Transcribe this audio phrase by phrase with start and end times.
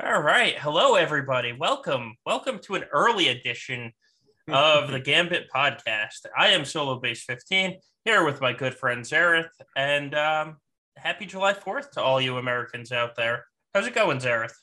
[0.00, 0.58] All right.
[0.58, 1.52] Hello, everybody.
[1.52, 2.16] Welcome.
[2.24, 3.92] Welcome to an early edition
[4.48, 6.24] of the Gambit podcast.
[6.36, 7.74] I am Solobass15
[8.06, 9.50] here with my good friend Xaereth.
[9.76, 10.56] And um,
[10.96, 13.44] happy July 4th to all you Americans out there.
[13.74, 14.54] How's it going, Xaereth?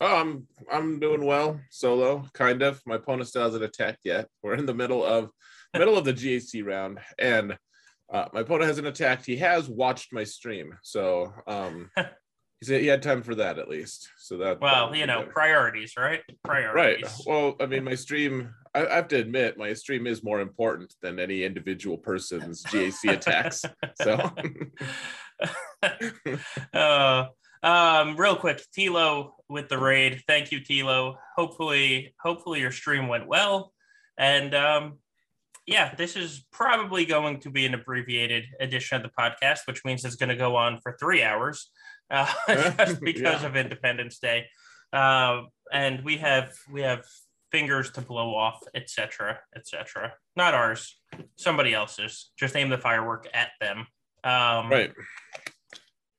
[0.00, 2.80] Oh, I'm I'm doing well, solo, kind of.
[2.86, 4.28] My opponent still hasn't attacked yet.
[4.42, 5.28] We're in the middle of
[5.74, 7.58] middle of the GAC round, and
[8.10, 9.26] uh, my opponent hasn't attacked.
[9.26, 11.90] He has watched my stream, so um,
[12.60, 14.10] he said he had time for that at least.
[14.18, 16.20] So that well, you know, priorities, right?
[16.44, 17.04] Priorities.
[17.04, 17.12] Right.
[17.26, 18.54] Well, I mean, my stream.
[18.74, 23.12] I, I have to admit, my stream is more important than any individual person's GAC
[23.12, 23.64] attacks.
[24.02, 24.30] So.
[26.74, 27.26] uh,
[27.62, 30.22] um, real quick, Tilo with the raid.
[30.26, 31.16] Thank you, Tilo.
[31.36, 33.72] Hopefully, hopefully your stream went well.
[34.18, 34.98] And um,
[35.66, 40.04] yeah, this is probably going to be an abbreviated edition of the podcast, which means
[40.04, 41.70] it's going to go on for three hours,
[42.10, 42.32] uh,
[42.78, 43.46] just because yeah.
[43.46, 44.46] of Independence Day.
[44.92, 45.42] Uh,
[45.72, 47.04] and we have we have
[47.52, 50.12] fingers to blow off, etc., etc.
[50.36, 51.00] Not ours,
[51.36, 52.30] somebody else's.
[52.36, 53.86] Just aim the firework at them.
[54.24, 54.92] Um, right.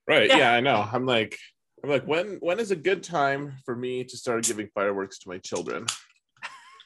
[0.08, 0.28] Right.
[0.28, 0.38] Yeah.
[0.38, 0.86] yeah, I know.
[0.92, 1.38] I'm like,
[1.82, 5.28] I'm like, when when is a good time for me to start giving fireworks to
[5.28, 5.86] my children?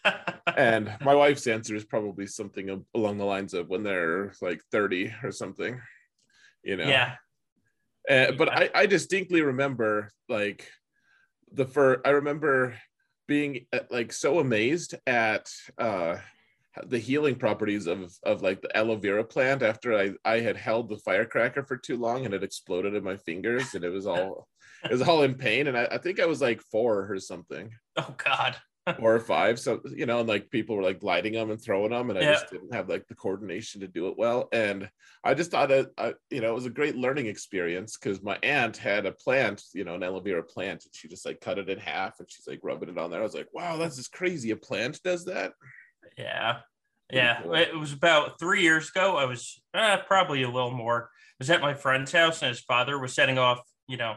[0.57, 5.13] and my wife's answer is probably something along the lines of when they're like 30
[5.23, 5.81] or something,
[6.63, 6.87] you know.
[6.87, 7.15] Yeah.
[8.09, 10.69] Uh, but I, I distinctly remember like
[11.53, 12.01] the first.
[12.05, 12.77] I remember
[13.27, 16.17] being uh, like so amazed at uh
[16.85, 20.89] the healing properties of of like the aloe vera plant after I I had held
[20.89, 24.47] the firecracker for too long and it exploded in my fingers and it was all
[24.85, 27.71] it was all in pain and I, I think I was like four or something.
[27.97, 28.57] Oh God.
[28.99, 29.59] Four or five.
[29.59, 32.23] So you know, and like people were like lighting them and throwing them, and I
[32.23, 32.33] yeah.
[32.33, 34.49] just didn't have like the coordination to do it well.
[34.53, 34.89] And
[35.25, 38.39] I just thought it, I, you know, it was a great learning experience because my
[38.43, 41.59] aunt had a plant, you know, an aloe vera plant, and she just like cut
[41.59, 43.21] it in half and she's like rubbing it on there.
[43.21, 44.51] I was like, wow, that's just crazy.
[44.51, 45.53] A plant does that.
[46.17, 46.59] Yeah.
[47.13, 47.43] Yeah.
[47.43, 47.55] Cool.
[47.55, 49.17] It was about three years ago.
[49.17, 51.11] I was uh, probably a little more.
[51.13, 54.17] I was at my friend's house and his father was setting off, you know,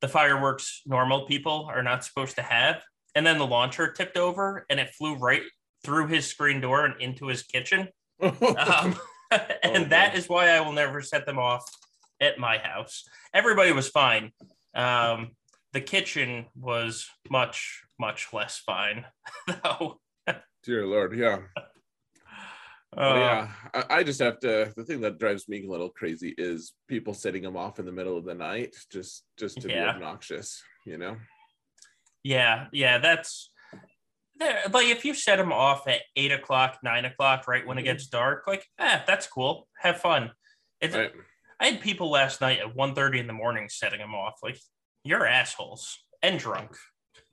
[0.00, 2.82] the fireworks normal people are not supposed to have.
[3.16, 5.42] And then the launcher tipped over and it flew right
[5.82, 7.88] through his screen door and into his kitchen.
[8.20, 8.94] um,
[9.62, 11.64] and oh, that is why I will never set them off
[12.20, 13.04] at my house.
[13.34, 14.30] Everybody was fine.
[14.74, 15.30] Um,
[15.72, 19.04] the kitchen was much, much less fine,
[19.64, 19.98] though.
[20.62, 21.38] Dear Lord, yeah.
[22.96, 24.72] Uh, yeah, I, I, just have to.
[24.76, 27.92] The thing that drives me a little crazy is people setting them off in the
[27.92, 29.84] middle of the night, just just to yeah.
[29.84, 31.16] be obnoxious, you know.
[32.26, 33.52] Yeah, yeah, that's.
[34.36, 34.62] there.
[34.72, 37.92] Like if you set them off at eight o'clock, nine o'clock, right when it mm-hmm.
[37.92, 39.68] gets dark, like, eh, that's cool.
[39.78, 40.32] Have fun.
[40.80, 41.12] It's, right.
[41.60, 44.40] I had people last night at 1.30 in the morning setting them off.
[44.42, 44.58] Like,
[45.04, 46.76] you're assholes and drunk.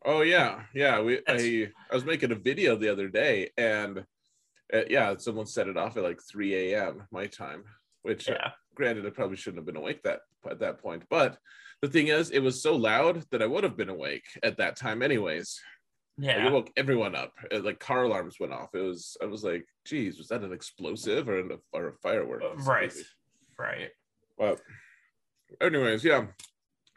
[0.06, 1.02] Oh yeah, yeah.
[1.02, 4.06] We I, I was making a video the other day, and
[4.72, 7.08] uh, yeah, someone set it off at like 3 a.m.
[7.09, 7.64] my time,
[8.03, 8.46] which uh, yeah.
[8.48, 11.03] uh, granted, I probably shouldn't have been awake that at that point.
[11.09, 11.38] But
[11.84, 14.78] the thing is, it was so loud that I would have been awake at that
[14.78, 15.60] time, anyways.
[16.18, 17.34] Yeah, like, it woke everyone up.
[17.52, 18.70] It, like car alarms went off.
[18.74, 22.42] It was, I was like, geez, was that an explosive or, an, or a firework?
[22.42, 23.06] Uh, right, crazy.
[23.60, 23.90] right.
[24.38, 24.62] But,
[25.60, 26.28] anyways, yeah,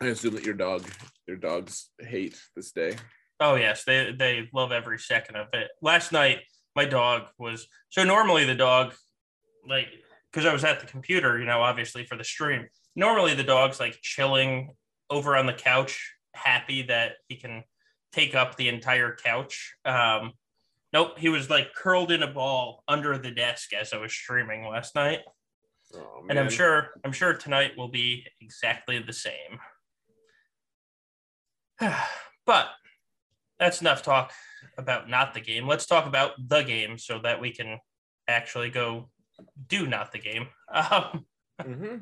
[0.00, 0.84] I assume that your dog,
[1.26, 2.94] your dogs hate this day.
[3.40, 5.68] Oh yes, they they love every second of it.
[5.82, 6.38] Last night
[6.76, 8.94] my dog was so normally the dog
[9.68, 9.88] like
[10.30, 12.66] because I was at the computer, you know, obviously for the stream.
[12.96, 14.74] Normally the dog's like chilling
[15.10, 17.62] over on the couch, happy that he can
[18.12, 19.76] take up the entire couch.
[19.84, 20.32] Um,
[20.92, 24.66] nope, he was like curled in a ball under the desk as I was streaming
[24.66, 25.20] last night.
[25.94, 29.60] Oh, and I'm sure I'm sure tonight will be exactly the same.
[32.46, 32.68] but
[33.58, 34.32] that's enough talk
[34.78, 35.66] about not the game.
[35.66, 37.78] Let's talk about the game so that we can
[38.26, 39.10] actually go
[39.68, 40.48] do not the game.
[40.68, 41.24] Um,
[41.62, 41.96] mm-hmm.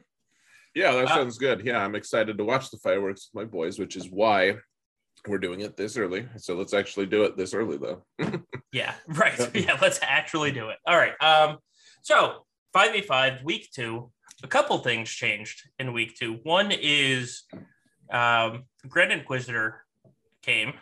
[0.74, 1.64] Yeah, that sounds good.
[1.64, 4.56] Yeah, I'm excited to watch the fireworks with my boys, which is why
[5.28, 6.26] we're doing it this early.
[6.36, 8.04] So let's actually do it this early, though.
[8.72, 9.54] yeah, right.
[9.54, 10.78] Yeah, let's actually do it.
[10.86, 11.14] All right.
[11.20, 11.58] Um,
[12.02, 12.44] so
[12.74, 14.10] 5v5, week two,
[14.42, 16.38] a couple things changed in week two.
[16.42, 17.44] One is
[18.12, 19.84] um, Grand Inquisitor
[20.42, 20.74] came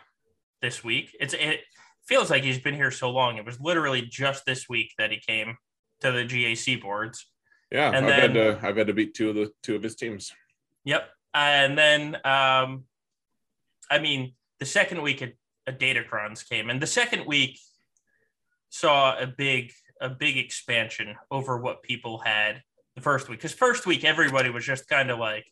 [0.61, 1.15] this week.
[1.19, 1.61] It's it
[2.07, 3.37] feels like he's been here so long.
[3.37, 5.55] It was literally just this week that he came
[6.01, 7.27] to the GAC boards.
[7.73, 9.83] Yeah, and I've then, had to I've had to beat two of the two of
[9.83, 10.31] his teams.
[10.85, 12.85] Yep, and then um,
[13.91, 15.33] I mean the second week a,
[15.67, 17.59] a Datacrons came, and the second week
[18.69, 22.61] saw a big a big expansion over what people had
[22.95, 23.39] the first week.
[23.39, 25.45] Because first week everybody was just kind of like,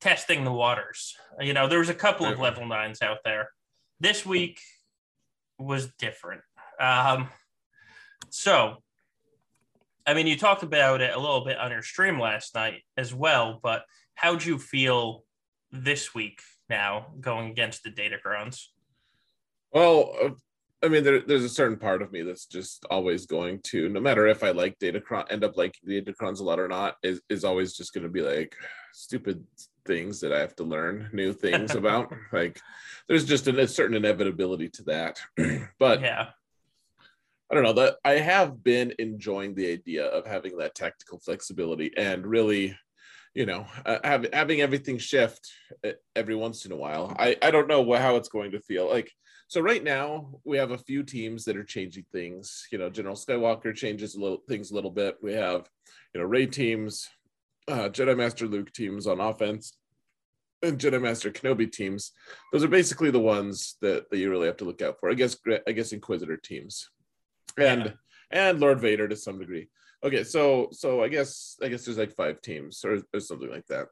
[0.00, 1.16] testing the waters.
[1.38, 3.50] You know, there was a couple of level nines out there.
[4.00, 4.60] This week
[5.58, 6.42] was different.
[6.80, 7.28] Um,
[8.30, 8.82] so,
[10.06, 13.14] I mean, you talked about it a little bit on your stream last night as
[13.14, 15.24] well, but how'd you feel
[15.70, 18.66] this week now going against the Datacrons?
[19.72, 20.30] Well, uh,
[20.82, 24.00] I mean, there, there's a certain part of me that's just always going to, no
[24.00, 27.44] matter if I like Datacron, end up liking Datacrons a lot or not, is, is
[27.44, 28.56] always just going to be like
[28.92, 29.44] stupid
[29.86, 32.12] things that I have to learn new things about.
[32.32, 32.58] like,
[33.08, 35.20] there's just a, a certain inevitability to that.
[35.78, 36.28] but yeah,
[37.50, 41.90] I don't know that I have been enjoying the idea of having that tactical flexibility
[41.96, 42.76] and really,
[43.34, 45.50] you know, uh, have, having everything shift
[45.84, 47.14] uh, every once in a while.
[47.18, 49.10] I, I don't know how it's going to feel like
[49.50, 52.68] so right now we have a few teams that are changing things.
[52.70, 55.16] You know, General Skywalker changes a little things a little bit.
[55.20, 55.68] We have,
[56.14, 57.08] you know, Rey teams,
[57.66, 59.76] uh, Jedi Master Luke teams on offense,
[60.62, 62.12] and Jedi Master Kenobi teams.
[62.52, 65.10] Those are basically the ones that, that you really have to look out for.
[65.10, 65.36] I guess
[65.66, 66.88] I guess Inquisitor teams,
[67.58, 67.84] and
[68.32, 68.48] yeah.
[68.48, 69.68] and Lord Vader to some degree.
[70.02, 73.66] Okay, so so I guess I guess there's like five teams or, or something like
[73.66, 73.88] that.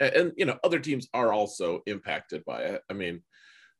[0.00, 2.82] and, and you know other teams are also impacted by it.
[2.88, 3.22] I mean,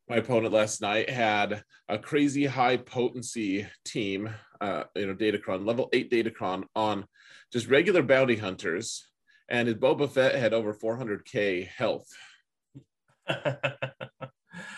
[0.08, 4.28] my opponent last night had a crazy high potency team,
[4.60, 7.06] uh, you know, Datacron, level eight Datacron on
[7.52, 9.08] just regular bounty hunters,
[9.48, 12.08] and his Boba Fett had over 400k health.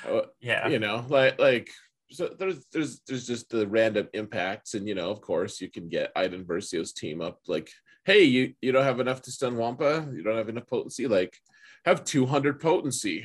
[0.08, 1.70] Uh, yeah, you know, like like
[2.10, 5.88] so there's there's there's just the random impacts, and you know, of course, you can
[5.88, 7.70] get Iden Versio's team up like,
[8.04, 11.36] hey, you you don't have enough to stun Wampa, you don't have enough potency, like
[11.84, 13.24] have 200 potency.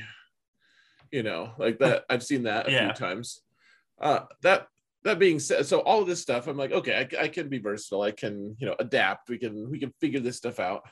[1.11, 2.85] You know like that i've seen that a yeah.
[2.85, 3.41] few times.
[3.99, 4.67] Uh that
[5.03, 7.57] that being said so all of this stuff i'm like okay I, I, can be
[7.57, 8.01] versatile.
[8.01, 9.29] I can you know adapt.
[9.29, 10.83] We can we can figure this stuff out.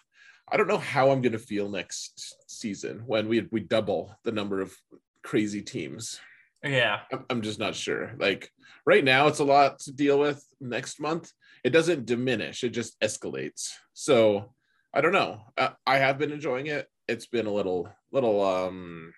[0.51, 4.31] I don't know how i'm going to feel next season when we we double the
[4.31, 4.75] number of
[5.23, 6.19] crazy teams
[6.63, 8.51] yeah I'm, just not sure like
[8.85, 11.31] right now it's a lot to deal with next month
[11.63, 14.53] it doesn't diminish it just escalates so
[14.93, 19.13] i don't know I, I have been enjoying it it's been a little little um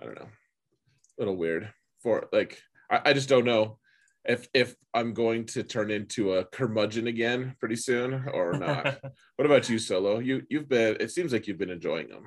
[0.00, 1.72] I don't know, a little weird
[2.02, 2.60] for like
[2.90, 3.78] I, I just don't know
[4.24, 8.98] if if I'm going to turn into a curmudgeon again pretty soon or not.
[9.36, 10.20] what about you, Solo?
[10.20, 12.24] You you've been it seems like you've been enjoying them.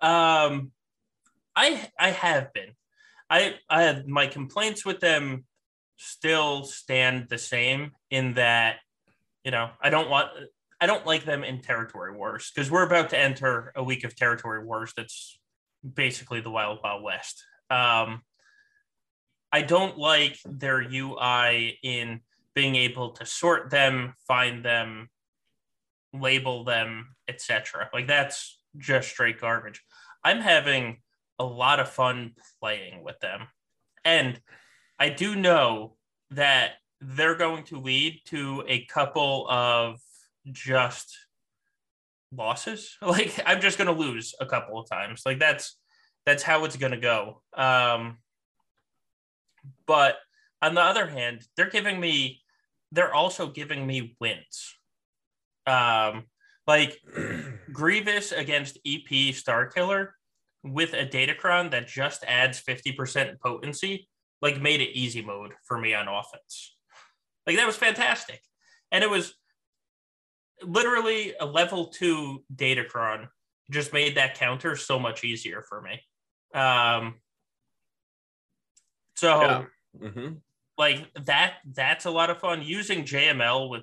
[0.00, 0.72] Um
[1.54, 2.74] I I have been.
[3.28, 5.44] I I have my complaints with them
[5.96, 8.76] still stand the same in that
[9.44, 10.28] you know I don't want
[10.80, 14.14] I don't like them in territory wars because we're about to enter a week of
[14.14, 15.38] territory wars that's
[15.94, 17.44] basically the Wild Wild West.
[17.70, 18.22] Um,
[19.52, 22.20] I don't like their UI in
[22.54, 25.08] being able to sort them, find them,
[26.12, 27.88] label them, etc.
[27.92, 29.82] Like that's just straight garbage.
[30.24, 30.98] I'm having
[31.38, 33.48] a lot of fun playing with them.
[34.04, 34.40] And
[34.98, 35.96] I do know
[36.30, 40.00] that they're going to lead to a couple of
[40.50, 41.16] just
[42.32, 42.96] losses.
[43.02, 45.22] Like I'm just going to lose a couple of times.
[45.26, 45.78] Like that's
[46.24, 47.42] that's how it's going to go.
[47.54, 48.18] Um,
[49.86, 50.16] but
[50.62, 52.40] on the other hand, they're giving me
[52.92, 54.76] they're also giving me wins.
[55.66, 56.24] Um,
[56.66, 57.00] like
[57.72, 60.10] Grievous against EP Starkiller
[60.72, 64.08] with a Datacron that just adds 50% potency,
[64.42, 66.76] like made it easy mode for me on offense.
[67.46, 68.40] Like that was fantastic.
[68.90, 69.34] And it was
[70.62, 73.28] literally a level two Datacron
[73.70, 76.00] just made that counter so much easier for me.
[76.54, 77.16] Um,
[79.16, 79.64] so yeah.
[80.00, 80.34] mm-hmm.
[80.78, 82.62] like that that's a lot of fun.
[82.62, 83.82] Using JML with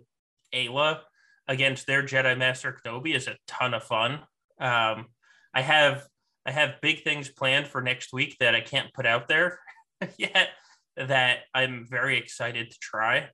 [0.53, 0.99] Aayla
[1.47, 4.13] against their Jedi Master Kenobi is a ton of fun.
[4.59, 5.07] Um,
[5.53, 6.07] I have
[6.45, 9.59] I have big things planned for next week that I can't put out there
[10.17, 10.49] yet
[10.97, 13.29] that I'm very excited to try.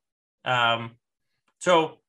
[0.46, 0.92] Um,
[1.60, 2.00] so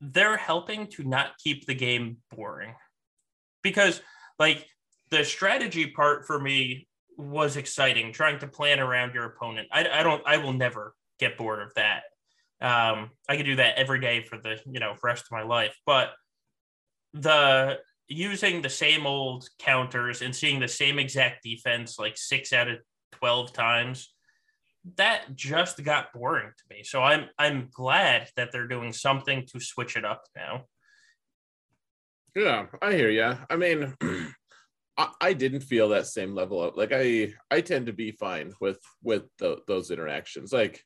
[0.00, 2.74] they're helping to not keep the game boring
[3.62, 4.00] because
[4.38, 4.66] like
[5.10, 6.86] the strategy part for me
[7.16, 11.38] was exciting trying to plan around your opponent i, I don't i will never get
[11.38, 12.02] bored of that
[12.60, 15.74] um, i could do that every day for the you know rest of my life
[15.86, 16.10] but
[17.14, 22.68] the using the same old counters and seeing the same exact defense like six out
[22.68, 22.78] of
[23.12, 24.12] 12 times
[24.96, 26.84] that just got boring to me.
[26.84, 30.64] So I'm I'm glad that they're doing something to switch it up now.
[32.34, 33.36] Yeah, I hear you.
[33.50, 33.94] I mean,
[34.98, 38.52] I, I didn't feel that same level of like I I tend to be fine
[38.60, 40.52] with with the, those interactions.
[40.52, 40.82] Like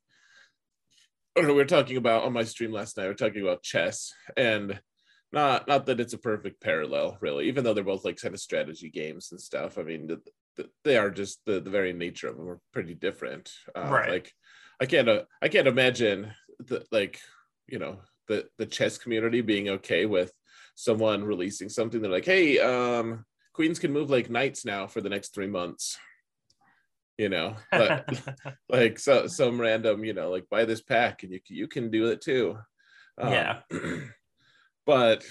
[1.37, 3.05] I don't know, we were talking about on my stream last night.
[3.05, 4.81] We are talking about chess, and
[5.33, 7.49] not not that it's a perfect parallel, really.
[7.49, 9.79] Even though they're both like kind of strategy games and stuff.
[9.79, 10.21] I mean, the,
[10.57, 13.53] the, they are just the the very nature of them are pretty different.
[13.77, 14.11] Uh, right.
[14.11, 14.33] Like,
[14.81, 17.21] I can't uh, I can't imagine the like
[17.69, 20.33] you know the the chess community being okay with
[20.75, 22.01] someone releasing something.
[22.01, 25.99] They're like, hey, um, queens can move like knights now for the next three months
[27.19, 28.09] you know but
[28.71, 32.07] like so some random you know like buy this pack and you you can do
[32.07, 32.57] it too
[33.21, 33.61] um, yeah
[34.91, 35.25] but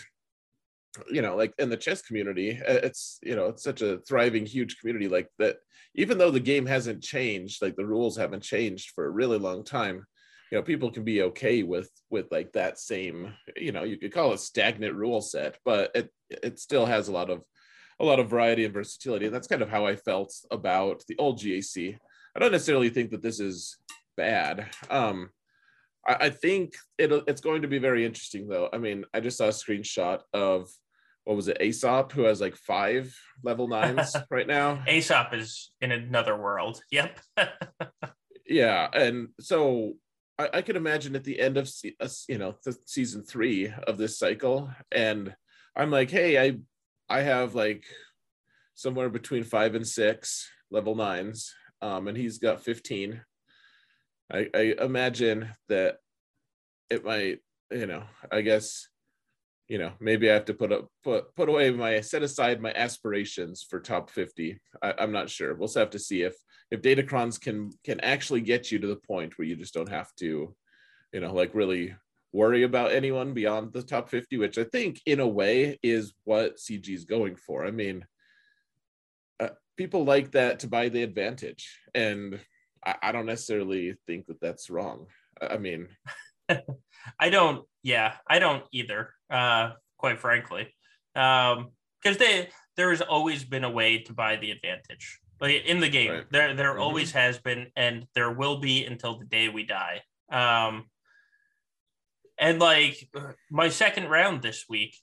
[1.11, 4.79] you know like in the chess community it's you know it's such a thriving huge
[4.79, 5.57] community like that
[5.95, 9.65] even though the game hasn't changed like the rules haven't changed for a really long
[9.65, 10.05] time
[10.49, 14.13] you know people can be okay with with like that same you know you could
[14.13, 17.43] call it stagnant rule set but it it still has a lot of
[17.99, 19.25] a lot of variety and versatility.
[19.25, 21.97] And that's kind of how I felt about the old GAC.
[22.35, 23.77] I don't necessarily think that this is
[24.15, 24.67] bad.
[24.89, 25.29] Um,
[26.07, 28.69] I, I think it, it's going to be very interesting, though.
[28.71, 30.69] I mean, I just saw a screenshot of
[31.25, 34.83] what was it, Aesop, who has like five level nines right now.
[34.87, 36.81] Aesop is in another world.
[36.91, 37.19] Yep.
[38.47, 39.93] yeah, and so
[40.37, 41.69] I, I can imagine at the end of
[42.27, 45.35] you know season three of this cycle, and
[45.75, 46.57] I'm like, hey, I
[47.09, 47.83] I have like
[48.75, 53.21] somewhere between five and six level nines, um, and he's got 15.
[54.31, 55.97] I, I imagine that
[56.89, 57.39] it might,
[57.71, 58.87] you know, I guess,
[59.67, 62.73] you know, maybe I have to put up put put away my set aside my
[62.73, 64.59] aspirations for top 50.
[64.81, 65.53] I, I'm not sure.
[65.55, 66.35] We'll have to see if
[66.71, 70.13] if Datacrons can can actually get you to the point where you just don't have
[70.15, 70.55] to,
[71.13, 71.95] you know, like really
[72.31, 76.57] worry about anyone beyond the top 50, which I think in a way is what
[76.57, 77.65] CG is going for.
[77.65, 78.05] I mean,
[79.39, 81.79] uh, people like that to buy the advantage.
[81.95, 82.39] And
[82.85, 85.07] I, I don't necessarily think that that's wrong.
[85.41, 85.87] I mean,
[87.19, 90.73] I don't, yeah, I don't either, uh, quite frankly.
[91.15, 91.71] Um,
[92.01, 95.19] because they there has always been a way to buy the advantage.
[95.41, 96.25] Like in the game, right.
[96.31, 96.81] there there mm-hmm.
[96.81, 100.01] always has been, and there will be until the day we die.
[100.31, 100.85] Um,
[102.39, 103.09] and like
[103.51, 104.95] my second round this week,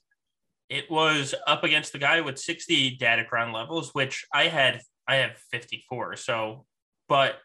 [0.69, 5.17] it was up against the guy with 60 data Datacron levels, which I had I
[5.17, 6.17] have 54.
[6.17, 6.65] So,
[7.07, 7.35] but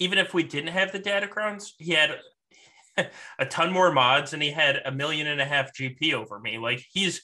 [0.00, 2.18] even if we didn't have the Datacrons, he had
[3.38, 6.58] a ton more mods and he had a million and a half GP over me.
[6.58, 7.22] Like he's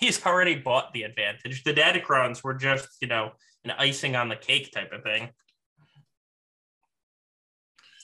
[0.00, 1.62] he's already bought the advantage.
[1.64, 3.32] The Datacrons were just, you know,
[3.64, 5.30] an icing on the cake type of thing.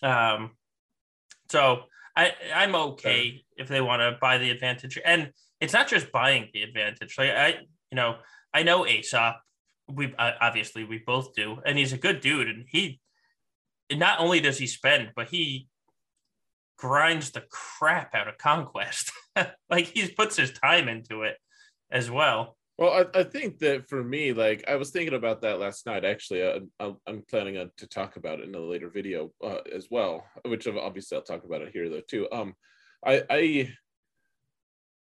[0.02, 0.52] Um
[1.50, 1.82] so
[2.16, 6.48] I I'm okay if they want to buy the advantage, and it's not just buying
[6.54, 7.16] the advantage.
[7.18, 7.48] Like I,
[7.90, 8.16] you know,
[8.54, 9.40] I know Aesop.
[9.88, 13.00] We uh, obviously we both do, and he's a good dude, and he
[13.92, 15.68] not only does he spend, but he
[16.76, 19.12] grinds the crap out of conquest.
[19.70, 21.36] like he puts his time into it
[21.90, 22.56] as well.
[22.78, 26.04] Well, I, I think that for me, like I was thinking about that last night.
[26.04, 26.44] Actually,
[26.80, 30.24] I, I'm planning on, to talk about it in a later video uh, as well,
[30.46, 32.26] which obviously I'll talk about it here though too.
[32.32, 32.54] Um,
[33.04, 33.74] I, I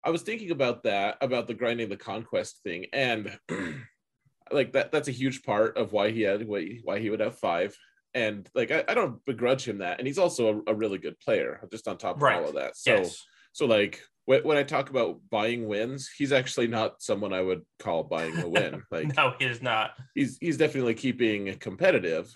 [0.05, 3.37] I was thinking about that about the grinding the conquest thing, and
[4.53, 7.77] like that that's a huge part of why he had why he would have five.
[8.15, 11.19] And like I, I don't begrudge him that, and he's also a, a really good
[11.19, 11.61] player.
[11.71, 12.41] Just on top of right.
[12.41, 13.21] all of that, so yes.
[13.53, 18.05] so like when I talk about buying wins, he's actually not someone I would call
[18.05, 18.83] buying a win.
[18.91, 19.93] Like no, he is not.
[20.15, 22.33] He's he's definitely keeping competitive.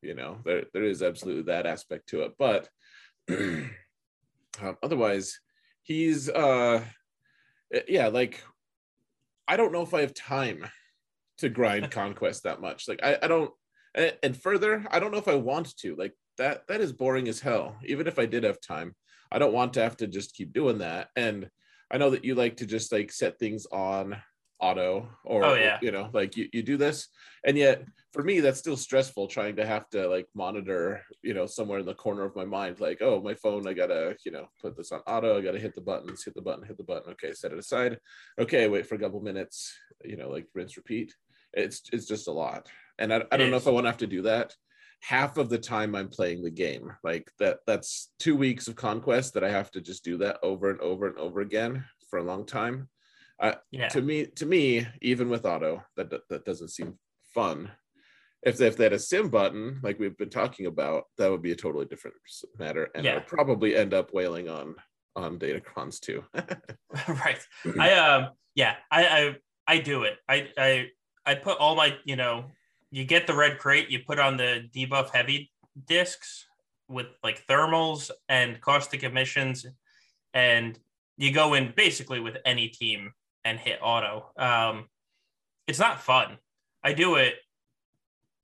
[0.00, 2.68] You know, there there is absolutely that aspect to it, but
[3.30, 3.70] um,
[4.82, 5.38] otherwise,
[5.82, 6.82] he's uh,
[7.88, 8.42] yeah, like
[9.46, 10.64] I don't know if I have time
[11.38, 12.88] to grind conquest that much.
[12.88, 13.50] Like I I don't,
[13.94, 15.96] and, and further, I don't know if I want to.
[15.96, 17.76] Like that that is boring as hell.
[17.84, 18.94] Even if I did have time
[19.30, 21.08] I don't want to have to just keep doing that.
[21.16, 21.50] And
[21.90, 24.16] I know that you like to just like set things on
[24.60, 25.78] auto or oh, yeah.
[25.80, 27.06] you know like you, you do this
[27.46, 31.46] and yet for me that's still stressful trying to have to like monitor you know
[31.46, 34.48] somewhere in the corner of my mind like oh my phone i gotta you know
[34.60, 37.12] put this on auto i gotta hit the buttons hit the button hit the button
[37.12, 38.00] okay set it aside
[38.36, 41.14] okay wait for a couple minutes you know like rinse repeat
[41.52, 42.66] it's it's just a lot
[42.98, 44.54] and i, I don't know if i want to have to do that
[45.00, 46.92] half of the time I'm playing the game.
[47.02, 50.70] Like that that's two weeks of conquest that I have to just do that over
[50.70, 52.88] and over and over again for a long time.
[53.40, 53.88] Uh, yeah.
[53.88, 56.98] To me, to me, even with auto, that that doesn't seem
[57.34, 57.70] fun.
[58.42, 61.42] If they, if they had a sim button, like we've been talking about, that would
[61.42, 62.16] be a totally different
[62.58, 63.16] matter, and yeah.
[63.16, 64.76] I'd probably end up wailing on
[65.16, 66.24] on data Datacrons too.
[67.08, 67.40] right.
[67.78, 69.36] I um yeah, I I
[69.66, 70.18] I do it.
[70.28, 70.86] I I
[71.26, 72.46] I put all my you know
[72.90, 75.50] you get the red crate, you put on the debuff heavy
[75.86, 76.46] discs
[76.88, 79.66] with like thermals and caustic emissions,
[80.32, 80.78] and
[81.16, 83.12] you go in basically with any team
[83.44, 84.30] and hit auto.
[84.38, 84.88] Um,
[85.66, 86.38] it's not fun.
[86.82, 87.34] I do it.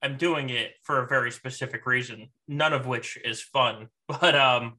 [0.03, 3.89] I'm doing it for a very specific reason, none of which is fun.
[4.07, 4.79] But um,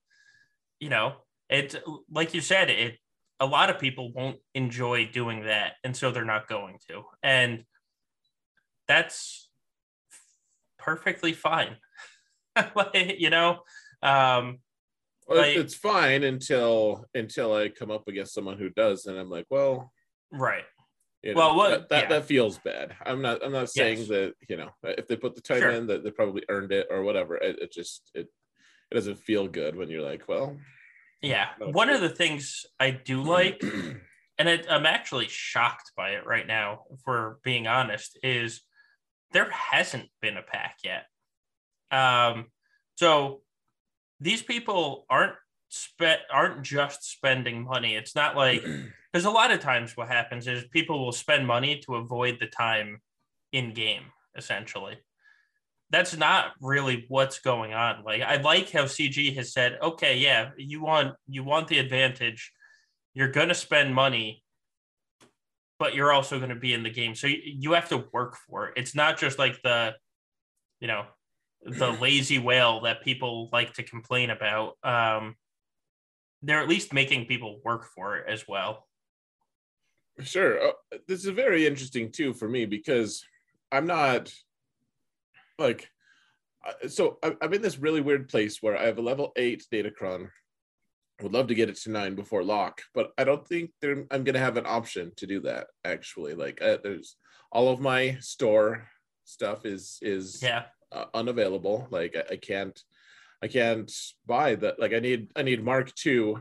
[0.80, 1.14] you know,
[1.50, 1.76] it's
[2.12, 3.00] like you said, it
[3.40, 7.64] a lot of people won't enjoy doing that, and so they're not going to, and
[8.88, 9.45] that's
[10.86, 11.78] perfectly fine.
[12.94, 13.60] you know,
[14.02, 14.60] um,
[15.28, 19.30] well, like, it's fine until until I come up against someone who does, and I'm
[19.30, 19.92] like, well,
[20.32, 20.64] right.
[21.24, 22.10] You know, well, what, that that, yeah.
[22.10, 22.96] that, feels bad.
[23.04, 23.44] I'm not.
[23.44, 24.08] I'm not saying yes.
[24.10, 25.72] that you know if they put the time sure.
[25.72, 27.36] in that they probably earned it or whatever.
[27.38, 28.28] It, it just it
[28.92, 30.56] it doesn't feel good when you're like, well,
[31.22, 31.48] yeah.
[31.60, 31.96] One good.
[31.96, 33.64] of the things I do like,
[34.38, 38.62] and it, I'm actually shocked by it right now, for being honest, is
[39.36, 41.08] there hasn't been a pack yet.
[41.92, 42.46] Um,
[42.96, 43.42] so
[44.22, 45.36] these people aren't
[45.68, 47.96] spent aren't just spending money.
[47.96, 48.64] It's not like
[49.12, 52.48] because a lot of times what happens is people will spend money to avoid the
[52.48, 53.02] time
[53.52, 54.04] in game,
[54.38, 54.98] essentially.
[55.90, 58.06] That's not really what's going on.
[58.06, 62.54] Like I like how CG has said, okay, yeah, you want you want the advantage.
[63.14, 64.45] You're gonna spend money,
[65.80, 67.16] but you're also gonna be in the game.
[67.16, 68.74] So you, you have to work for it.
[68.78, 69.94] It's not just like the,
[70.80, 71.06] you know,
[71.64, 74.78] the lazy whale that people like to complain about.
[74.84, 75.36] Um,
[76.42, 78.88] they're at least making people work for it as well.
[80.24, 80.70] Sure.
[80.70, 83.26] Uh, this is very interesting too for me because
[83.72, 84.34] I'm not
[85.60, 85.90] like,
[86.66, 90.30] uh, so I'm in this really weird place where I have a level eight Datacron.
[91.22, 94.34] Would love to get it to nine before lock, but I don't think I'm going
[94.34, 95.68] to have an option to do that.
[95.86, 97.16] Actually, like uh, there's
[97.52, 98.90] all of my store
[99.24, 101.88] stuff is is yeah uh, unavailable.
[101.92, 102.80] Like I, I, can't,
[103.44, 103.92] I can't
[104.26, 104.80] buy that.
[104.80, 106.36] Like I need, I need Mark II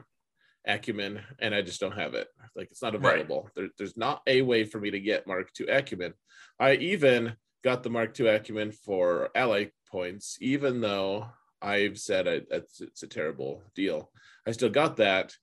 [0.67, 2.29] Acumen, and I just don't have it.
[2.57, 3.43] Like it's not available.
[3.43, 3.53] Right.
[3.57, 6.15] There, there's not a way for me to get Mark II Acumen.
[6.59, 11.27] I even got the Mark II Acumen for ally points, even though
[11.65, 14.11] I've said I, it's, it's a terrible deal.
[14.47, 15.35] I still got that,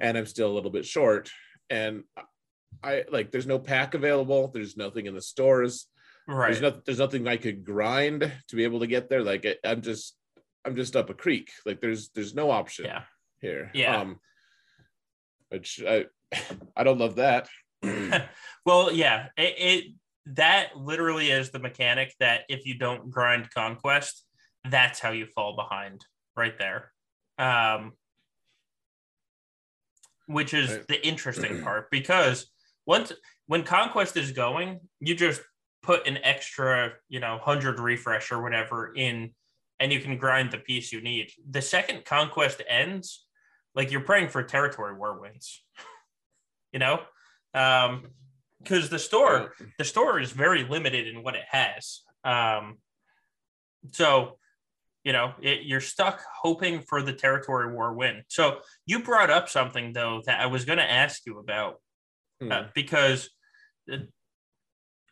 [0.00, 1.30] and I'm still a little bit short.
[1.68, 2.04] And
[2.82, 4.48] I like there's no pack available.
[4.48, 5.86] There's nothing in the stores.
[6.26, 6.50] Right.
[6.50, 9.22] There's not there's nothing I could grind to be able to get there.
[9.22, 10.16] Like I, am just
[10.64, 11.50] I'm just up a creek.
[11.64, 13.02] Like there's there's no option yeah.
[13.40, 13.70] here.
[13.74, 14.00] Yeah.
[14.00, 14.20] Um
[15.50, 16.06] which I
[16.76, 17.48] I don't love that.
[18.64, 19.28] well, yeah.
[19.36, 19.84] It, it
[20.34, 24.25] that literally is the mechanic that if you don't grind conquest,
[24.70, 26.04] that's how you fall behind
[26.36, 26.92] right there.
[27.38, 27.92] Um
[30.26, 32.50] which is the interesting part because
[32.84, 33.12] once
[33.46, 35.40] when conquest is going, you just
[35.82, 39.30] put an extra, you know, 100 refresh or whatever in,
[39.78, 41.30] and you can grind the piece you need.
[41.48, 43.24] The second conquest ends,
[43.74, 45.62] like you're praying for territory war wins,
[46.72, 47.00] you know?
[47.54, 48.08] Um,
[48.60, 52.00] because the store, the store is very limited in what it has.
[52.24, 52.78] Um,
[53.92, 54.38] so,
[55.06, 58.24] you know, it, you're stuck hoping for the territory war win.
[58.26, 61.76] So you brought up something though that I was going to ask you about
[62.42, 62.66] uh, hmm.
[62.74, 63.30] because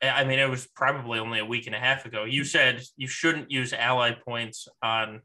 [0.02, 2.24] I mean, it was probably only a week and a half ago.
[2.24, 5.20] You said you shouldn't use ally points on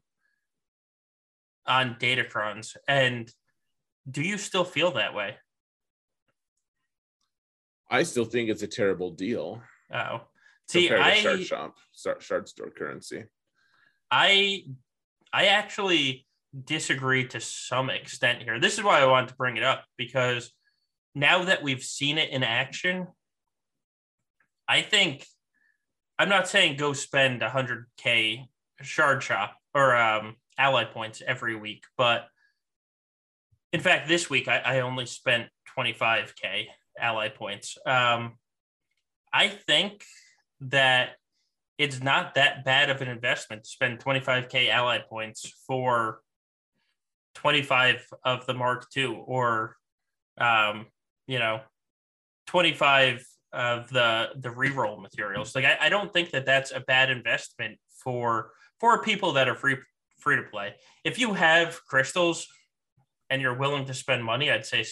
[1.66, 3.28] on Datacrons, and
[4.08, 5.34] do you still feel that way?
[7.90, 9.62] I still think it's a terrible deal.
[9.92, 10.20] Oh,
[10.68, 11.74] see, I shard shop,
[12.20, 13.24] shard store currency.
[14.10, 14.64] I
[15.32, 16.26] I actually
[16.64, 18.58] disagree to some extent here.
[18.58, 20.50] This is why I wanted to bring it up because
[21.14, 23.06] now that we've seen it in action,
[24.68, 25.26] I think
[26.18, 28.46] I'm not saying go spend 100k
[28.82, 32.26] shard shop or um, ally points every week, but
[33.72, 36.66] in fact, this week I, I only spent 25k
[36.98, 37.78] ally points.
[37.86, 38.36] Um,
[39.32, 40.04] I think
[40.62, 41.10] that
[41.80, 46.20] it's not that bad of an investment to spend 25k ally points for
[47.36, 49.76] 25 of the Mark II or,
[50.36, 50.84] um,
[51.26, 51.62] you know,
[52.48, 55.54] 25 of the the reroll materials.
[55.54, 59.54] Like I, I don't think that that's a bad investment for for people that are
[59.54, 59.78] free
[60.18, 60.74] free to play.
[61.02, 62.46] If you have crystals
[63.30, 64.84] and you're willing to spend money, I'd say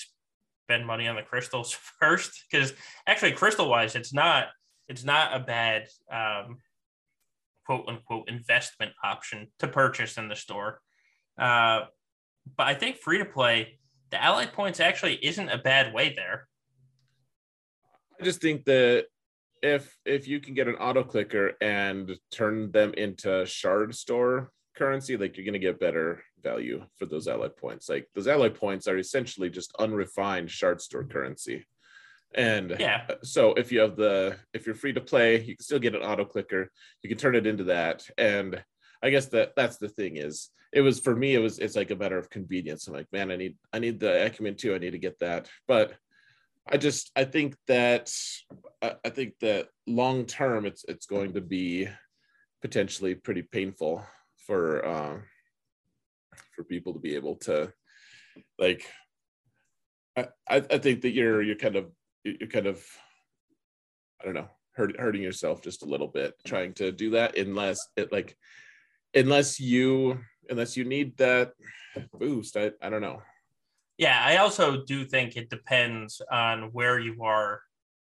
[0.64, 1.70] spend money on the crystals
[2.01, 2.72] first because
[3.07, 4.46] actually crystal wise, it's not
[4.88, 6.57] it's not a bad um,
[7.68, 10.81] quote unquote investment option to purchase in the store.
[11.38, 11.81] Uh,
[12.57, 13.78] but I think free to play,
[14.11, 16.48] the ally points actually isn't a bad way there.
[18.18, 19.04] I just think that
[19.62, 25.18] if if you can get an auto clicker and turn them into shard store currency,
[25.18, 27.90] like you're gonna get better value for those ally points.
[27.90, 31.66] Like those ally points are essentially just unrefined shard store currency.
[32.34, 35.64] And yeah, uh, so if you have the if you're free to play, you can
[35.64, 36.70] still get an auto clicker.
[37.02, 38.04] You can turn it into that.
[38.18, 38.62] And
[39.02, 41.90] I guess that that's the thing is it was for me, it was it's like
[41.90, 42.86] a matter of convenience.
[42.86, 44.74] I'm like, man, I need I need the acumen too.
[44.74, 45.48] I need to get that.
[45.66, 45.94] But
[46.70, 48.12] I just I think that
[48.82, 51.88] I think that long term it's it's going to be
[52.60, 54.04] potentially pretty painful
[54.46, 55.18] for uh,
[56.54, 57.72] for people to be able to
[58.58, 58.84] like
[60.16, 61.86] I, I think that you're you're kind of
[62.24, 62.85] you're kind of
[64.20, 67.78] I don't know hurt, hurting yourself just a little bit trying to do that unless
[67.96, 68.37] it like
[69.14, 71.52] unless you unless you need that
[72.18, 73.22] boost I, I don't know
[73.96, 77.61] yeah I also do think it depends on where you are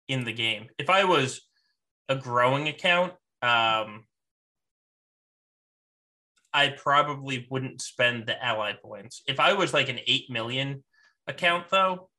[0.08, 1.42] in the game if I was
[2.10, 4.06] a growing account um
[6.54, 9.24] I probably wouldn't spend the ally points.
[9.28, 10.84] If I was like an 8 million
[11.26, 12.10] account though,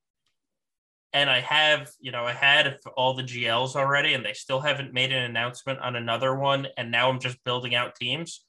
[1.15, 4.93] and I have, you know, I had all the GLs already and they still haven't
[4.93, 8.45] made an announcement on another one and now I'm just building out teams,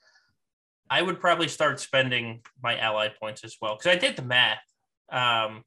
[0.90, 4.64] I would probably start spending my ally points as well cuz I did the math.
[5.10, 5.64] Um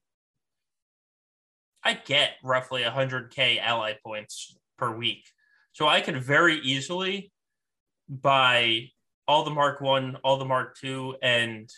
[1.85, 5.31] I get roughly 100k ally points per week.
[5.73, 7.33] So I could very easily
[8.09, 8.91] buy
[9.29, 11.71] all the Mark One, all the Mark Two, and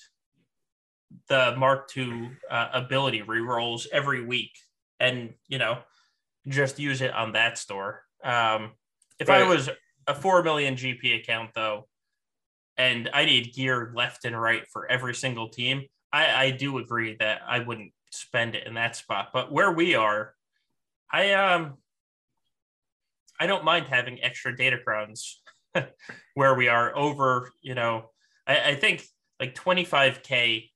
[1.29, 4.53] the Mark Two uh, ability rerolls every week,
[5.01, 5.79] and you know,
[6.47, 8.03] just use it on that store.
[8.23, 8.73] Um,
[9.19, 9.43] if right.
[9.43, 9.69] I was
[10.07, 11.89] a four million GP account though,
[12.77, 17.17] and I need gear left and right for every single team, I, I do agree
[17.19, 19.31] that I wouldn't spend it in that spot.
[19.33, 20.35] But where we are,
[21.11, 21.79] I um
[23.39, 25.37] I don't mind having extra data datacrons
[26.35, 28.11] where we are over, you know,
[28.47, 29.05] I, I think
[29.41, 30.70] like 25K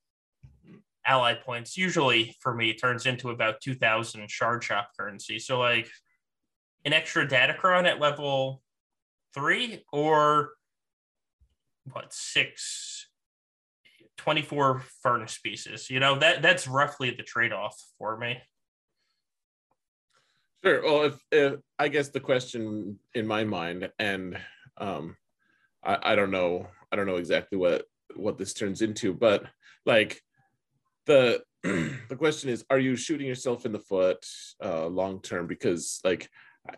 [1.06, 5.38] ally points usually for me turns into about 2000 shard shop currency.
[5.38, 5.88] So like
[6.84, 8.62] an extra datacron at level
[9.34, 10.52] three or
[11.92, 13.08] what six
[14.16, 18.38] 24 furnace pieces you know that that's roughly the trade-off for me
[20.64, 24.38] sure well if, if i guess the question in my mind and
[24.78, 25.16] um
[25.84, 29.44] I, I don't know i don't know exactly what what this turns into but
[29.84, 30.22] like
[31.06, 34.24] the the question is are you shooting yourself in the foot
[34.62, 35.46] uh long term?
[35.46, 36.28] Because like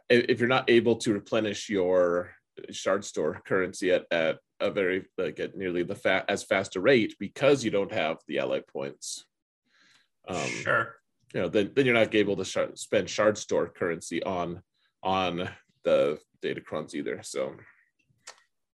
[0.08, 2.32] if you're not able to replenish your
[2.70, 6.80] shard store currency at, at a very like at nearly the fat as fast a
[6.80, 9.26] rate because you don't have the ally points
[10.28, 10.96] um sure.
[11.34, 14.62] you know then, then you're not able to spend shard store currency on
[15.02, 15.48] on
[15.84, 17.54] the datacrons either so.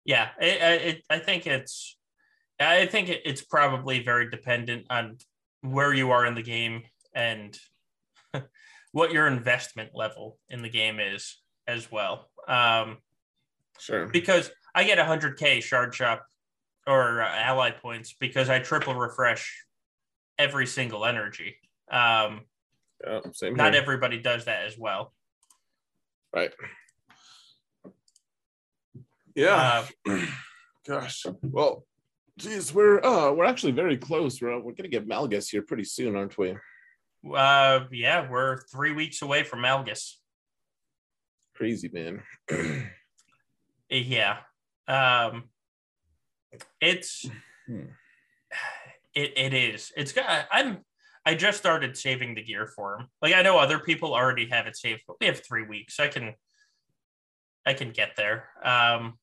[0.04, 1.96] Yeah, it, it, I think it's
[2.58, 5.18] I think it's probably very dependent on
[5.62, 6.82] where you are in the game
[7.14, 7.56] and
[8.92, 12.28] what your investment level in the game is as well.
[12.46, 12.98] Um,
[13.78, 14.06] sure.
[14.06, 16.26] Because I get 100k shard shop
[16.86, 19.64] or uh, ally points because I triple refresh
[20.38, 21.56] every single energy.
[21.90, 22.42] Um,
[23.04, 25.12] yeah, same not everybody does that as well.
[26.34, 26.52] Right.
[29.34, 29.84] Yeah.
[30.08, 30.18] Uh,
[30.86, 31.26] Gosh.
[31.42, 31.84] Well,
[32.38, 34.40] geez, we're uh we're actually very close.
[34.40, 36.56] We're we're gonna get Malgus here pretty soon, aren't we?
[37.34, 40.14] Uh yeah, we're three weeks away from Malgus.
[41.54, 42.22] Crazy man.
[43.90, 44.38] yeah.
[44.88, 45.44] Um
[46.80, 47.26] it's
[47.66, 47.86] hmm.
[49.14, 49.92] it it is.
[49.96, 50.78] It's got I'm
[51.24, 53.06] I just started saving the gear for him.
[53.20, 56.00] Like I know other people already have it saved, but we have three weeks.
[56.00, 56.34] I can
[57.64, 58.48] I can get there.
[58.64, 59.18] Um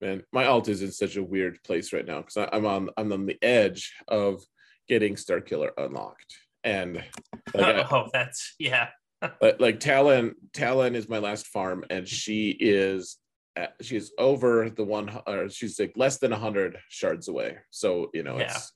[0.00, 3.12] man, my alt is in such a weird place right now because I'm on I'm
[3.12, 4.42] on the edge of
[4.88, 7.02] getting Starkiller unlocked, and
[7.54, 8.88] like, oh, that's yeah.
[9.40, 13.16] like, like Talon, Talon is my last farm, and she is
[13.56, 17.58] uh, at, she's over the one, or she's like less than hundred shards away.
[17.70, 18.44] So you know, yeah.
[18.44, 18.72] it's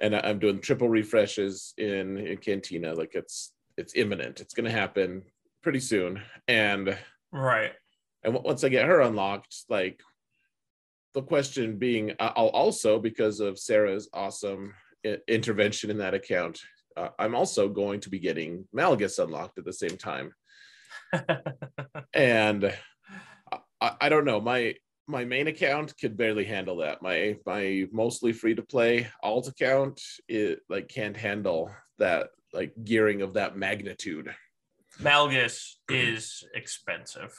[0.00, 2.94] and I'm doing triple refreshes in in Cantina.
[2.94, 4.40] Like it's it's imminent.
[4.40, 5.22] It's gonna happen
[5.62, 6.96] pretty soon, and
[7.32, 7.72] right.
[8.22, 10.02] And once I get her unlocked, like
[11.14, 14.74] the question being uh, I'll also because of Sarah's awesome
[15.28, 16.60] intervention in that account,
[16.96, 20.32] uh, I'm also going to be getting Malgus unlocked at the same time.
[22.14, 22.72] and
[23.80, 24.74] I, I, don't know, my
[25.06, 27.02] my main account could barely handle that.
[27.02, 33.22] My my mostly free to play alt account it like can't handle that like gearing
[33.22, 34.34] of that magnitude.
[35.00, 37.34] Malgus is expensive.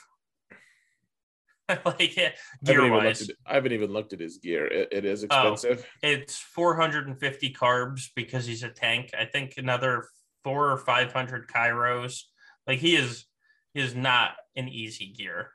[1.85, 2.15] like
[2.63, 3.29] gear I wise.
[3.29, 4.65] At, I haven't even looked at his gear.
[4.65, 5.85] it, it is oh, expensive.
[5.85, 9.11] Oh, it's 450 carbs because he's a tank.
[9.17, 10.07] I think another
[10.43, 12.21] four or 500 kairos.
[12.67, 13.25] Like he is,
[13.73, 15.51] he is not an easy gear.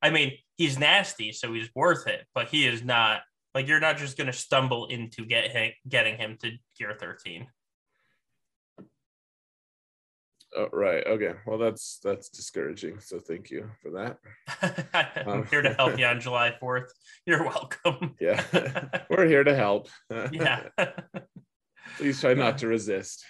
[0.00, 3.20] I mean, he's nasty, so he's worth it, but he is not
[3.54, 7.46] like you're not just going to stumble into get him, getting him to gear 13.
[10.54, 11.06] Oh, right.
[11.06, 11.32] Okay.
[11.46, 13.00] Well, that's that's discouraging.
[13.00, 14.18] So thank you for that.
[15.26, 16.88] I'm um, here to help you on July 4th.
[17.24, 18.16] You're welcome.
[18.20, 18.42] yeah,
[19.10, 19.88] we're here to help.
[20.30, 20.68] yeah.
[21.96, 23.24] Please try not to resist.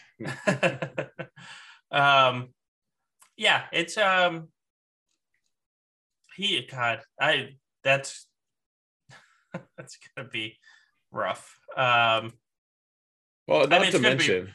[1.93, 2.49] um,
[3.37, 4.49] yeah, it's um,
[6.37, 7.51] he God, I
[7.85, 8.27] that's
[9.77, 10.59] that's gonna be
[11.11, 11.57] rough.
[11.77, 12.33] Um,
[13.47, 14.53] well, not I mean, to mention, be,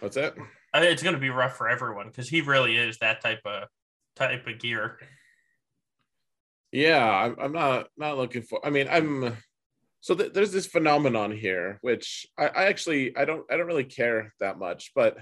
[0.00, 0.34] what's that?
[0.74, 3.68] It's gonna be rough for everyone because he really is that type of
[4.16, 4.98] type of gear.
[6.72, 8.64] Yeah, I'm, I'm not not looking for.
[8.64, 9.36] I mean, I'm
[10.00, 13.84] so th- there's this phenomenon here, which I, I, actually I don't I don't really
[13.84, 15.18] care that much, but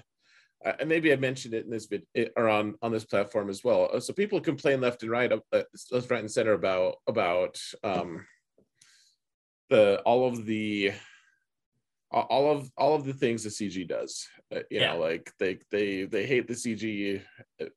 [0.64, 2.04] uh, maybe I mentioned it in this vid
[2.36, 3.90] or on on this platform as well.
[3.92, 8.26] Uh, so people complain left and right, uh, left, right, and center about about um,
[9.70, 10.92] the all of the
[12.12, 14.28] all of all of the things the CG does.
[14.54, 14.92] Uh, you yeah.
[14.92, 17.20] know, like they they they hate the CG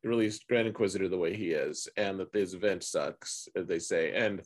[0.03, 3.47] released Grand Inquisitor the way he is, and that this event sucks.
[3.55, 4.41] They say, and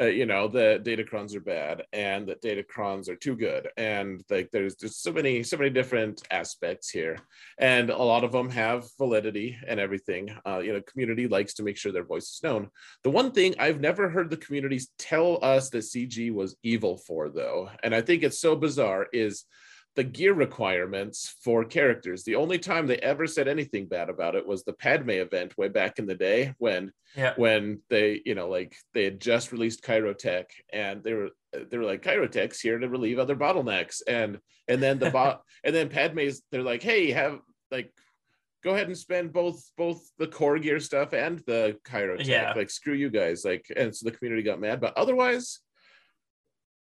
[0.00, 3.68] uh, you know the datacrons are bad and that datacrons are too good.
[3.76, 7.18] And like there's just so many so many different aspects here.
[7.58, 10.34] And a lot of them have validity and everything.
[10.46, 12.70] Uh, you know community likes to make sure their voice is known.
[13.02, 17.28] The one thing i've never heard the communities tell us that cg was evil for
[17.28, 19.44] though and i think it's so bizarre is
[19.96, 22.24] the gear requirements for characters.
[22.24, 25.68] The only time they ever said anything bad about it was the Padme event way
[25.68, 27.34] back in the day when yeah.
[27.36, 31.84] when they, you know, like they had just released Kyrotech and they were they were
[31.84, 34.02] like Kyrotech's here to relieve other bottlenecks.
[34.08, 37.38] And and then the bot and then Padme's they're like, hey, have
[37.70, 37.92] like
[38.64, 42.26] go ahead and spend both both the core gear stuff and the Kyrotech.
[42.26, 42.52] Yeah.
[42.56, 43.44] Like screw you guys.
[43.44, 44.80] Like and so the community got mad.
[44.80, 45.60] But otherwise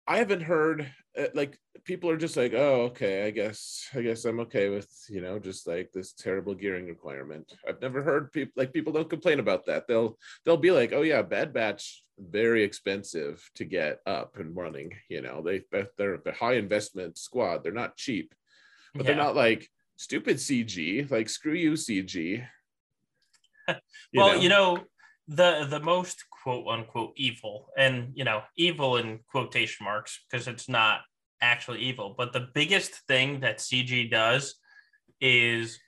[0.06, 4.24] I haven't heard Uh, like people are just like, oh, okay, I guess, I guess
[4.24, 7.52] I'm okay with you know just like this terrible gearing requirement.
[7.68, 9.86] I've never heard people like people don't complain about that.
[9.86, 14.92] They'll they'll be like, oh yeah, Bad Batch very expensive to get up and running.
[15.08, 15.62] You know, they
[15.96, 17.62] they're a high investment squad.
[17.62, 18.34] They're not cheap,
[18.94, 19.08] but yeah.
[19.08, 21.10] they're not like stupid CG.
[21.10, 22.46] Like screw you, CG.
[24.12, 24.40] You well, know?
[24.40, 24.78] you know
[25.28, 30.68] the the most quote unquote evil and you know evil in quotation marks because it's
[30.68, 31.02] not
[31.40, 34.56] actually evil but the biggest thing that cg does
[35.20, 35.78] is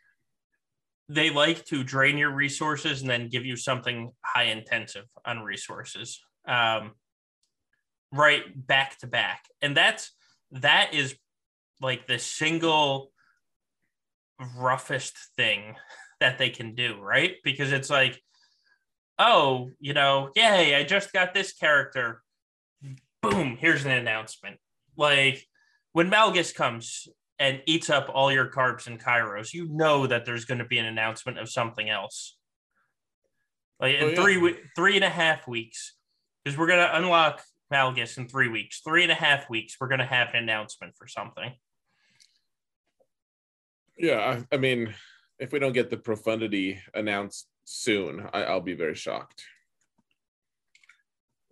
[1.09, 6.21] they like to drain your resources and then give you something high intensive on resources
[6.47, 6.93] um,
[8.13, 10.13] right back to back and that's
[10.51, 11.15] that is
[11.81, 13.11] like the single
[14.59, 15.75] roughest thing
[16.21, 18.21] that they can do right because it's like
[19.19, 22.23] oh, you know, yay, I just got this character.
[23.23, 24.59] Boom, here's an announcement.
[24.97, 25.47] Like
[25.93, 30.45] when Malgus comes and eats up all your carbs and kairos, you know that there's
[30.45, 32.37] going to be an announcement of something else.
[33.81, 34.15] Like in oh, yeah.
[34.15, 35.95] three three and a half weeks,
[36.45, 38.81] because we're gonna unlock Malgus in three weeks.
[38.81, 41.53] Three and a half weeks, we're gonna have an announcement for something.
[43.99, 44.95] Yeah, I mean,
[45.39, 49.45] if we don't get the profundity announced soon, I, will be very shocked.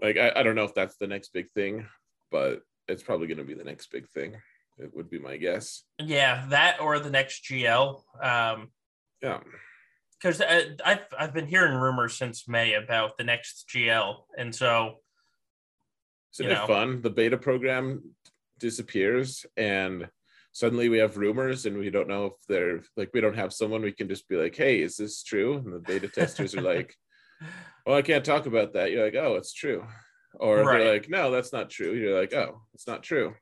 [0.01, 1.87] Like I, I don't know if that's the next big thing,
[2.31, 4.37] but it's probably going to be the next big thing.
[4.79, 5.83] It would be my guess.
[5.99, 8.03] Yeah, that or the next GL.
[8.23, 8.69] Um,
[9.23, 9.41] yeah,
[10.21, 14.97] because uh, I've I've been hearing rumors since May about the next GL, and so
[16.35, 16.67] isn't it know.
[16.67, 17.03] fun?
[17.03, 18.03] The beta program
[18.59, 20.09] disappears, and
[20.53, 23.83] suddenly we have rumors and we don't know if they're like we don't have someone
[23.83, 26.97] we can just be like hey is this true and the beta testers are like
[27.87, 29.85] well i can't talk about that you're like oh it's true
[30.35, 30.79] or right.
[30.79, 31.95] they're like no that's not true.
[31.95, 33.35] You're like oh it's not true.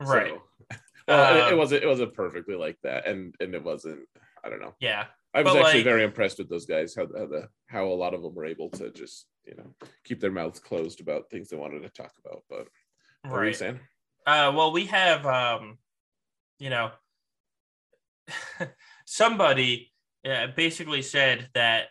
[0.00, 0.32] Right.
[0.32, 0.76] so,
[1.08, 4.00] well it, it, um, wasn't it wasn't perfectly like that and and it wasn't
[4.44, 4.74] i don't know.
[4.80, 7.94] Yeah i was actually like, very impressed with those guys how, how the how a
[7.94, 11.48] lot of them were able to just you know keep their mouths closed about things
[11.48, 12.66] they wanted to talk about but
[13.22, 13.32] what right.
[13.32, 13.78] were you saying?
[14.26, 15.78] Uh well we have um
[16.60, 16.90] you know,
[19.06, 19.90] somebody
[20.24, 21.86] uh, basically said that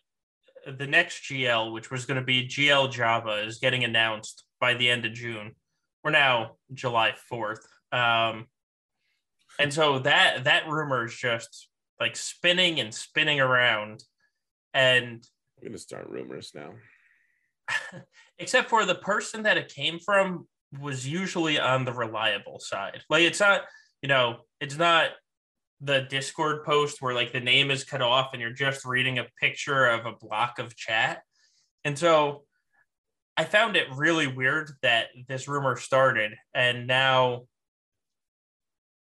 [0.78, 4.90] the next GL, which was going to be GL Jabba, is getting announced by the
[4.90, 5.56] end of June.
[6.04, 7.60] We're now July 4th.
[7.92, 8.48] Um,
[9.60, 11.68] and so that that rumor is just
[12.00, 14.04] like spinning and spinning around.
[14.74, 15.26] And
[15.60, 16.72] I'm gonna start rumors now.
[18.40, 20.48] except for the person that it came from
[20.80, 23.02] was usually on the reliable side.
[23.10, 23.62] Like it's not,
[24.02, 25.12] you know, it's not
[25.82, 29.28] the Discord post where like the name is cut off and you're just reading a
[29.40, 31.22] picture of a block of chat.
[31.86, 32.44] And so
[33.38, 37.44] I found it really weird that this rumor started and now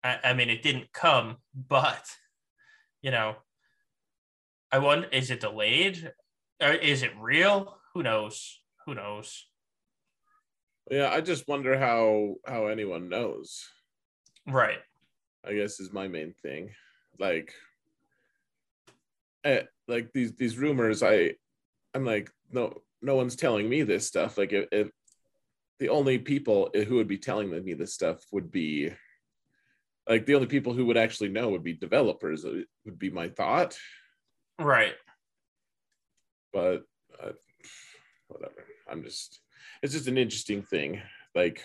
[0.03, 2.05] I, I mean it didn't come, but
[3.01, 3.35] you know,
[4.71, 6.13] I wonder is it delayed?
[6.61, 7.77] Or is it real?
[7.93, 8.61] Who knows?
[8.85, 9.45] Who knows?
[10.89, 13.65] Yeah, I just wonder how how anyone knows.
[14.47, 14.79] Right.
[15.45, 16.71] I guess is my main thing.
[17.19, 17.53] Like
[19.43, 21.35] eh, like these these rumors I
[21.93, 24.37] I'm like no no one's telling me this stuff.
[24.37, 24.89] Like if, if
[25.79, 28.91] the only people who would be telling me this stuff would be
[30.07, 33.29] like the only people who would actually know would be developers it would be my
[33.29, 33.77] thought
[34.59, 34.93] right
[36.51, 36.83] but
[37.21, 37.31] uh,
[38.27, 39.39] whatever i'm just
[39.81, 41.01] it's just an interesting thing
[41.35, 41.63] like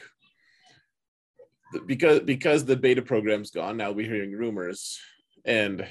[1.86, 4.98] because because the beta program's gone now we're hearing rumors.
[5.44, 5.86] And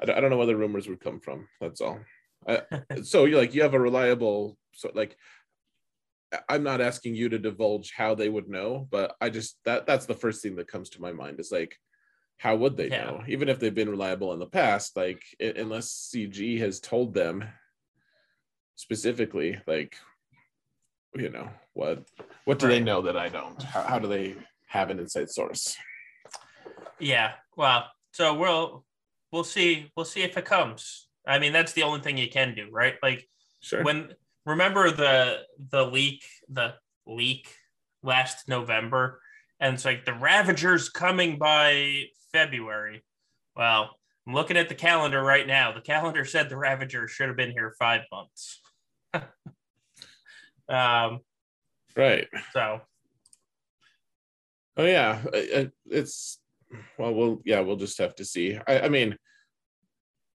[0.00, 1.98] i don't, know where the rumors would come from that's all.
[2.46, 2.62] I,
[3.02, 5.16] so you like you have a reliable so like
[6.48, 10.06] i'm not asking you to divulge how they would know but i just that that's
[10.06, 11.78] the first thing that comes to my mind is like
[12.38, 13.04] how would they yeah.
[13.04, 13.24] know?
[13.28, 17.44] Even if they've been reliable in the past like it, unless cg has told them
[18.74, 19.96] specifically like
[21.14, 22.04] you know what
[22.44, 23.62] what do they know that i don't?
[23.62, 25.76] How, how do they have an inside source.
[26.98, 28.84] Yeah well so we'll
[29.32, 31.08] we'll see we'll see if it comes.
[31.26, 32.94] I mean that's the only thing you can do right?
[33.02, 33.28] Like
[33.60, 33.82] sure.
[33.82, 34.12] when
[34.44, 36.74] remember the the leak the
[37.06, 37.52] leak
[38.02, 39.20] last november
[39.58, 43.04] and it's like the ravagers coming by february.
[43.56, 43.90] Well
[44.26, 45.72] i'm looking at the calendar right now.
[45.72, 48.60] The calendar said the Ravager should have been here five months.
[50.68, 51.20] Um,
[51.96, 52.28] right.
[52.52, 52.80] So.
[54.76, 55.22] Oh yeah,
[55.86, 56.38] it's
[56.98, 58.58] well, we'll yeah, we'll just have to see.
[58.66, 59.16] I, I mean,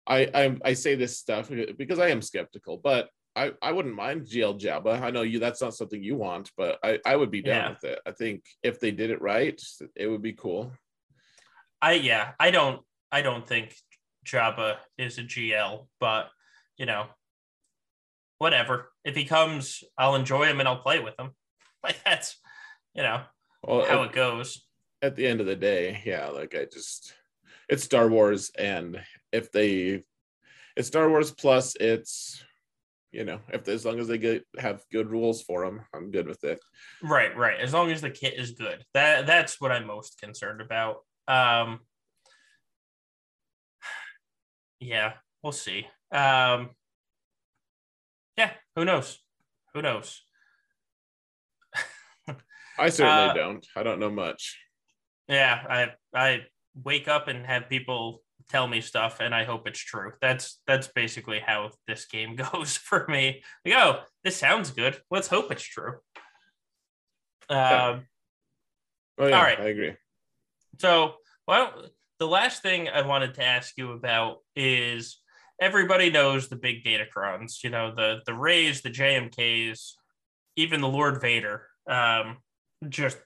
[0.06, 4.26] I, I I say this stuff because I am skeptical, but I, I wouldn't mind
[4.26, 5.02] GL Jabba.
[5.02, 7.70] I know you that's not something you want, but I, I would be down yeah.
[7.70, 8.00] with it.
[8.06, 9.62] I think if they did it right,
[9.96, 10.72] it would be cool.
[11.82, 13.76] I yeah, I don't I don't think
[14.26, 16.30] Jabba is a GL, but
[16.78, 17.06] you know,
[18.40, 18.92] whatever.
[19.06, 21.32] If he comes, I'll enjoy him and I'll play with him.
[21.84, 22.38] Like that's,
[22.96, 23.22] you know,
[23.64, 24.66] well, how at, it goes.
[25.02, 27.14] At the end of the day, yeah, like I just,
[27.70, 30.04] it's Star Wars, and if they,
[30.76, 32.44] it's Star Wars plus it's,
[33.12, 36.28] you know, if as long as they get have good rules for them, I'm good
[36.28, 36.60] with it.
[37.02, 37.60] Right, right.
[37.60, 40.98] As long as the kit is good, that that's what I'm most concerned about.
[41.28, 41.80] Um,
[44.80, 45.88] yeah, we'll see.
[46.12, 46.72] Um,
[48.38, 49.18] yeah, who knows?
[49.74, 50.22] Who knows?
[52.78, 53.68] I certainly uh, don't.
[53.76, 54.58] I don't know much.
[55.28, 56.42] Yeah, I I
[56.84, 60.14] wake up and have people tell me stuff and I hope it's true.
[60.22, 63.44] That's that's basically how this game goes for me.
[63.66, 65.00] Like, oh, this sounds good.
[65.12, 65.96] Let's hope it's true.
[67.50, 68.06] Um,
[69.18, 69.60] oh, yeah, all right.
[69.60, 69.94] I agree.
[70.80, 71.16] So,
[71.48, 71.74] well,
[72.20, 75.18] the last thing I wanted to ask you about is
[75.62, 79.94] everybody knows the big datacrons, you know, the the Reys, the JMKs,
[80.56, 82.38] even the Lord Vader, um,
[82.88, 83.18] just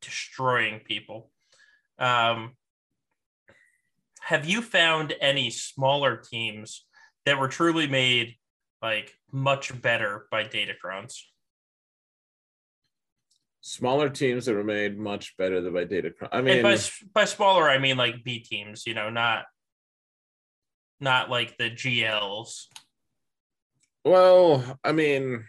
[0.00, 1.30] destroying people.
[1.98, 2.52] Um,
[4.20, 6.84] have you found any smaller teams
[7.24, 8.34] that were truly made
[8.82, 11.14] like much better by datacrons?
[13.60, 16.28] Smaller teams that were made much better than by datacron.
[16.30, 16.78] I mean, by,
[17.12, 18.86] by smaller, I mean like B teams.
[18.86, 19.44] You know, not
[21.00, 22.66] not like the GLs.
[24.04, 25.44] Well, I mean,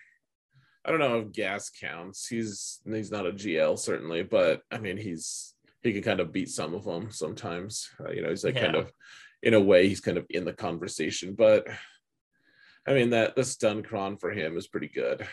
[0.88, 2.28] I don't know if gas counts.
[2.28, 6.50] He's he's not a GL certainly, but I mean he's he can kind of beat
[6.50, 7.90] some of them sometimes.
[8.00, 8.62] Uh, you know, he's like yeah.
[8.62, 8.92] kind of
[9.44, 11.68] in a way he's kind of in the conversation, but
[12.88, 15.28] I mean that the stun cron for him is pretty good.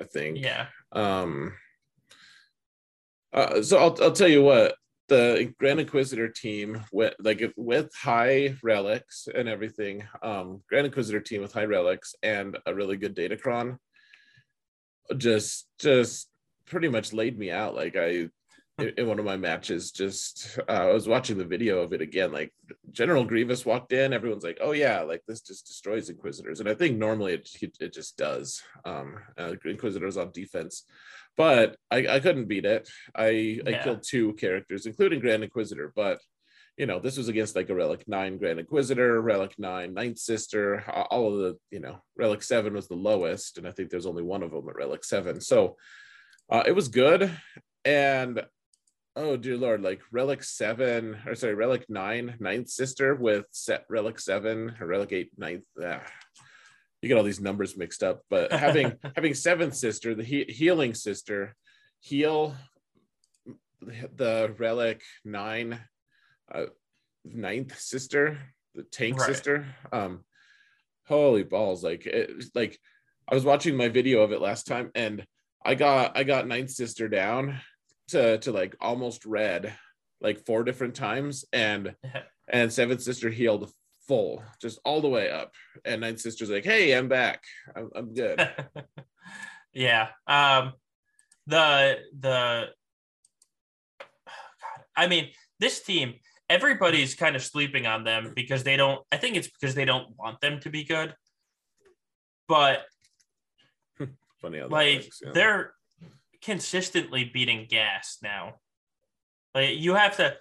[0.00, 0.38] I think.
[0.38, 0.66] Yeah.
[0.92, 1.54] Um.
[3.32, 4.74] Uh, so I'll I'll tell you what
[5.08, 11.40] the Grand Inquisitor team with like with high relics and everything, um, Grand Inquisitor team
[11.42, 13.78] with high relics and a really good datacron,
[15.16, 16.28] just just
[16.66, 17.74] pretty much laid me out.
[17.74, 18.28] Like I
[18.96, 22.32] in one of my matches, just uh, I was watching the video of it again.
[22.32, 22.52] Like
[22.92, 26.74] General Grievous walked in, everyone's like, "Oh yeah, like this just destroys Inquisitors," and I
[26.74, 27.48] think normally it
[27.80, 28.62] it just does.
[28.84, 30.84] Um, uh, Inquisitors on defense
[31.38, 32.90] but I, I couldn't beat it.
[33.14, 33.62] I yeah.
[33.64, 36.20] I killed two characters, including Grand Inquisitor, but
[36.78, 40.84] you know, this was against like a Relic 9 Grand Inquisitor, Relic 9 Ninth Sister,
[41.10, 43.58] all of the, you know, Relic 7 was the lowest.
[43.58, 45.40] And I think there's only one of them at Relic 7.
[45.40, 45.76] So
[46.48, 47.32] uh, it was good.
[47.84, 48.44] And
[49.16, 54.20] oh, dear Lord, like Relic 7, or sorry, Relic 9 Ninth Sister with set Relic
[54.20, 55.64] 7 or Relic 8 Ninth.
[55.82, 56.02] Ah,
[57.02, 58.22] you get all these numbers mixed up.
[58.30, 61.56] But having having Seventh Sister, the he- healing sister,
[61.98, 62.54] heal
[63.80, 65.80] the Relic 9
[66.52, 66.66] uh,
[67.24, 68.38] ninth sister,
[68.74, 69.26] the tank right.
[69.26, 69.66] sister.
[69.92, 70.24] Um,
[71.06, 71.82] holy balls!
[71.84, 72.78] Like it, like
[73.28, 75.24] I was watching my video of it last time, and
[75.64, 77.60] I got I got ninth sister down
[78.08, 79.74] to to like almost red,
[80.20, 81.94] like four different times, and
[82.48, 83.70] and seventh sister healed
[84.06, 87.42] full, just all the way up, and ninth sister's like, "Hey, I'm back.
[87.76, 88.48] I'm, I'm good."
[89.72, 90.08] yeah.
[90.26, 90.72] Um.
[91.46, 92.68] The the.
[94.00, 95.30] God, I mean,
[95.60, 96.14] this team
[96.48, 100.16] everybody's kind of sleeping on them because they don't I think it's because they don't
[100.16, 101.14] want them to be good.
[102.46, 102.84] But
[104.40, 105.32] funny like works, yeah.
[105.32, 105.74] they're
[106.42, 108.54] consistently beating gas now.
[109.54, 110.36] Like you have to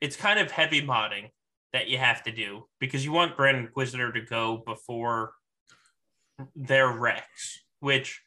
[0.00, 1.30] it's kind of heavy modding
[1.72, 5.32] that you have to do because you want Grand Inquisitor to go before
[6.54, 8.22] their Rex, which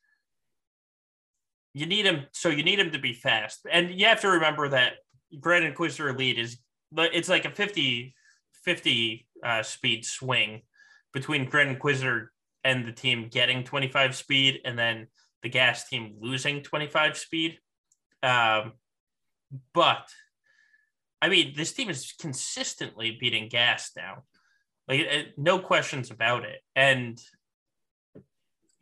[1.73, 3.65] you need him so you need him to be fast.
[3.71, 4.93] And you have to remember that
[5.39, 6.57] Grand Inquisitor Elite is
[6.91, 8.15] but it's like a 50
[8.63, 10.61] 50 uh, speed swing
[11.13, 12.33] between Grand Inquisitor
[12.63, 15.07] and the team getting 25 speed and then
[15.41, 17.59] the gas team losing 25 speed.
[18.21, 18.73] Um,
[19.73, 20.09] but
[21.21, 24.23] I mean, this team is consistently beating gas now.
[24.87, 26.59] Like, it, no questions about it.
[26.75, 27.19] And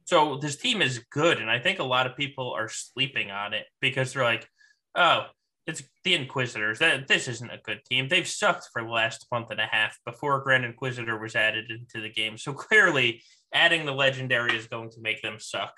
[0.05, 1.39] so this team is good.
[1.39, 4.47] And I think a lot of people are sleeping on it because they're like,
[4.95, 5.25] oh,
[5.67, 6.79] it's the Inquisitors.
[6.79, 8.07] That this isn't a good team.
[8.07, 12.01] They've sucked for the last month and a half before Grand Inquisitor was added into
[12.01, 12.37] the game.
[12.37, 13.21] So clearly,
[13.53, 15.73] adding the legendary is going to make them suck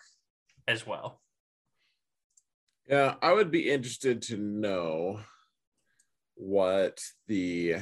[0.67, 1.21] as well.
[2.89, 5.19] Yeah, I would be interested to know
[6.35, 7.77] what the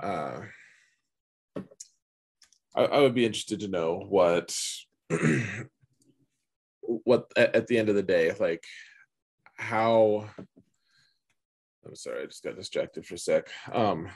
[0.00, 0.40] uh
[2.74, 4.56] I, I would be interested to know what
[6.80, 8.64] what at, at the end of the day, like
[9.56, 10.28] how
[11.86, 13.48] I'm sorry, I just got distracted for a sec.
[13.72, 14.08] Um,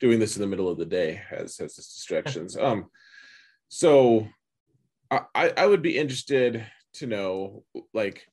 [0.00, 2.56] doing this in the middle of the day has has its distractions.
[2.56, 2.86] Um,
[3.68, 4.28] so
[5.10, 8.26] I I would be interested to know like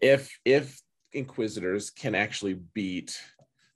[0.00, 0.80] if if
[1.12, 3.20] inquisitors can actually beat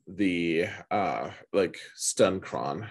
[0.06, 2.88] the uh like Stuncron.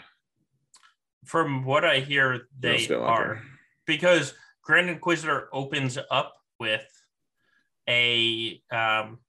[1.25, 3.41] From what I hear, they no, are
[3.85, 6.85] because Grand Inquisitor opens up with
[7.87, 9.19] a um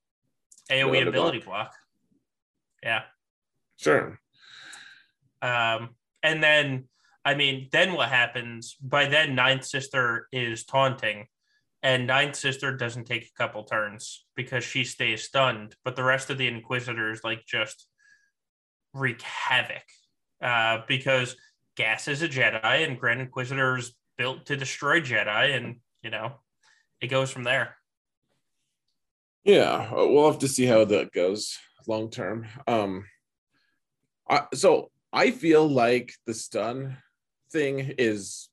[0.71, 1.73] AoE ability block.
[1.73, 1.75] block.
[2.83, 3.03] Yeah.
[3.77, 4.21] Sure.
[5.43, 5.91] Um,
[6.23, 6.85] and then,
[7.25, 8.77] I mean, then what happens?
[8.81, 11.27] By then, Ninth Sister is taunting,
[11.83, 15.77] and Ninth Sister doesn't take a couple turns because she stays stunned.
[15.85, 17.87] But the rest of the Inquisitors like just
[18.95, 19.83] wreak havoc
[20.43, 21.37] uh, because
[21.77, 26.35] Gas is a Jedi, and Grand Inquisitor is built to destroy Jedi, and you know,
[27.01, 27.77] it goes from there.
[29.45, 32.47] Yeah, uh, we'll have to see how that goes long term.
[32.67, 33.05] Um,
[34.29, 36.97] I, so I feel like the stun
[37.53, 38.49] thing is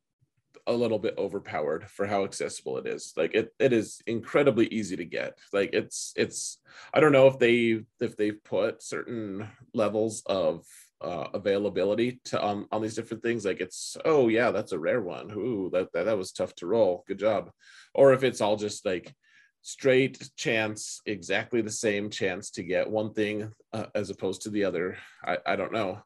[0.67, 3.13] a little bit overpowered for how accessible it is.
[3.15, 5.37] Like it, it is incredibly easy to get.
[5.53, 6.59] Like it's, it's.
[6.93, 10.65] I don't know if they if they've put certain levels of
[10.99, 13.45] uh, availability to on on these different things.
[13.45, 15.31] Like it's, oh yeah, that's a rare one.
[15.31, 17.05] Ooh, that that, that was tough to roll.
[17.07, 17.49] Good job.
[17.93, 19.15] Or if it's all just like
[19.61, 24.63] straight chance, exactly the same chance to get one thing uh, as opposed to the
[24.63, 24.97] other.
[25.23, 26.01] I, I don't know.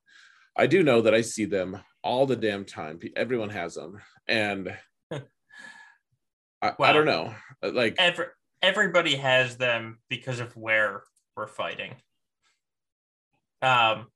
[0.57, 2.99] I do know that I see them all the damn time.
[3.15, 4.01] Everyone has them.
[4.27, 4.75] And
[5.11, 5.21] I,
[6.61, 7.33] well, I don't know.
[7.61, 8.25] Uh, like every,
[8.61, 11.03] everybody has them because of where
[11.35, 11.95] we're fighting.
[13.61, 14.07] Um,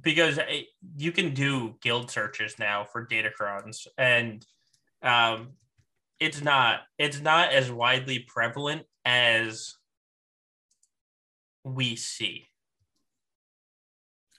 [0.00, 0.62] because eh,
[0.96, 4.44] you can do guild searches now for datacrons and
[5.02, 5.50] um,
[6.20, 9.74] it's not it's not as widely prevalent as
[11.64, 12.46] we see.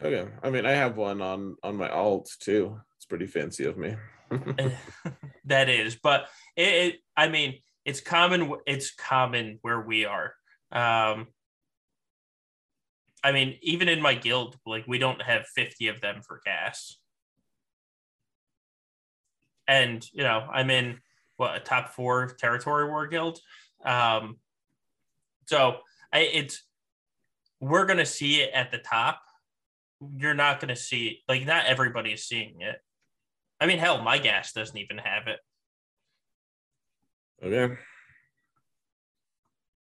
[0.01, 2.79] Okay, I mean, I have one on on my alt too.
[2.97, 3.95] It's pretty fancy of me.
[5.45, 8.53] that is, but it, it, I mean, it's common.
[8.65, 10.33] It's common where we are.
[10.71, 11.27] Um,
[13.23, 16.97] I mean, even in my guild, like we don't have fifty of them for gas,
[19.67, 20.99] and you know, I'm in
[21.39, 23.39] what a top four territory war guild.
[23.83, 24.37] Um,
[25.47, 25.77] so
[26.13, 26.63] I, it's
[27.59, 29.21] we're gonna see it at the top,
[30.17, 32.77] you're not going to see like not everybody is seeing it.
[33.59, 35.39] I mean, hell, my gas doesn't even have it.
[37.43, 37.75] Okay.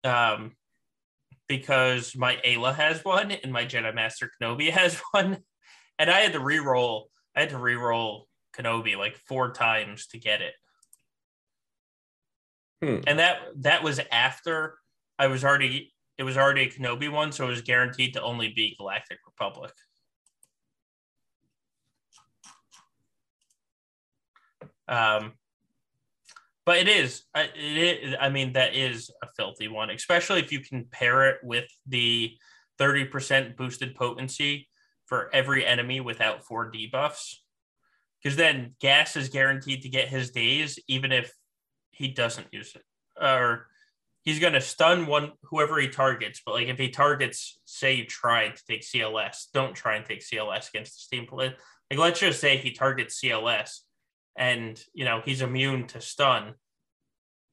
[0.02, 0.52] Um,
[1.46, 5.38] because my Aayla has one and my Jedi Master Kenobi has one,
[5.98, 7.10] and I had to re-roll.
[7.36, 8.26] I had to re-roll
[8.56, 10.54] Kenobi like four times to get it.
[12.82, 12.98] Hmm.
[13.06, 14.78] And that that was after
[15.18, 18.52] I was already it was already a Kenobi one, so it was guaranteed to only
[18.54, 19.72] be Galactic Republic.
[24.86, 25.32] Um,
[26.66, 30.60] but it is, it is, I mean, that is a filthy one, especially if you
[30.60, 32.36] can pair it with the
[32.78, 34.68] 30% boosted potency
[35.06, 37.36] for every enemy without four debuffs.
[38.22, 41.32] Because then Gas is guaranteed to get his days, even if
[42.00, 42.82] he doesn't use it.
[43.22, 43.66] Or
[44.22, 46.40] he's going to stun one whoever he targets.
[46.44, 50.20] But like if he targets, say you tried to take CLS, don't try and take
[50.20, 51.54] CLS against the Steam play.
[51.90, 53.80] Like let's just say he targets CLS
[54.34, 56.54] and you know he's immune to stun.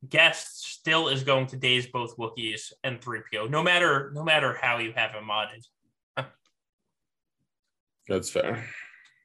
[0.07, 4.77] GAS still is going to daze both Wookiees and 3PO, no matter no matter how
[4.77, 5.65] you have him modded.
[8.07, 8.65] That's fair.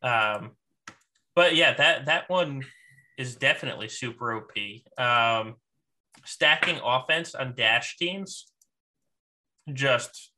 [0.03, 0.53] Um,
[1.37, 2.65] but yeah, that that one
[3.19, 4.53] is definitely super OP.
[4.99, 5.57] Um,
[6.25, 8.47] stacking offense on dash teams,
[9.73, 10.31] just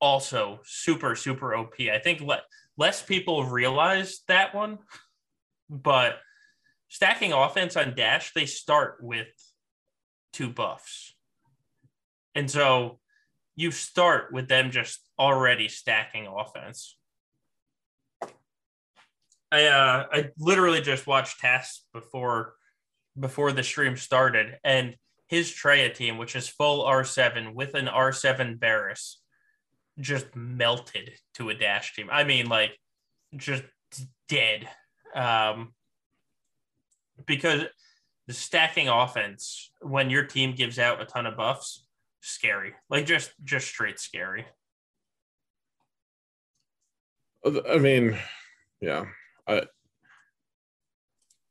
[0.00, 1.74] also super super OP.
[1.92, 2.42] I think le-
[2.76, 4.78] less people realize that one,
[5.68, 6.18] but
[6.88, 9.28] stacking offense on dash, they start with
[10.32, 11.14] two buffs,
[12.34, 12.98] and so
[13.56, 16.97] you start with them just already stacking offense.
[19.50, 22.54] I uh, I literally just watched TAS before
[23.18, 24.94] before the stream started, and
[25.28, 29.16] his Traya team, which is full R7 with an R7 Barriss,
[30.00, 32.08] just melted to a dash team.
[32.10, 32.78] I mean, like
[33.36, 33.64] just
[34.28, 34.68] dead.
[35.14, 35.74] Um,
[37.26, 37.64] because
[38.26, 41.86] the stacking offense when your team gives out a ton of buffs,
[42.20, 42.74] scary.
[42.90, 44.46] Like just just straight scary.
[47.44, 48.18] I mean,
[48.80, 49.06] yeah.
[49.48, 49.62] I,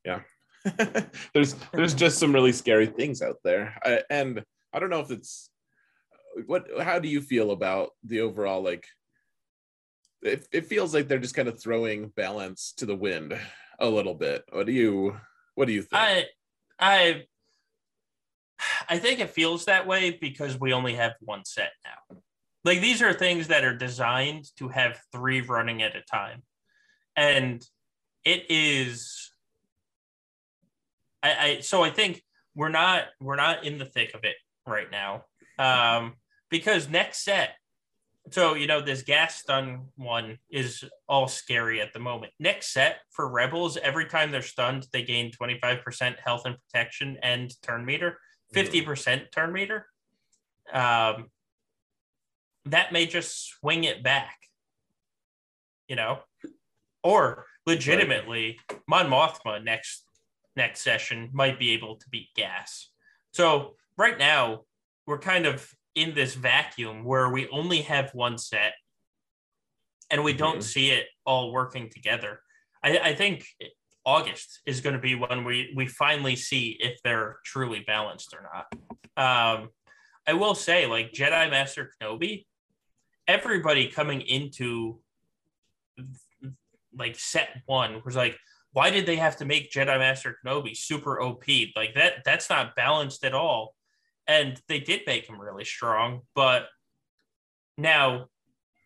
[0.06, 0.22] yeah.
[1.34, 3.78] there's there's just some really scary things out there.
[3.84, 4.44] I, and
[4.74, 5.50] I don't know if it's
[6.46, 8.86] what how do you feel about the overall like
[10.22, 13.38] it, it feels like they're just kind of throwing balance to the wind
[13.80, 14.44] a little bit.
[14.52, 15.18] What do you
[15.56, 16.02] what do you think?
[16.02, 16.26] I
[16.80, 17.24] I
[18.90, 22.18] I think it feels that way because we only have one set now.
[22.64, 26.44] Like these are things that are designed to have three running at a time.
[27.16, 27.66] And
[28.28, 29.32] it is
[31.24, 32.22] I, I so I think
[32.56, 34.36] we're not we're not in the thick of it
[34.68, 35.24] right now.
[35.58, 36.16] Um
[36.50, 37.52] because next set
[38.32, 42.34] so you know this gas stun one is all scary at the moment.
[42.40, 47.54] Next set for rebels every time they're stunned they gain 25% health and protection and
[47.62, 48.20] turn meter
[48.54, 49.88] 50% turn meter.
[50.72, 51.32] Um,
[52.66, 54.38] that may just swing it back
[55.88, 56.20] you know?
[57.04, 58.58] Or legitimately
[58.88, 60.04] mon mothma next
[60.56, 62.90] next session might be able to beat gas
[63.32, 64.62] so right now
[65.06, 68.74] we're kind of in this vacuum where we only have one set
[70.12, 70.62] and we don't mm-hmm.
[70.62, 72.40] see it all working together.
[72.84, 73.46] I, I think
[74.06, 78.44] August is going to be when we we finally see if they're truly balanced or
[78.44, 78.68] not.
[79.18, 79.70] Um,
[80.28, 82.46] I will say, like Jedi Master Kenobi,
[83.28, 85.00] everybody coming into
[86.98, 88.38] like set one was like,
[88.72, 91.46] why did they have to make Jedi Master Kenobi super OP?
[91.76, 93.74] Like that that's not balanced at all
[94.28, 96.22] and they did make him really strong.
[96.36, 96.68] But
[97.78, 98.28] now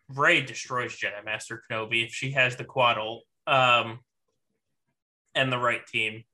[0.08, 4.00] Rey destroys Jedi Master Kenobi if she has the quad ult um,
[5.34, 6.24] and the right team.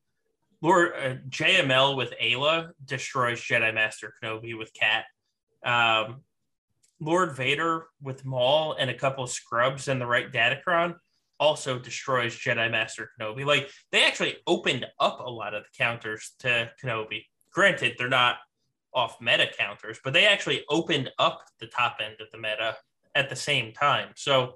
[0.61, 5.05] Lord uh, JML with Aayla destroys Jedi Master Kenobi with Cat.
[5.65, 6.23] Um,
[7.01, 10.97] Lord Vader with Maul and a couple of scrubs and the right Datacron
[11.41, 13.45] also destroys Jedi Master Kenobi.
[13.45, 17.25] Like they actually opened up a lot of the counters to Kenobi.
[17.53, 18.37] Granted, they're not
[18.95, 22.77] off meta counters, but they actually opened up the top end of the meta
[23.15, 24.09] at the same time.
[24.17, 24.55] So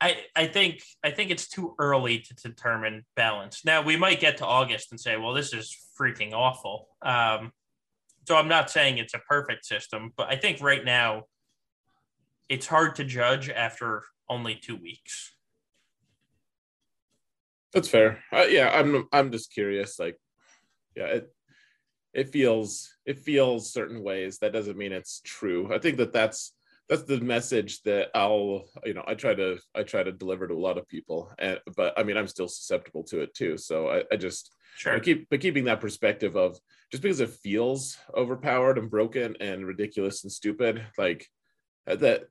[0.00, 3.64] I I think I think it's too early to determine balance.
[3.64, 6.88] Now we might get to August and say, well, this is freaking awful.
[7.02, 7.52] Um,
[8.26, 11.24] so I'm not saying it's a perfect system, but I think right now
[12.48, 15.33] it's hard to judge after only two weeks.
[17.74, 18.22] That's fair.
[18.32, 19.98] Uh, yeah, I'm I'm just curious.
[19.98, 20.16] Like,
[20.96, 21.34] yeah, it,
[22.14, 26.54] it feels it feels certain ways that doesn't mean it's true i think that that's
[26.88, 30.54] that's the message that I'll you know I try to I try to deliver to
[30.54, 33.88] a lot of people and but I mean I'm still susceptible to it too so
[33.88, 34.94] I, I just sure.
[34.94, 36.58] I keep but keeping that perspective of
[36.90, 41.26] just because it feels overpowered and broken and ridiculous and stupid like
[41.86, 42.24] that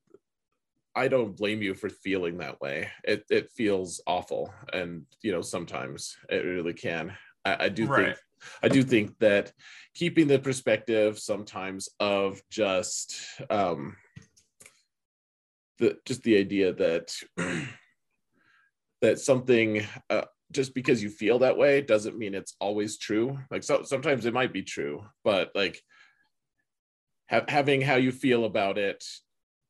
[0.95, 5.41] I don't blame you for feeling that way it it feels awful and you know
[5.41, 7.15] sometimes it really can
[7.45, 8.15] I, I do right.
[8.15, 8.17] think
[8.61, 9.51] I do think that
[9.93, 13.15] keeping the perspective sometimes of just
[13.49, 13.95] um,
[15.79, 17.15] the just the idea that
[19.01, 23.39] that something uh, just because you feel that way doesn't mean it's always true.
[23.49, 25.81] Like so, sometimes it might be true, but like
[27.29, 29.03] ha- having how you feel about it,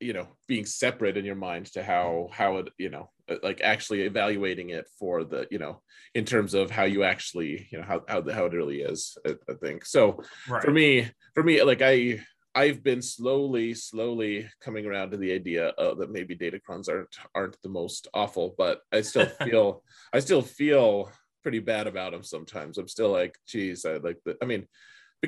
[0.00, 3.60] you know, being separate in your mind to how how it you know uh, like
[3.62, 5.80] actually evaluating it for the you know
[6.14, 9.34] in terms of how you actually you know how how, how it really is I,
[9.48, 9.84] I think.
[9.84, 10.62] So right.
[10.62, 12.20] for me for me like I
[12.54, 17.16] I've been slowly slowly coming around to the idea uh, that maybe data datacrons aren't
[17.34, 19.82] aren't the most awful but I still feel
[20.12, 21.10] I still feel
[21.42, 22.78] pretty bad about them sometimes.
[22.78, 24.66] I'm still like geez I like the I mean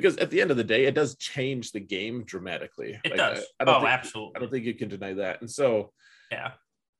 [0.01, 3.17] because at the end of the day it does change the game dramatically it like,
[3.17, 5.49] does I, I don't oh think, absolutely I don't think you can deny that and
[5.49, 5.91] so
[6.31, 6.51] yeah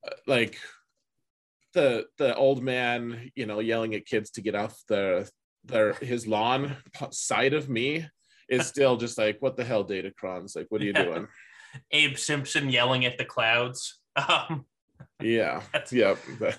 [0.06, 0.58] uh, like
[1.74, 5.30] the the old man, you know, yelling at kids to get off the
[5.64, 6.76] their his lawn
[7.10, 8.06] side of me
[8.48, 10.56] is still just like, what the hell, Datacrons?
[10.56, 11.04] Like, what are you yeah.
[11.04, 11.28] doing?
[11.92, 14.00] Abe Simpson yelling at the clouds.
[14.18, 14.66] Um,
[15.22, 16.16] yeah, yeah,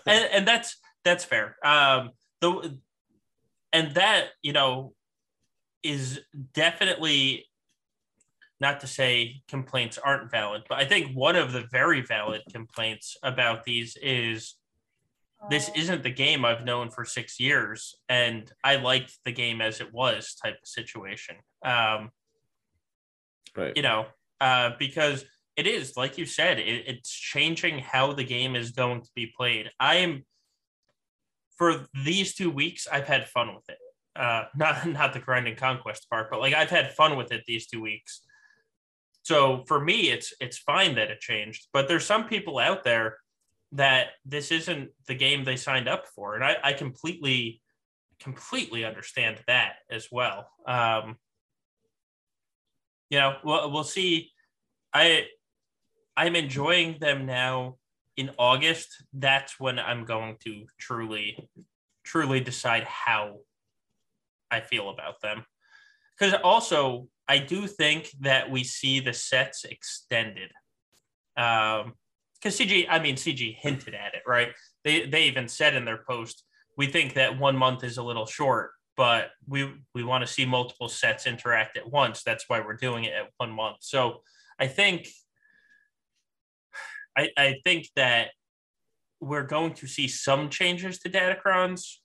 [0.08, 1.58] and, and that's that's fair.
[1.62, 2.80] Um, the
[3.74, 4.94] and that you know
[5.84, 6.20] is
[6.54, 7.46] definitely
[8.60, 13.16] not to say complaints aren't valid, but I think one of the very valid complaints
[13.24, 14.56] about these is
[15.50, 19.80] this isn't the game I've known for six years, and I liked the game as
[19.80, 21.38] it was type of situation.
[21.64, 22.12] Um,
[23.56, 23.72] right.
[23.76, 24.08] You know,
[24.42, 25.24] uh, because
[25.56, 29.32] it is like you said, it, it's changing how the game is going to be
[29.38, 29.70] played.
[29.80, 30.26] I am
[31.58, 33.78] for these two weeks, I've had fun with it.
[34.20, 37.68] Uh, not not the grinding conquest part, but like I've had fun with it these
[37.68, 38.22] two weeks.
[39.24, 41.68] So for me, it's it's fine that it changed.
[41.74, 43.18] But there's some people out there
[43.72, 46.36] that this isn't the game they signed up for.
[46.36, 47.62] And I, I completely,
[48.20, 50.50] completely understand that as well.
[50.66, 51.18] Um,
[53.10, 54.32] you know, we'll, we'll see.
[54.94, 55.26] I,
[56.18, 57.78] I'm enjoying them now
[58.18, 59.04] in August.
[59.14, 61.50] That's when I'm going to truly,
[62.04, 63.38] truly decide how
[64.52, 65.46] I feel about them.
[66.18, 70.52] Because also, I do think that we see the sets extended.
[71.38, 71.94] Um,
[72.42, 74.50] because CG, I mean, CG hinted at it, right?
[74.86, 76.44] They they even said in their post,
[76.78, 80.46] we think that one month is a little short, but we we want to see
[80.46, 82.24] multiple sets interact at once.
[82.24, 83.78] That's why we're doing it at one month.
[83.82, 84.22] So
[84.58, 85.10] I think
[87.18, 88.30] I, I think that
[89.20, 91.99] we're going to see some changes to Datacrons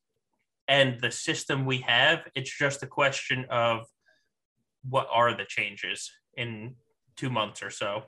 [0.69, 2.21] and the system we have.
[2.35, 3.87] It's just a question of
[4.89, 6.75] what are the changes in
[7.17, 8.05] two months or so.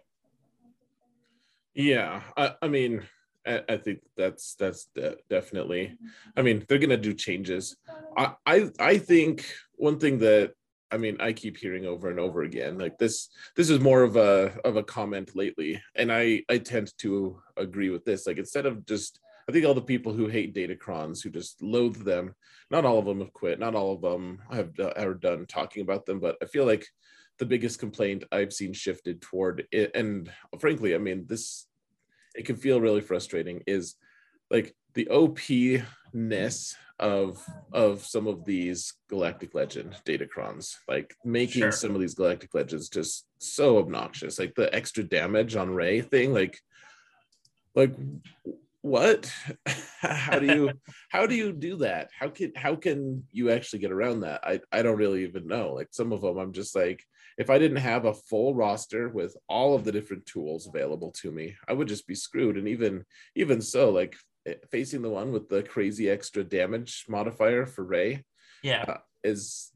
[1.74, 3.02] Yeah, I, I mean,
[3.46, 5.96] I, I, think that's that's de- definitely.
[6.36, 7.76] I mean, they're gonna do changes.
[8.16, 10.52] I, I I think one thing that
[10.90, 14.16] I mean I keep hearing over and over again, like this this is more of
[14.16, 18.26] a of a comment lately, and I I tend to agree with this.
[18.26, 22.05] Like instead of just I think all the people who hate datacrons, who just loathe
[22.05, 22.34] them,
[22.70, 23.61] not all of them have quit.
[23.61, 26.86] Not all of them have ever done talking about them, but I feel like
[27.38, 31.66] the biggest complaint I've seen shifted toward it, and frankly, I mean, this
[32.34, 33.94] it can feel really frustrating is
[34.51, 41.72] like the OP-ness of of some of these Galactic Legend datacrons, like making sure.
[41.72, 44.38] some of these Galactic Legends just so obnoxious.
[44.38, 46.59] Like the extra damage on Rey thing, like
[47.74, 47.94] like
[48.87, 49.32] what?
[50.01, 50.70] How do you
[51.11, 52.11] how do you do that?
[52.16, 54.41] How can how can you actually get around that?
[54.45, 55.72] I i don't really even know.
[55.72, 57.03] Like some of them i'm just like
[57.39, 61.32] if i didn't have a full roster with all of the different tools available to
[61.32, 62.57] me i would just be screwed.
[62.57, 64.14] And even even so like
[64.47, 68.24] eh, facing the one with the crazy extra damage modifier for Rey
[68.62, 68.84] yeah.
[68.87, 69.72] uh, is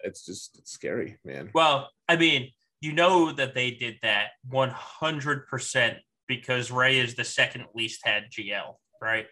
[0.00, 1.50] it's just it's scary man.
[1.54, 2.50] Well i mean
[2.82, 5.96] you know that they did that 100%
[6.36, 9.26] because Rey is the second least had GL, right?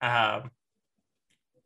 [0.00, 0.50] Um,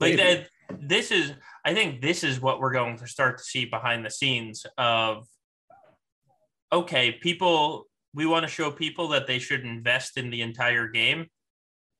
[0.01, 0.49] like that.
[0.81, 1.33] This is,
[1.67, 5.27] I think, this is what we're going to start to see behind the scenes of.
[6.73, 11.27] Okay, people, we want to show people that they should invest in the entire game.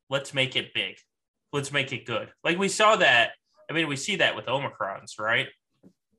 [0.09, 0.95] Let's make it big.
[1.53, 2.29] Let's make it good.
[2.43, 3.31] Like we saw that.
[3.69, 5.47] I mean, we see that with Omicrons, right?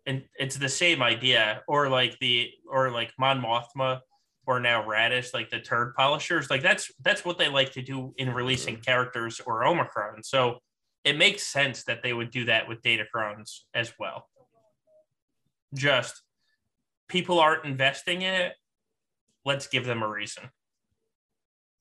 [0.06, 4.00] And it's the same idea, or like the, or like Mon Mothma
[4.46, 8.14] or now Radish, like the turd polishers, like that's that's what they like to do
[8.16, 8.82] in releasing mm-hmm.
[8.82, 10.22] characters or Omicron.
[10.22, 10.58] So
[11.04, 14.28] it makes sense that they would do that with Datacrons as well.
[15.74, 16.22] Just
[17.08, 18.54] people aren't investing in it.
[19.44, 20.44] Let's give them a reason.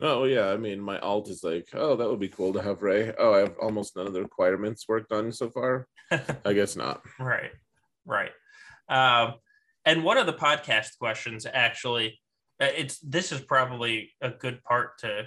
[0.01, 2.81] Oh yeah, I mean my alt is like, oh that would be cool to have
[2.81, 3.13] Rey.
[3.17, 5.87] Oh, I have almost none of the requirements worked on so far.
[6.45, 7.01] I guess not.
[7.19, 7.51] Right,
[8.05, 8.31] right.
[8.89, 9.35] Um,
[9.85, 12.19] and one of the podcast questions actually,
[12.59, 15.23] it's this is probably a good part to,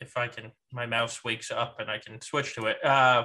[0.00, 2.84] if I can, my mouse wakes up and I can switch to it.
[2.84, 3.24] Uh,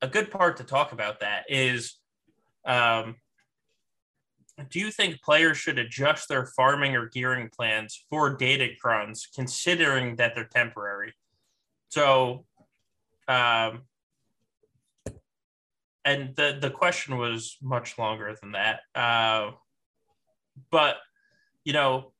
[0.00, 1.98] a good part to talk about that is,
[2.64, 3.16] um,
[4.70, 10.34] do you think players should adjust their farming or gearing plans for datacrons, considering that
[10.34, 11.14] they're temporary?
[11.88, 12.44] So,
[13.28, 13.82] um,
[16.04, 18.80] and the the question was much longer than that.
[18.94, 19.52] Uh,
[20.70, 20.96] but
[21.64, 22.11] you know,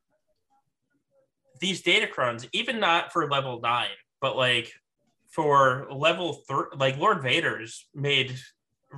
[1.63, 4.73] these datacrons, even not for level nine, but like
[5.31, 8.37] for level three, like Lord Vader's made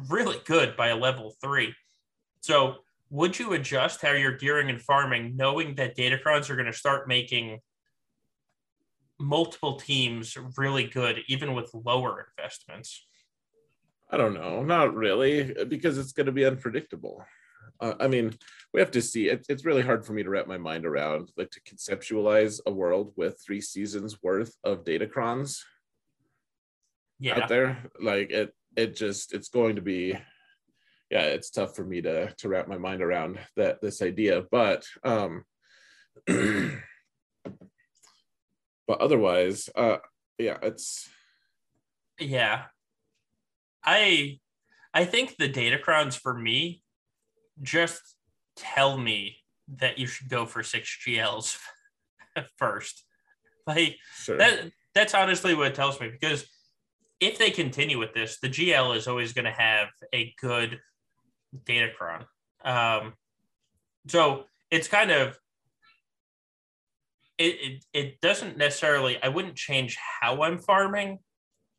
[0.08, 1.74] really good by a level three.
[2.40, 2.78] So
[3.10, 7.06] would you adjust how you're gearing and farming, knowing that datacrons are going to start
[7.06, 7.60] making
[9.20, 13.06] multiple teams really good, even with lower investments?
[14.10, 17.24] I don't know, not really, because it's going to be unpredictable.
[17.78, 18.34] Uh, I mean,
[18.74, 19.28] we have to see.
[19.28, 22.72] It, it's really hard for me to wrap my mind around, like to conceptualize a
[22.72, 25.60] world with three seasons worth of datacrons
[27.20, 27.38] yeah.
[27.38, 27.84] out there.
[28.00, 30.18] Like it, it just, it's going to be,
[31.08, 34.42] yeah, it's tough for me to to wrap my mind around that this idea.
[34.50, 35.44] But, um,
[36.26, 36.80] but
[38.88, 39.98] otherwise, uh,
[40.36, 41.08] yeah, it's,
[42.18, 42.64] yeah,
[43.84, 44.40] I,
[44.92, 46.82] I think the datacrons for me
[47.62, 48.00] just
[48.56, 49.38] tell me
[49.76, 51.58] that you should go for six GLs
[52.56, 53.04] first.
[53.66, 54.36] Like sure.
[54.38, 56.46] that that's honestly what it tells me because
[57.20, 60.80] if they continue with this, the GL is always going to have a good
[61.64, 62.26] datacron.
[62.64, 63.14] Um,
[64.08, 65.38] so it's kind of
[67.38, 71.18] it, it it doesn't necessarily I wouldn't change how I'm farming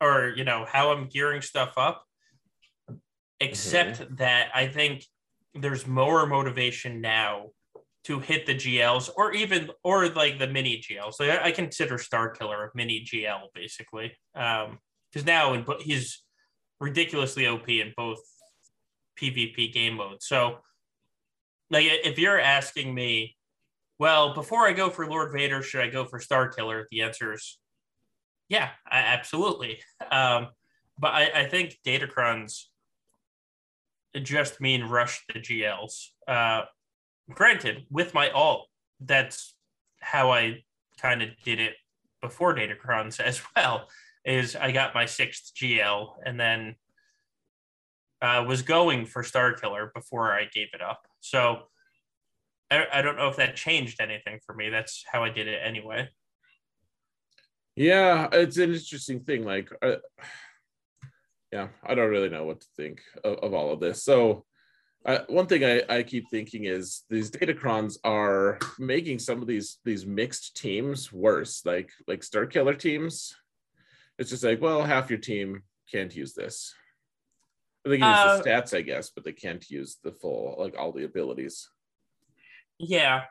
[0.01, 2.03] or you know how I'm gearing stuff up
[3.39, 4.15] except mm-hmm.
[4.15, 5.05] that I think
[5.56, 7.47] there's more motivation now
[8.03, 11.20] to hit the GLs or even or like the mini GLs.
[11.20, 16.22] Like I, consider Starkiller a mini GL basically, because um, now in, he's
[16.80, 18.20] ridiculously OP in both
[19.20, 20.28] PvP game modes.
[20.28, 20.60] So,
[21.72, 23.36] like if you're asking me,
[23.97, 26.84] well, before I go for Lord Vader, should I go for Starkiller?
[26.91, 27.58] The answer is,
[28.49, 29.80] yeah, I, absolutely.
[30.12, 30.49] Um,
[30.97, 32.66] but I, I think Datacrons
[34.24, 36.07] just mean rush the GLs.
[36.28, 36.63] Uh,
[37.30, 38.68] granted, with my alt,
[38.99, 39.55] that's
[39.99, 40.63] how I
[41.01, 41.74] kind of did it
[42.22, 43.88] before Datacrons as well.
[44.24, 46.76] Is I got my sixth GL and then
[48.22, 51.01] uh, was going for Starkiller before I gave it up.
[51.20, 51.63] So
[52.72, 54.70] I, I don't know if that changed anything for me.
[54.70, 56.09] That's how I did it anyway.
[57.76, 59.43] Yeah, it's an interesting thing.
[59.43, 59.97] Like, uh,
[61.51, 64.03] yeah, I don't really know what to think of, of all of this.
[64.03, 64.45] So,
[65.05, 69.77] uh, one thing I, I keep thinking is these datacrons are making some of these
[69.85, 73.35] these mixed teams worse, like like Starkiller teams.
[74.17, 76.73] It's just like, well, half your team can't use this.
[77.83, 80.75] They can use uh, the stats, I guess, but they can't use the full like
[80.77, 81.69] all the abilities.
[82.79, 83.25] Yeah,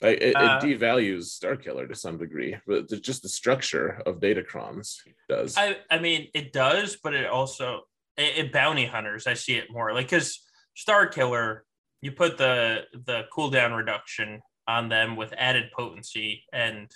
[0.00, 4.98] like it, uh, it, devalues Starkiller to some degree, but just the structure of Datacrons
[5.28, 5.56] does.
[5.56, 7.82] I, I mean, it does, but it also
[8.16, 9.26] it, it bounty hunters.
[9.26, 10.42] I see it more like because
[10.76, 11.60] Starkiller,
[12.00, 16.90] you put the the cooldown reduction on them with added potency, and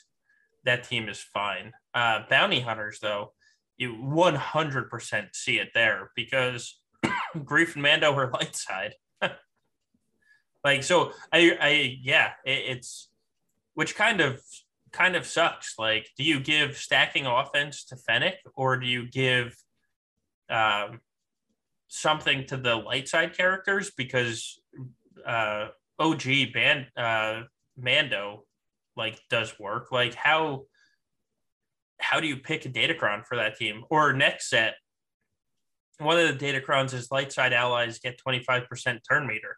[0.64, 1.72] that team is fine.
[1.92, 3.32] Uh, bounty hunters, though,
[3.76, 6.80] you 100% see it there because
[7.36, 8.94] Greef and Mando are light side.
[10.64, 13.10] Like so, I I yeah, it, it's
[13.74, 14.40] which kind of
[14.92, 15.74] kind of sucks.
[15.78, 19.56] Like, do you give stacking offense to Fennec or do you give
[20.48, 21.00] um,
[21.88, 23.90] something to the light side characters?
[23.96, 24.58] Because
[25.26, 27.42] uh, OG band uh,
[27.76, 28.44] Mando
[28.96, 29.92] like does work.
[29.92, 30.64] Like how
[32.00, 33.84] how do you pick a datacron for that team?
[33.90, 34.74] Or next set,
[35.98, 39.56] one of the datacrons is light side allies get 25% turn meter.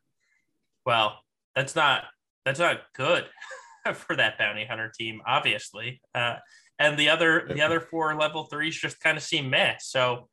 [0.87, 1.19] Well,
[1.55, 2.05] that's not
[2.45, 3.25] that's not good
[3.95, 6.01] for that bounty hunter team, obviously.
[6.15, 6.37] Uh,
[6.79, 9.75] and the other the other four level threes just kind of seem meh.
[9.81, 10.29] So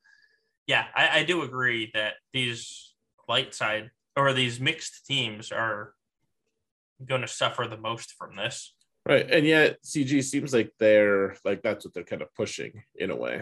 [0.68, 2.94] yeah, I, I do agree that these
[3.28, 5.94] light side or these mixed teams are
[7.04, 8.74] going to suffer the most from this.
[9.06, 9.30] Right.
[9.30, 13.16] And yet CG seems like they're like that's what they're kind of pushing in a
[13.16, 13.42] way.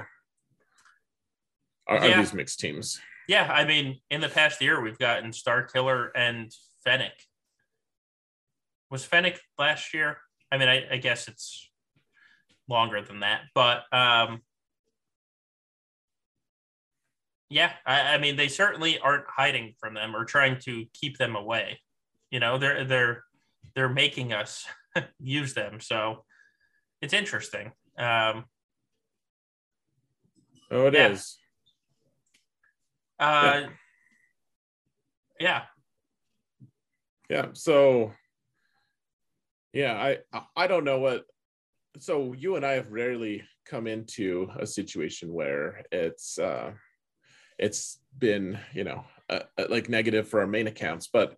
[1.87, 2.13] Are, yeah.
[2.13, 2.99] are these mixed teams?
[3.27, 6.51] Yeah, I mean, in the past year we've gotten Starkiller and
[6.83, 7.13] Fennec.
[8.89, 10.17] Was Fennec last year?
[10.51, 11.69] I mean, I, I guess it's
[12.67, 14.41] longer than that, but um
[17.49, 21.35] yeah, I, I mean they certainly aren't hiding from them or trying to keep them
[21.35, 21.81] away.
[22.29, 23.23] You know, they're they're
[23.75, 24.65] they're making us
[25.19, 25.79] use them.
[25.79, 26.23] So
[27.01, 27.71] it's interesting.
[27.97, 28.45] Um,
[30.71, 31.07] oh, it yeah.
[31.09, 31.37] is.
[33.19, 33.67] Uh, yeah.
[35.39, 35.61] yeah.
[37.31, 38.11] Yeah, so,
[39.71, 39.93] yeah,
[40.33, 41.23] I I don't know what.
[41.97, 46.73] So you and I have rarely come into a situation where it's uh,
[47.57, 51.37] it's been you know uh, like negative for our main accounts, but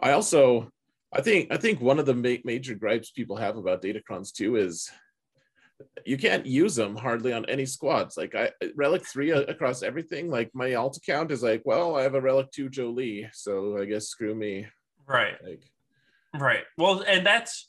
[0.00, 0.70] I also
[1.12, 4.54] I think I think one of the ma- major gripes people have about Datacrons too
[4.54, 4.88] is
[6.06, 8.16] you can't use them hardly on any squads.
[8.16, 10.30] Like I relic three across everything.
[10.30, 13.86] Like my alt account is like, well, I have a relic two Jolee so I
[13.86, 14.68] guess screw me.
[15.06, 15.34] Right.
[15.44, 15.70] Like,
[16.34, 16.64] right.
[16.76, 17.68] Well, and that's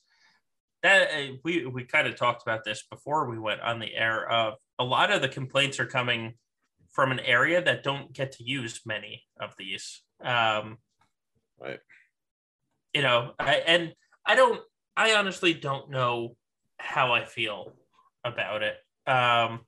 [0.82, 4.30] that uh, we we kind of talked about this before we went on the air.
[4.30, 6.34] Of a lot of the complaints are coming
[6.92, 10.04] from an area that don't get to use many of these.
[10.24, 10.78] Um,
[11.60, 11.80] right
[12.94, 13.94] you know, I, and
[14.26, 14.62] I don't,
[14.96, 16.36] I honestly don't know
[16.78, 17.74] how I feel
[18.24, 18.76] about it.
[19.08, 19.62] Um,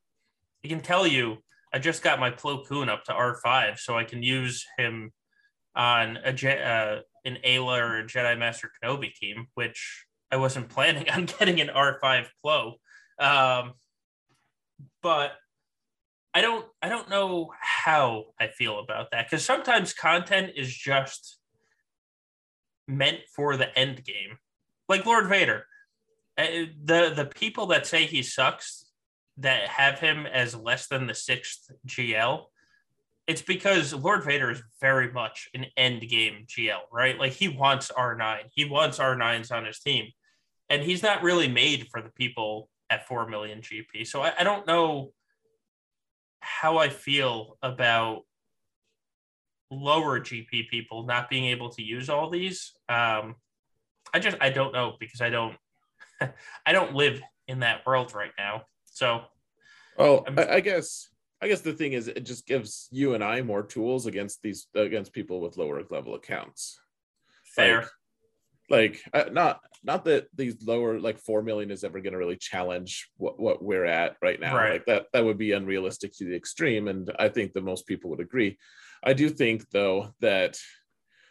[0.64, 1.38] I can tell you,
[1.74, 5.12] I just got my Plo Koon up to R5, so I can use him
[5.76, 11.10] on a uh, an Aayla or a Jedi Master Kenobi team, which I wasn't planning
[11.14, 12.74] on getting an R5 Plo.
[13.20, 13.74] Um,
[15.02, 15.34] but
[16.34, 21.38] I don't I don't know how I feel about that because sometimes content is just
[22.88, 24.38] meant for the end game.
[24.90, 25.66] Like Lord Vader.
[26.38, 28.92] Uh, the the people that say he sucks
[29.38, 32.46] that have him as less than the sixth GL,
[33.28, 37.18] it's because Lord Vader is very much an end game GL, right?
[37.20, 38.38] Like he wants R9.
[38.52, 40.12] He wants R9s on his team.
[40.70, 44.06] And he's not really made for the people at 4 million GP.
[44.06, 45.12] So I, I don't know
[46.40, 48.22] how I feel about
[49.72, 52.74] lower GP people not being able to use all these.
[52.88, 53.36] Um,
[54.14, 55.56] I just I don't know because I don't
[56.66, 58.64] I don't live in that world right now.
[58.86, 59.24] So,
[59.98, 61.10] oh, I, I guess
[61.42, 64.68] I guess the thing is it just gives you and I more tools against these
[64.76, 66.80] against people with lower level accounts.
[67.56, 67.88] Fair.
[68.70, 72.18] Like, like uh, not not that these lower like four million is ever going to
[72.18, 74.56] really challenge what, what we're at right now.
[74.56, 74.74] Right.
[74.74, 78.10] Like that that would be unrealistic to the extreme, and I think that most people
[78.10, 78.58] would agree.
[79.04, 80.58] I do think though that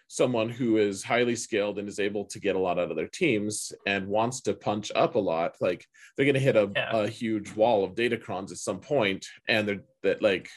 [0.08, 3.08] someone who is highly skilled and is able to get a lot out of their
[3.08, 5.86] teams and wants to punch up a lot, like
[6.16, 6.96] they're going to hit a, yeah.
[6.96, 10.50] a huge wall of datacrons at some point, and they're that like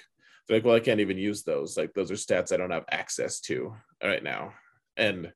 [0.47, 1.77] they're like, well, I can't even use those.
[1.77, 4.53] Like those are stats I don't have access to right now,
[4.95, 5.31] and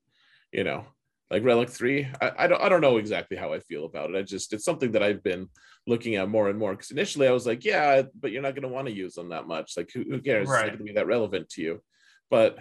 [0.52, 0.86] you know,
[1.30, 4.18] like relic three, I, I don't I don't know exactly how I feel about it.
[4.18, 5.48] I just it's something that I've been
[5.88, 8.64] looking at more and more because initially I was like, yeah, but you're not going
[8.64, 9.76] to want to use them that much.
[9.76, 10.48] Like, who, who cares?
[10.48, 10.58] Right.
[10.58, 11.82] It's not going to be that relevant to you.
[12.30, 12.60] But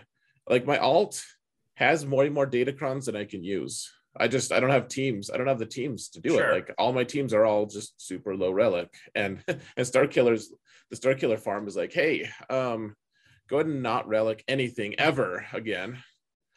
[0.48, 1.22] like my alt
[1.80, 3.90] has more and more datacrons than I can use.
[4.16, 5.30] I just I don't have teams.
[5.30, 6.50] I don't have the teams to do sure.
[6.50, 6.54] it.
[6.54, 8.92] Like all my teams are all just super low relic.
[9.14, 10.46] And and Starkillers,
[10.90, 12.94] the Starkiller farm is like, hey, um,
[13.48, 15.98] go ahead and not relic anything ever again.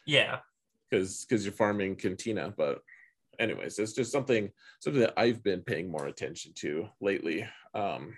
[0.05, 0.39] Yeah.
[0.89, 2.81] Because because you're farming Cantina, but
[3.39, 4.49] anyways, it's just something
[4.79, 7.47] something that I've been paying more attention to lately.
[7.73, 8.15] Um,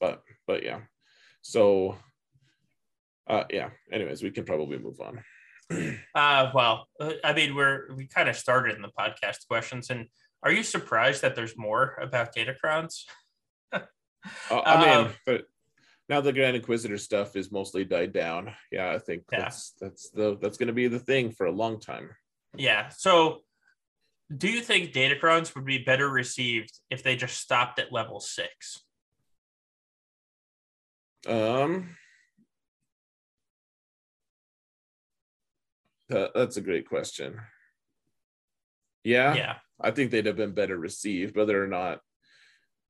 [0.00, 0.80] but but yeah,
[1.42, 1.96] so
[3.28, 3.70] uh, yeah.
[3.90, 5.22] Anyways, we can probably move on.
[6.14, 10.06] Uh, well, uh, I mean, we're we kind of started in the podcast questions, and
[10.42, 13.04] are you surprised that there's more about Datacrons?
[13.72, 13.80] uh,
[14.50, 15.44] I mean, um, but
[16.08, 18.52] now the Grand Inquisitor stuff is mostly died down.
[18.70, 19.40] Yeah, I think yeah.
[19.40, 22.10] that's that's the that's going to be the thing for a long time.
[22.56, 22.88] Yeah.
[22.88, 23.40] So
[24.34, 28.82] do you think Datacrons would be better received if they just stopped at level six?
[31.28, 31.96] Um,
[36.08, 37.40] that's a great question.
[39.04, 41.36] Yeah, yeah, I think they'd have been better received.
[41.36, 42.00] Whether or not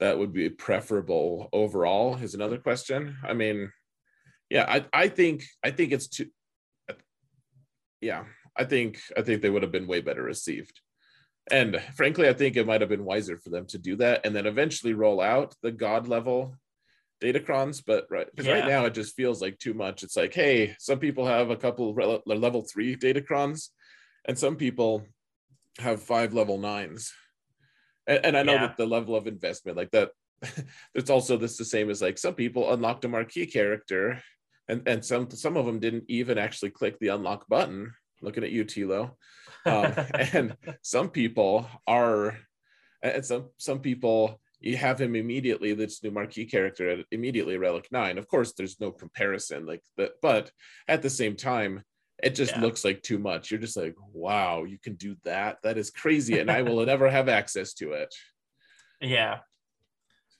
[0.01, 3.17] that would be preferable overall is another question.
[3.23, 3.71] I mean,
[4.51, 6.27] yeah, I I think I think it's too.
[8.01, 8.25] Yeah,
[8.57, 10.81] I think I think they would have been way better received.
[11.51, 14.35] And frankly, I think it might have been wiser for them to do that and
[14.35, 16.57] then eventually roll out the god level
[17.23, 17.83] datacrons.
[17.87, 18.61] But right, because yeah.
[18.61, 20.03] right now it just feels like too much.
[20.03, 21.95] It's like, hey, some people have a couple
[22.27, 23.69] level three datacrons,
[24.25, 25.07] and some people
[25.79, 27.13] have five level nines.
[28.07, 28.67] And, and I know yeah.
[28.69, 30.11] that the level of investment, like that,
[30.95, 34.23] it's also this the same as like some people unlocked a marquee character
[34.69, 37.93] and and some some of them didn't even actually click the unlock button
[38.23, 39.13] looking at you tilo
[39.65, 39.93] um,
[40.33, 42.39] and some people are
[43.03, 47.89] and some some people you have him immediately this new marquee character at immediately relic
[47.91, 50.51] 9 of course there's no comparison like that but
[50.89, 51.83] at the same time
[52.23, 52.61] it just yeah.
[52.61, 53.51] looks like too much.
[53.51, 55.59] You're just like wow you can do that?
[55.63, 58.15] That is crazy and i will never have access to it.
[59.01, 59.39] Yeah.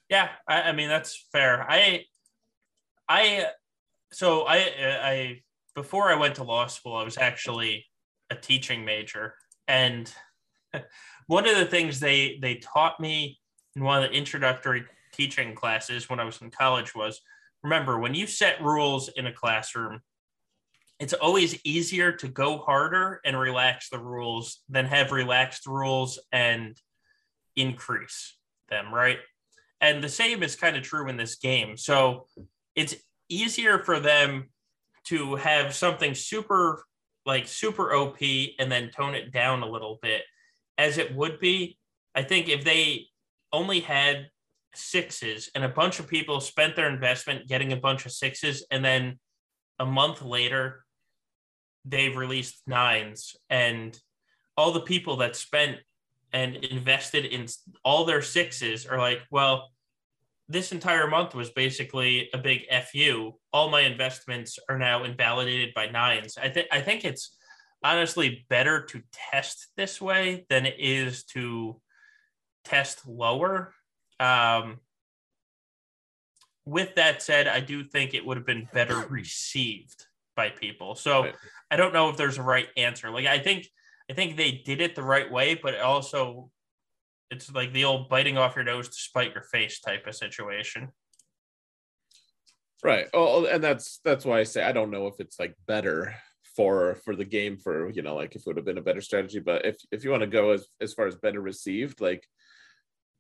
[0.09, 1.65] Yeah I, I mean that's fair.
[1.69, 2.05] I
[3.09, 3.47] i
[4.13, 5.43] so i i
[5.75, 7.85] before i went to law school i was actually
[8.31, 9.35] a teaching major.
[9.69, 10.13] And
[11.27, 13.39] one of the things they they taught me
[13.77, 17.21] in one of the introductory teaching classes when i was in college was
[17.63, 20.01] remember when you set rules in a classroom
[20.99, 26.81] it's always easier to go harder and relax the rules than have relaxed rules and
[27.55, 28.37] increase
[28.69, 29.19] them, right?
[29.81, 31.77] And the same is kind of true in this game.
[31.77, 32.27] So
[32.75, 32.95] it's
[33.29, 34.49] easier for them
[35.05, 36.85] to have something super,
[37.27, 38.19] like super OP
[38.59, 40.23] and then tone it down a little bit
[40.79, 41.79] as it would be.
[42.15, 43.07] I think if they
[43.57, 44.29] only had
[44.75, 48.85] sixes and a bunch of people spent their investment getting a bunch of sixes and
[48.85, 49.19] then
[49.79, 50.85] a month later
[51.87, 53.99] they've released nines and
[54.57, 55.79] all the people that spent
[56.33, 57.47] and invested in
[57.85, 59.71] all their sixes are like, well,
[60.49, 63.33] this entire month was basically a big fu.
[63.53, 66.37] All my investments are now invalidated by nines.
[66.37, 67.37] I think I think it's
[67.83, 71.81] honestly better to test this way than it is to
[72.67, 73.73] test lower.
[74.19, 74.81] Um,
[76.65, 80.95] with that said, I do think it would have been better received by people.
[80.95, 81.35] So right.
[81.71, 83.11] I don't know if there's a right answer.
[83.11, 83.69] Like I think
[84.11, 86.51] I think they did it the right way, but also
[87.31, 90.91] it's like the old biting off your nose to spite your face type of situation.
[92.85, 93.07] Right.
[93.15, 96.15] Oh, and that's that's why I say I don't know if it's like better
[96.55, 99.01] for for the game for you know like if it would have been a better
[99.01, 102.27] strategy, but if if you want to go as as far as better received, like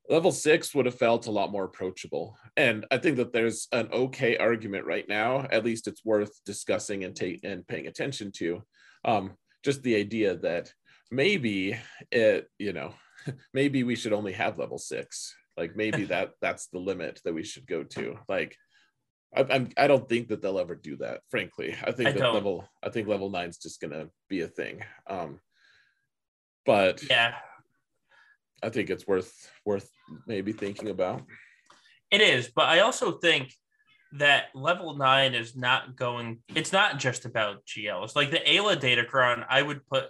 [0.08, 2.36] level six would have felt a lot more approachable.
[2.56, 5.46] And I think that there's an okay argument right now.
[5.50, 8.62] At least it's worth discussing and take and paying attention to.
[9.04, 9.32] Um,
[9.64, 10.72] just the idea that
[11.10, 11.78] maybe
[12.10, 12.94] it, you know,
[13.54, 15.34] maybe we should only have level six.
[15.56, 18.18] Like maybe that that's the limit that we should go to.
[18.28, 18.56] Like
[19.36, 21.20] I, I'm I don't think that they'll ever do that.
[21.30, 22.34] Frankly, I think I that don't.
[22.34, 24.82] level I think level nine's just gonna be a thing.
[25.08, 25.40] Um,
[26.64, 27.34] but yeah,
[28.62, 29.90] I think it's worth worth
[30.26, 31.22] maybe thinking about.
[32.10, 33.52] It is, but I also think
[34.12, 36.38] that level nine is not going.
[36.54, 38.16] It's not just about GLs.
[38.16, 40.06] Like the Aayla Datacron, I would put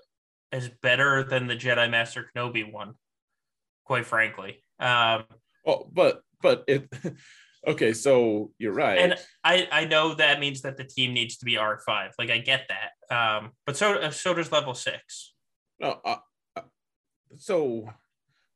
[0.52, 2.94] as better than the Jedi Master Kenobi one.
[3.84, 4.62] Quite frankly.
[4.78, 5.24] Um,
[5.64, 6.88] well, but but it.
[7.66, 8.98] Okay, so you're right.
[8.98, 12.12] And I, I know that means that the team needs to be R5.
[12.16, 13.14] Like I get that.
[13.14, 15.34] Um, but so so does level six.
[15.80, 16.18] No, uh,
[16.54, 16.62] uh
[17.36, 17.88] so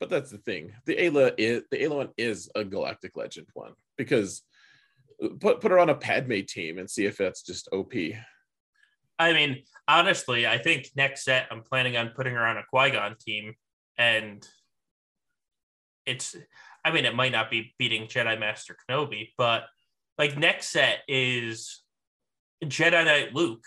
[0.00, 0.72] but that's the thing.
[0.86, 4.42] The Aayla is the Aayla one is a galactic legend one because
[5.22, 7.92] uh, put put her on a Padme team and see if that's just OP.
[9.18, 12.90] I mean, honestly, I think next set I'm planning on putting her on a Qui
[12.90, 13.54] Gon team,
[13.98, 14.44] and
[16.06, 16.34] it's.
[16.82, 19.64] I mean, it might not be beating Jedi Master Kenobi, but
[20.16, 21.82] like next set is
[22.64, 23.66] Jedi Knight Luke,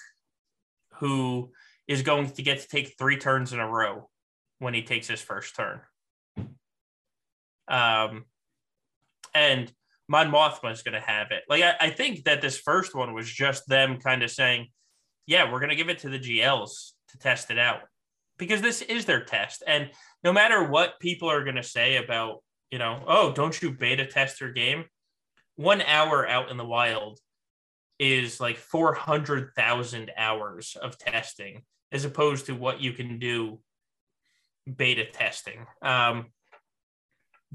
[0.96, 1.52] who
[1.88, 4.10] is going to get to take three turns in a row
[4.58, 5.82] when he takes his first turn.
[7.68, 8.26] Um,
[9.34, 9.72] and
[10.08, 11.44] Mon Mothma is going to have it.
[11.50, 14.68] Like, I, I, think that this first one was just them kind of saying,
[15.26, 17.82] yeah, we're going to give it to the GLs to test it out
[18.38, 19.64] because this is their test.
[19.66, 19.90] And
[20.24, 24.06] no matter what people are going to say about, you know, oh, don't you beta
[24.06, 24.86] test your game?
[25.56, 27.20] One hour out in the wild
[28.00, 31.62] is like 400,000 hours of testing
[31.92, 33.60] as opposed to what you can do
[34.76, 35.66] beta testing.
[35.82, 36.28] Um,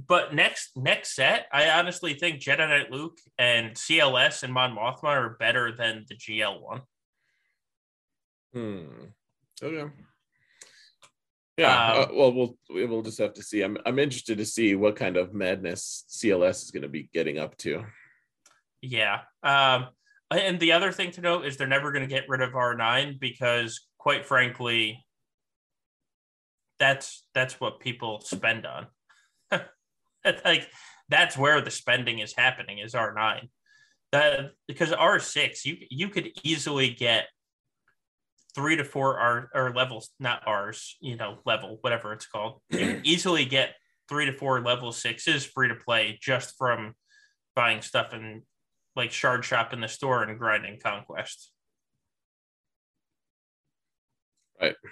[0.06, 5.04] but next next set, I honestly think Jedi Knight Luke and CLS and Mon Mothma
[5.04, 6.82] are better than the GL one.
[8.52, 8.86] Hmm.
[9.60, 9.90] Okay.
[11.56, 11.92] Yeah.
[11.92, 13.62] Um, uh, well, we'll we'll just have to see.
[13.62, 17.38] I'm I'm interested to see what kind of madness CLS is going to be getting
[17.38, 17.84] up to.
[18.80, 19.20] Yeah.
[19.42, 19.88] Um.
[20.30, 23.18] And the other thing to note is they're never going to get rid of R9
[23.18, 25.02] because, quite frankly,
[26.78, 28.88] that's that's what people spend on.
[30.44, 30.68] like
[31.08, 33.48] that's where the spending is happening is R9.
[34.12, 37.26] That because R6 you you could easily get
[38.54, 42.60] three to four R or levels, not R's, you know, level, whatever it's called.
[42.70, 43.74] You easily get
[44.08, 46.94] three to four level sixes free to play just from
[47.54, 48.42] buying stuff in
[48.96, 51.50] like shard shop in the store and grinding conquest.
[54.60, 54.74] Right.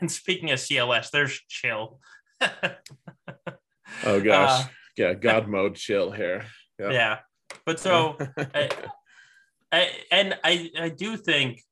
[0.00, 2.00] And speaking of CLS, there's chill.
[4.04, 4.64] oh gosh.
[4.64, 6.44] Uh, yeah, God mode chill here.
[6.78, 6.92] Yep.
[6.92, 7.18] Yeah.
[7.64, 8.70] But so I,
[9.72, 11.62] I, and I I do think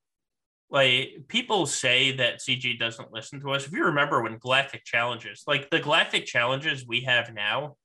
[0.71, 3.67] like people say that CG doesn't listen to us.
[3.67, 7.77] If you remember when Galactic Challenges, like the Galactic Challenges we have now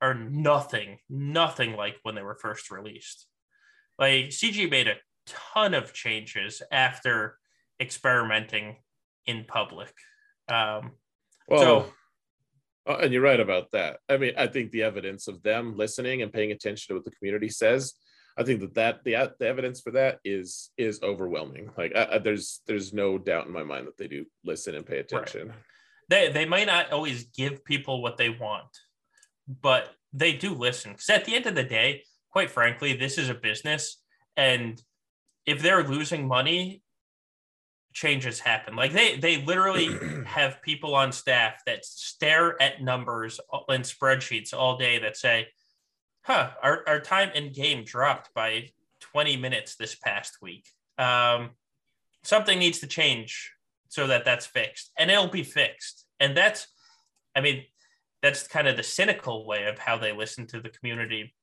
[0.00, 3.26] are nothing, nothing like when they were first released.
[3.98, 7.38] Like CG made a ton of changes after
[7.80, 8.78] experimenting
[9.26, 9.92] in public.
[10.48, 10.92] Um,
[11.48, 11.92] well, so,
[12.86, 13.98] oh, and you're right about that.
[14.08, 17.10] I mean, I think the evidence of them listening and paying attention to what the
[17.12, 17.94] community says,
[18.36, 21.70] I think that that the, the evidence for that is is overwhelming.
[21.76, 24.86] Like, I, I, there's there's no doubt in my mind that they do listen and
[24.86, 25.48] pay attention.
[25.48, 25.56] Right.
[26.08, 28.70] They they might not always give people what they want,
[29.60, 30.92] but they do listen.
[30.92, 34.00] Because at the end of the day, quite frankly, this is a business,
[34.36, 34.82] and
[35.44, 36.81] if they're losing money
[37.92, 38.76] changes happen.
[38.76, 39.88] Like they they literally
[40.26, 45.48] have people on staff that stare at numbers and spreadsheets all day that say,
[46.22, 48.70] "Huh, our our time in game dropped by
[49.00, 50.66] 20 minutes this past week.
[50.98, 51.50] Um,
[52.22, 53.52] something needs to change
[53.88, 56.68] so that that's fixed, and it'll be fixed." And that's,
[57.34, 57.64] I mean,
[58.22, 61.34] that's kind of the cynical way of how they listen to the community.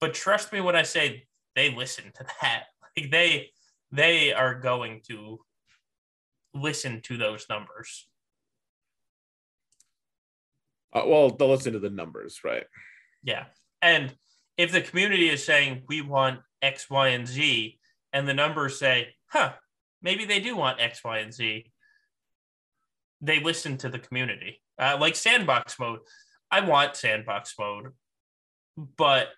[0.00, 2.64] But trust me when I say they listen to that.
[2.96, 3.50] Like they
[3.92, 5.40] they are going to
[6.54, 8.06] listen to those numbers.
[10.92, 12.64] Uh, well, they'll listen to the numbers, right?
[13.22, 13.44] Yeah.
[13.80, 14.12] And
[14.56, 17.78] if the community is saying we want X, Y, and Z,
[18.12, 19.52] and the numbers say, huh,
[20.02, 21.70] maybe they do want X, Y, and Z,
[23.20, 24.60] they listen to the community.
[24.78, 26.00] Uh, like sandbox mode,
[26.50, 27.92] I want sandbox mode,
[28.96, 29.28] but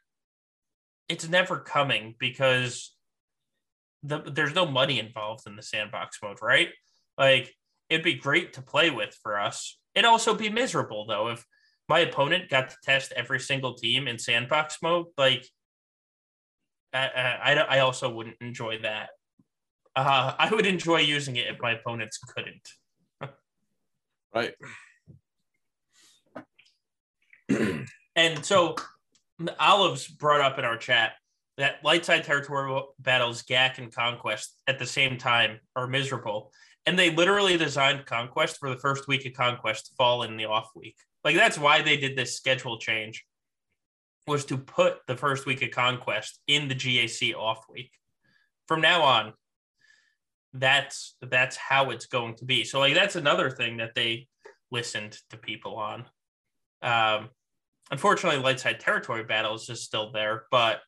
[1.08, 2.94] it's never coming because
[4.02, 6.68] the, there's no money involved in the sandbox mode, right?
[7.18, 7.54] Like
[7.88, 9.78] it'd be great to play with for us.
[9.94, 11.44] It'd also be miserable though if
[11.88, 15.06] my opponent got to test every single team in sandbox mode.
[15.18, 15.46] Like
[16.92, 17.08] I,
[17.42, 19.10] I, I also wouldn't enjoy that.
[19.94, 22.68] Uh, I would enjoy using it if my opponents couldn't.
[24.34, 24.54] right.
[28.16, 28.76] and so
[29.58, 31.12] Olives brought up in our chat
[31.58, 36.50] that light side territorial battles, GAC and Conquest at the same time are miserable
[36.86, 40.46] and they literally designed Conquest for the first week of Conquest to fall in the
[40.46, 40.96] off week.
[41.24, 43.24] Like that's why they did this schedule change
[44.26, 47.92] was to put the first week of Conquest in the GAC off week.
[48.66, 49.32] From now on,
[50.52, 52.64] that's that's how it's going to be.
[52.64, 54.28] So like that's another thing that they
[54.70, 56.04] listened to people on.
[56.82, 57.30] Um,
[57.90, 60.80] unfortunately, Lightside Territory Battles is still there, but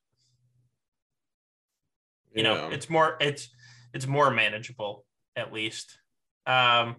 [2.35, 2.55] you yeah.
[2.55, 3.49] know it's more it's
[3.93, 5.04] it's more manageable
[5.37, 5.99] at least.
[6.47, 6.97] Um,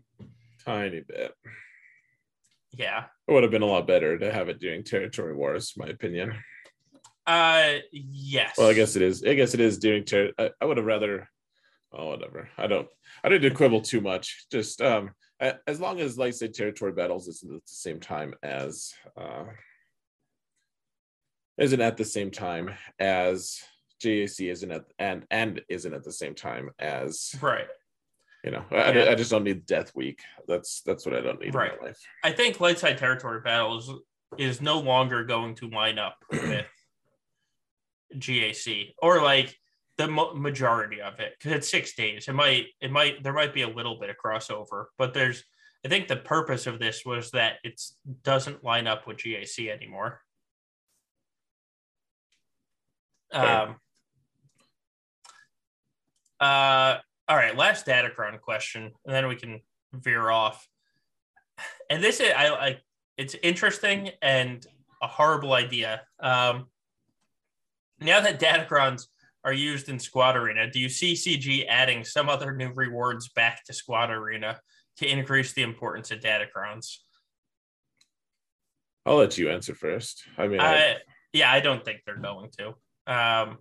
[0.63, 1.33] Tiny bit.
[2.71, 3.05] Yeah.
[3.27, 6.33] It would have been a lot better to have it during territory wars, my opinion.
[7.25, 8.55] Uh, yes.
[8.57, 9.23] Well, I guess it is.
[9.23, 11.29] I guess it is during ter- I, I would have rather.
[11.91, 12.49] Oh, whatever.
[12.57, 12.87] I don't.
[13.23, 14.45] I didn't quibble too much.
[14.51, 18.93] Just um, as long as, like, say, territory battles isn't at the same time as
[19.17, 19.45] uh,
[21.57, 23.59] isn't at the same time as
[24.03, 27.67] GAC isn't at and and isn't at the same time as right
[28.45, 29.05] you know, I, yeah.
[29.09, 30.21] I, just don't need Death Week.
[30.47, 31.73] That's that's what I don't need right.
[31.73, 31.99] in my life.
[32.23, 33.91] I think Lightside Territory Battles
[34.37, 36.67] is no longer going to line up with
[38.13, 39.57] GAC or like
[39.97, 42.27] the majority of it because it's six days.
[42.27, 45.43] It might it might there might be a little bit of crossover, but there's
[45.83, 47.81] I think the purpose of this was that it
[48.23, 50.21] doesn't line up with GAC anymore.
[53.31, 53.77] Um,
[56.39, 56.97] uh,
[57.27, 59.61] all right, last Datacron question, and then we can
[59.93, 60.67] veer off.
[61.89, 62.81] And this is I like
[63.17, 64.65] it's interesting and
[65.01, 66.01] a horrible idea.
[66.19, 66.65] Um,
[67.99, 69.07] now that Datacrons
[69.43, 73.63] are used in Squad Arena, do you see CG adding some other new rewards back
[73.65, 74.59] to Squad Arena
[74.97, 76.97] to increase the importance of Datacrons?
[79.05, 80.23] I'll let you answer first.
[80.37, 80.97] I mean, I,
[81.31, 82.67] yeah, I don't think they're going to.
[83.07, 83.59] Um,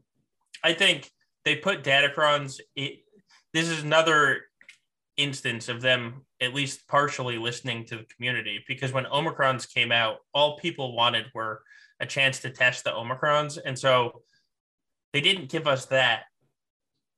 [0.62, 1.11] I think
[1.45, 2.61] they put Datacrons.
[2.74, 3.03] It,
[3.55, 4.43] this is another
[5.16, 10.16] instance of them at least partially listening to the community because when omicrons came out
[10.35, 11.62] all people wanted were
[12.01, 14.22] a chance to test the omicrons and so
[15.12, 16.24] they didn't give us that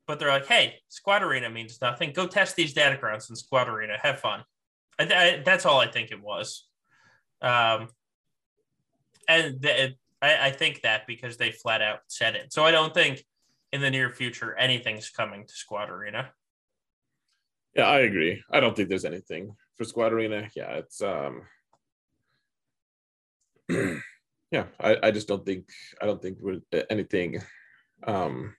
[0.07, 2.13] but they're like, hey, Squad Arena means nothing.
[2.13, 3.97] Go test these Datacrons in Squad Arena.
[4.01, 4.45] Have fun.
[4.99, 6.67] I, I, that's all I think it was.
[7.43, 7.89] Um,
[9.29, 12.53] and th- I, I think that because they flat out said it.
[12.53, 13.25] So I don't think
[13.73, 16.31] in the near future anything's coming to Squad Arena.
[17.75, 18.43] Yeah, I agree.
[18.51, 20.49] I don't think there's anything for Squad Arena.
[20.55, 21.43] Yeah, it's um
[24.51, 25.69] yeah, I, I just don't think
[26.01, 27.43] I don't think with anything
[28.07, 28.55] um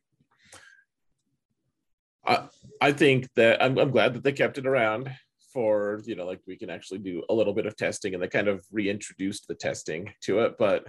[2.25, 2.47] I
[2.81, 5.09] I think that I'm I'm glad that they kept it around
[5.53, 8.27] for you know like we can actually do a little bit of testing and they
[8.27, 10.85] kind of reintroduced the testing to it but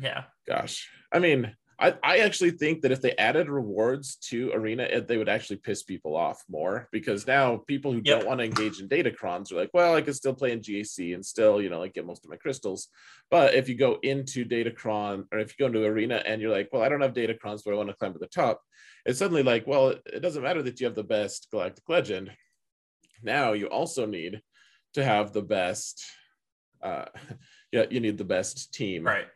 [0.00, 5.00] yeah gosh i mean I, I actually think that if they added rewards to arena
[5.00, 8.20] they would actually piss people off more because now people who yep.
[8.20, 11.14] don't want to engage in datacrons are like well i can still play in gac
[11.14, 12.88] and still you know like get most of my crystals.
[13.30, 16.70] But if you go into datacron or if you go into arena and you're like
[16.72, 18.62] well i don't have datacrons but i want to climb to the top
[19.04, 22.30] it's suddenly like well it, it doesn't matter that you have the best galactic legend.
[23.22, 24.42] Now you also need
[24.94, 26.04] to have the best
[26.82, 27.06] uh
[27.72, 29.04] yeah you need the best team.
[29.04, 29.26] Right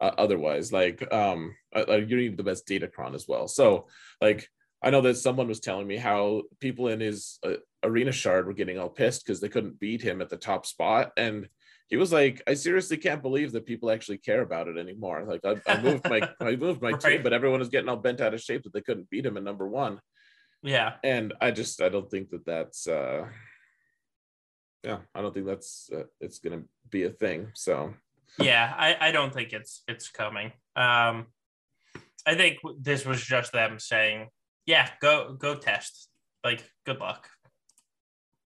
[0.00, 3.86] uh, otherwise like um uh, you need the best datacron as well so
[4.20, 4.48] like
[4.82, 8.52] i know that someone was telling me how people in his uh, arena shard were
[8.52, 11.48] getting all pissed because they couldn't beat him at the top spot and
[11.88, 15.40] he was like i seriously can't believe that people actually care about it anymore like
[15.44, 17.00] i, I moved my i moved my right.
[17.00, 19.36] team but everyone was getting all bent out of shape that they couldn't beat him
[19.36, 20.00] in number one
[20.64, 20.94] yeah.
[21.04, 23.26] And I just I don't think that that's uh
[24.82, 27.50] yeah, I don't think that's uh, it's going to be a thing.
[27.54, 27.94] So
[28.38, 30.52] yeah, I I don't think it's it's coming.
[30.76, 31.26] Um
[32.26, 34.28] I think this was just them saying,
[34.66, 36.08] yeah, go go test.
[36.42, 37.28] Like good luck.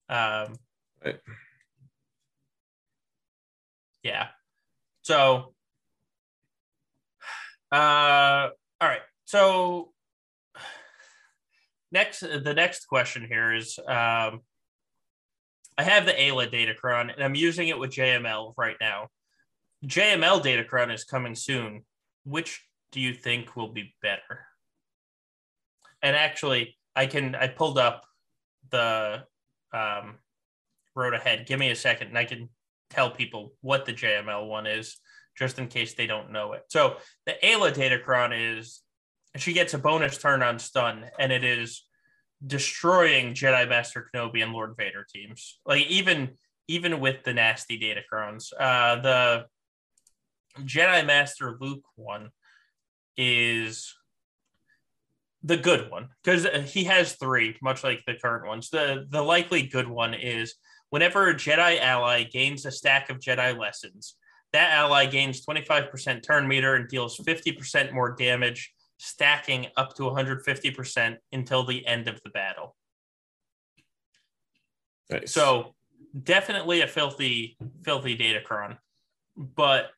[0.08, 0.54] Um
[1.04, 1.20] right.
[4.02, 4.28] Yeah.
[5.02, 5.54] So
[7.72, 8.48] uh
[8.80, 9.02] all right.
[9.24, 9.92] So
[11.92, 14.40] next the next question here is um,
[15.76, 19.08] I have the Aayla Datacron and I'm using it with JML right now.
[19.84, 21.84] JML Datacron is coming soon.
[22.24, 24.46] Which do you think will be better?
[26.02, 28.04] And actually, I can I pulled up
[28.70, 29.24] the
[29.72, 30.16] um,
[30.94, 31.46] road ahead.
[31.46, 32.48] Give me a second, and I can
[32.90, 34.96] tell people what the JML one is,
[35.36, 36.64] just in case they don't know it.
[36.68, 36.96] So
[37.26, 38.82] the Aayla Datacron is
[39.36, 41.84] she gets a bonus turn on stun, and it is
[42.46, 45.60] destroying Jedi Master Kenobi and Lord Vader teams.
[45.66, 46.30] Like even
[46.68, 49.46] even with the nasty Datacrons, uh, the
[50.64, 52.30] Jedi Master Luke one
[53.16, 53.94] is
[55.42, 58.70] the good one because uh, he has three, much like the current ones.
[58.70, 60.54] The the likely good one is
[60.90, 64.16] whenever a Jedi ally gains a stack of Jedi lessons,
[64.52, 71.16] that ally gains 25% turn meter and deals 50% more damage stacking up to 150%
[71.32, 72.74] until the end of the battle.
[75.10, 75.32] Nice.
[75.32, 75.74] So
[76.20, 78.78] definitely a filthy, filthy Datacron.
[79.36, 79.90] But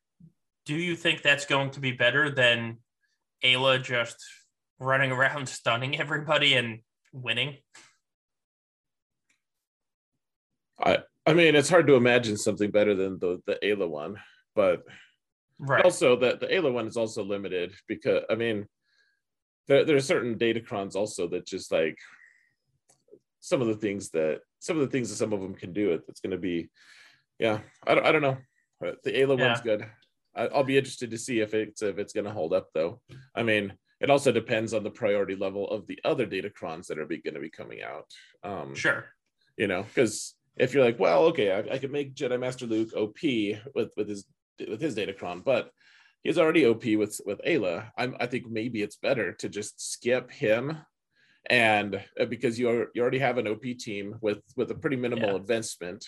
[0.71, 2.79] do you think that's going to be better than
[3.45, 4.25] Aayla just
[4.79, 6.79] running around stunning everybody and
[7.13, 7.57] winning?
[10.81, 14.19] I I mean it's hard to imagine something better than the the Aayla one,
[14.55, 14.85] but
[15.59, 15.85] right.
[15.85, 18.67] also that the Aayla one is also limited because I mean
[19.67, 21.99] there, there are certain datacrons also that just like
[23.41, 25.91] some of the things that some of the things that some of them can do
[25.91, 26.71] it that's going to be
[27.41, 28.39] yeah I don't, I don't know
[28.81, 29.49] the Aayla yeah.
[29.49, 29.85] one's good
[30.43, 33.01] I, will be interested to see if it's if it's going to hold up though
[33.35, 37.07] I mean it also depends on the priority level of the other datacrons that are
[37.07, 38.07] going to be coming out
[38.45, 39.07] um sure
[39.57, 42.95] you know because if you're like well okay I, I could make Jedi Master Luke
[42.97, 43.23] OP
[43.75, 44.25] with with his
[44.69, 45.71] with his datacron but
[46.23, 47.91] he's already OP with with Aayla.
[47.97, 50.79] I'm, I think maybe it's better to just skip him,
[51.49, 54.97] and uh, because you are, you already have an OP team with with a pretty
[54.97, 55.37] minimal yeah.
[55.37, 56.07] advancement.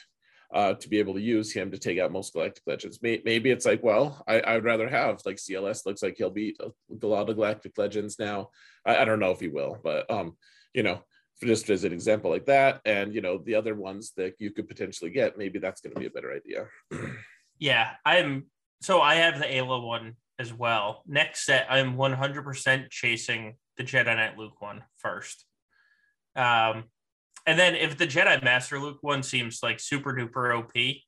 [0.52, 2.98] Uh, to be able to use him to take out most galactic legends.
[3.00, 6.60] Maybe it's like, well, I, I would rather have like CLS looks like he'll beat
[6.60, 8.50] a lot of galactic legends now.
[8.84, 10.36] I, I don't know if he will, but um,
[10.74, 11.00] you know,
[11.42, 14.68] just as an example like that, and you know, the other ones that you could
[14.68, 16.66] potentially get, maybe that's going to be a better idea.
[17.58, 18.46] yeah, I'm
[18.82, 21.02] so I have the Aayla one as well.
[21.06, 25.44] Next set, I'm 100% chasing the Jedi Knight Luke one first.
[26.34, 26.84] Um,
[27.46, 31.02] and then if the Jedi Master Luke one seems like super duper OP,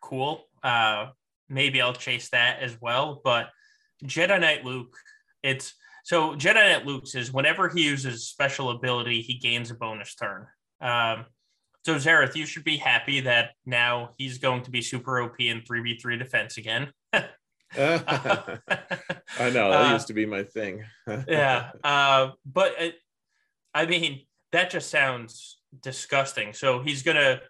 [0.00, 0.44] cool.
[0.62, 1.08] Uh,
[1.48, 3.20] maybe I'll chase that as well.
[3.24, 3.50] But
[4.04, 4.96] Jedi Knight Luke,
[5.42, 5.74] it's
[6.04, 10.46] so Jedi Knight Luke's is whenever he uses special ability, he gains a bonus turn.
[10.80, 11.26] Um,
[11.84, 15.60] so Xaereth, you should be happy that now he's going to be super OP in
[15.60, 16.92] 3v3 defense again.
[17.12, 17.28] I
[19.38, 20.84] know that uh, used to be my thing.
[21.28, 22.96] yeah, uh, but it,
[23.72, 24.22] I mean,
[24.52, 26.52] that just sounds disgusting.
[26.52, 27.40] So he's gonna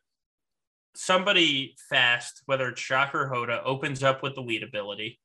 [0.94, 5.20] somebody fast, whether it's Shock or Hoda, opens up with the lead ability.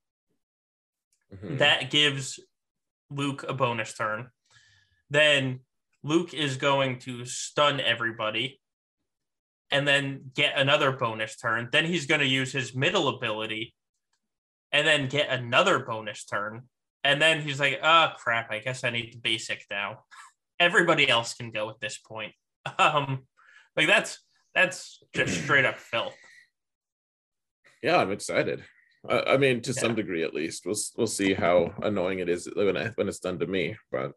[1.33, 1.57] Mm-hmm.
[1.57, 2.39] That gives
[3.09, 4.27] Luke a bonus turn.
[5.09, 5.61] Then
[6.03, 8.59] Luke is going to stun everybody
[9.69, 11.69] and then get another bonus turn.
[11.71, 13.73] Then he's going to use his middle ability
[14.71, 16.63] and then get another bonus turn.
[17.03, 20.03] And then he's like, oh crap, I guess I need the basic now.
[20.59, 22.33] Everybody else can go at this point.
[22.77, 23.23] Um,
[23.75, 24.19] like that's
[24.53, 26.15] that's just straight up filth.
[27.81, 28.63] Yeah, I'm excited.
[29.09, 29.81] I, I mean, to yeah.
[29.81, 30.65] some degree at least.
[30.65, 33.77] We'll we'll see how annoying it is when I, when it's done to me.
[33.91, 34.11] But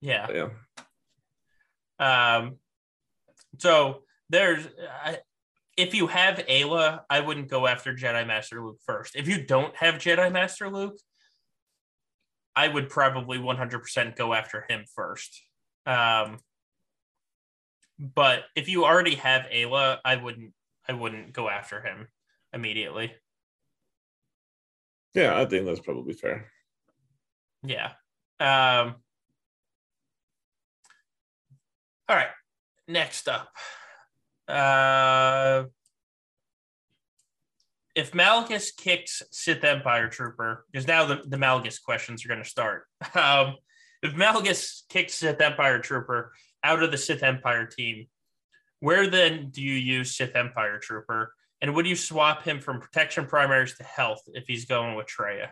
[0.00, 0.48] yeah,
[2.00, 2.36] yeah.
[2.36, 2.56] Um,
[3.58, 4.66] so there's
[5.04, 5.18] I,
[5.76, 9.16] if you have Aayla, I wouldn't go after Jedi Master Luke first.
[9.16, 10.98] If you don't have Jedi Master Luke,
[12.54, 15.42] I would probably 100% go after him first.
[15.86, 16.38] Um,
[18.02, 20.52] but if you already have Aayla, I wouldn't
[20.88, 22.08] I wouldn't go after him
[22.52, 23.14] immediately.
[25.14, 26.50] Yeah, I think that's probably fair.
[27.62, 27.92] Yeah.
[28.40, 28.96] Um,
[32.08, 32.30] all right.
[32.88, 33.48] Next up.
[34.48, 35.64] Uh,
[37.94, 42.48] if Malgus kicks Sith Empire Trooper, because now the, the Malgus questions are going to
[42.48, 42.84] start.
[43.14, 43.56] Um,
[44.02, 46.32] if Malgus kicks Sith Empire Trooper
[46.64, 48.06] out of the Sith Empire team,
[48.80, 51.34] where then do you use Sith Empire Trooper?
[51.60, 55.50] And would you swap him from protection primaries to health if he's going with Traya?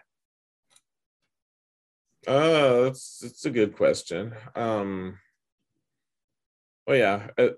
[2.27, 4.35] Uh, that's that's a good question.
[4.55, 5.19] Um,
[6.87, 7.49] oh yeah, uh,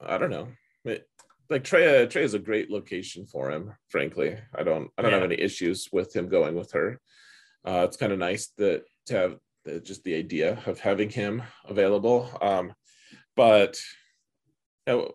[0.00, 0.48] I don't know.
[0.84, 1.06] It,
[1.48, 3.74] like Traya, Traya is a great location for him.
[3.90, 5.18] Frankly, I don't I don't yeah.
[5.18, 7.00] have any issues with him going with her.
[7.64, 11.42] Uh, it's kind of nice that to have the, just the idea of having him
[11.64, 12.28] available.
[12.40, 12.74] Um,
[13.36, 13.78] but
[14.86, 15.12] you know,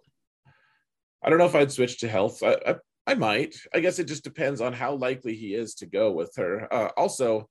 [1.24, 2.42] I don't know if I'd switch to health.
[2.44, 2.76] I, I,
[3.08, 3.56] I might.
[3.74, 6.72] I guess it just depends on how likely he is to go with her.
[6.72, 7.50] Uh, also,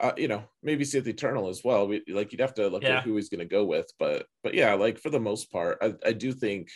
[0.00, 1.86] uh, you know, maybe see the Eternal as well.
[1.86, 2.98] We like you'd have to look yeah.
[2.98, 5.78] at who he's going to go with, but but yeah, like for the most part,
[5.80, 6.68] I, I do think,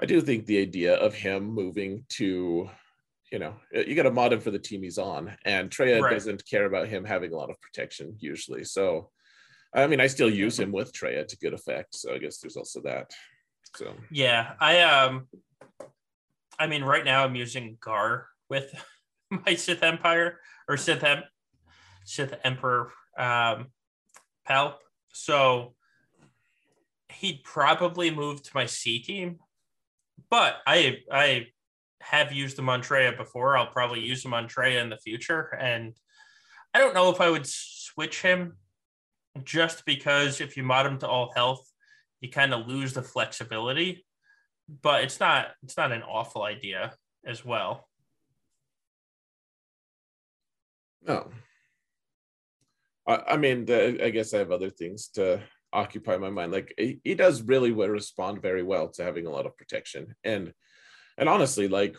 [0.00, 2.70] I do think the idea of him moving to,
[3.32, 6.12] you know, you got to mod him for the team he's on, and Traya right.
[6.12, 8.64] doesn't care about him having a lot of protection usually.
[8.64, 9.10] So,
[9.74, 11.94] I mean, I still use him with Traya to good effect.
[11.94, 13.10] So I guess there's also that.
[13.74, 15.26] So yeah, I um,
[16.58, 18.72] I mean, right now I'm using Gar with
[19.30, 21.24] my Sith Empire or Sith Em-
[22.04, 23.66] Sith Emperor um,
[24.48, 24.74] Palp.
[25.12, 25.74] So
[27.12, 29.40] he'd probably move to my C team,
[30.30, 31.48] but I I
[32.10, 33.56] have used the Montreya before.
[33.56, 35.94] I'll probably use the Montreya in the future, and
[36.72, 38.56] I don't know if I would switch him
[39.44, 41.70] just because if you mod him to all health,
[42.20, 44.06] you kind of lose the flexibility.
[44.82, 47.88] But it's not it's not an awful idea as well.
[51.06, 51.30] No,
[53.06, 55.42] I, I mean, the, I guess I have other things to
[55.72, 56.52] occupy my mind.
[56.52, 60.52] Like he, he does really respond very well to having a lot of protection, and
[61.18, 61.96] and honestly, like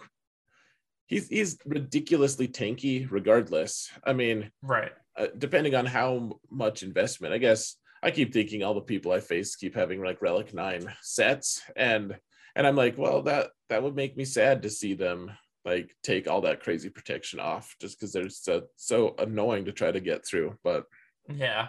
[1.08, 3.90] he's he's ridiculously tanky regardless.
[4.04, 4.92] I mean, right.
[5.16, 9.20] Uh, depending on how much investment, I guess I keep thinking all the people I
[9.20, 12.16] face keep having like Relic Nine sets, and
[12.56, 15.32] and I'm like, well, that that would make me sad to see them
[15.66, 19.92] like take all that crazy protection off just because they're so so annoying to try
[19.92, 20.58] to get through.
[20.64, 20.86] But
[21.30, 21.68] yeah.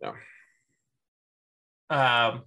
[0.00, 0.12] Yeah.
[1.90, 2.42] Um.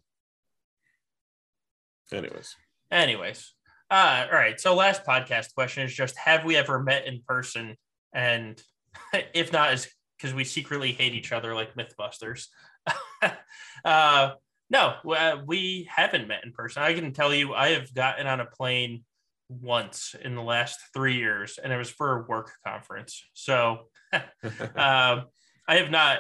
[2.14, 2.56] Anyways.
[2.92, 3.54] Anyways.
[3.90, 4.60] Uh, all right.
[4.60, 7.76] So last podcast question is just have we ever met in person?
[8.14, 8.62] And
[9.34, 9.88] if not, is
[10.18, 12.48] because we secretly hate each other like Mythbusters.
[13.86, 14.32] uh,
[14.70, 16.84] no, uh, we haven't met in person.
[16.84, 19.04] I can tell you, I have gotten on a plane
[19.50, 23.24] once in the last three years, and it was for a work conference.
[23.34, 24.24] So um,
[24.76, 26.20] I have not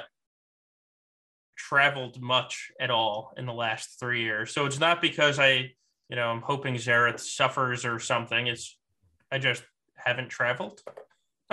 [1.57, 4.53] traveled much at all in the last three years.
[4.53, 5.71] So it's not because I,
[6.09, 8.47] you know, I'm hoping Xaereth suffers or something.
[8.47, 8.77] It's
[9.31, 9.63] I just
[9.95, 10.81] haven't traveled.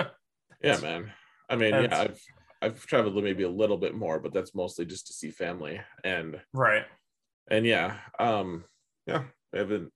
[0.63, 1.13] yeah, man.
[1.49, 2.21] I mean, yeah, I've
[2.63, 6.41] I've traveled maybe a little bit more, but that's mostly just to see family and
[6.53, 6.85] right.
[7.51, 8.65] And yeah, um,
[9.07, 9.25] yeah,
[9.55, 9.93] I haven't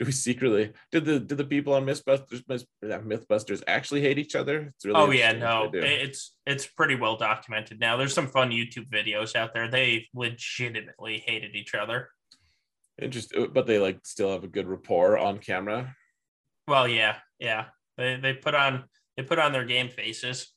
[0.00, 2.42] do we secretly did the did the people on mythbusters
[2.82, 7.78] mythbusters actually hate each other it's really oh yeah no it's it's pretty well documented
[7.78, 12.08] now there's some fun youtube videos out there they legitimately hated each other
[13.00, 15.94] interesting uh, but they like still have a good rapport on camera
[16.68, 17.66] well yeah yeah
[17.96, 18.84] they they put on
[19.16, 20.52] they put on their game faces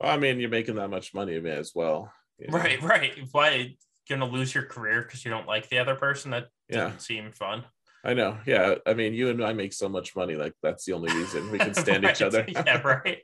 [0.00, 2.12] well, i mean you're making that much money as well
[2.48, 2.58] know?
[2.58, 3.12] Right, right.
[3.32, 3.76] Why
[4.08, 6.30] gonna lose your career because you don't like the other person?
[6.30, 6.84] That yeah.
[6.84, 7.64] doesn't seem fun.
[8.04, 8.38] I know.
[8.46, 8.76] Yeah.
[8.86, 10.34] I mean, you and I make so much money.
[10.34, 12.16] Like that's the only reason we can stand right.
[12.16, 12.44] each other.
[12.48, 12.80] yeah.
[12.80, 13.18] Right.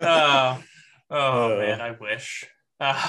[0.00, 0.58] uh,
[1.10, 2.46] oh uh, man, I wish.
[2.80, 3.08] Uh,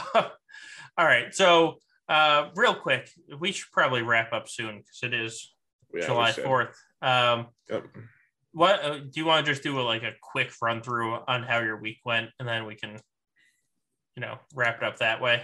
[0.97, 1.33] all right.
[1.33, 1.77] So,
[2.11, 3.09] uh, real quick,
[3.39, 5.53] we should probably wrap up soon because it is
[5.93, 6.77] yeah, July Fourth.
[7.01, 7.85] Um, yep.
[8.51, 11.43] What uh, do you want to just do a, like a quick run through on
[11.43, 12.97] how your week went, and then we can,
[14.17, 15.43] you know, wrap it up that way.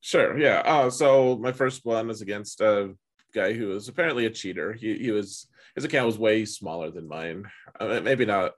[0.00, 0.36] Sure.
[0.36, 0.62] Yeah.
[0.64, 2.94] Uh, so my first one was against a
[3.32, 4.72] guy who was apparently a cheater.
[4.72, 5.46] He he was
[5.76, 7.44] his account was way smaller than mine.
[7.78, 8.54] Uh, maybe not.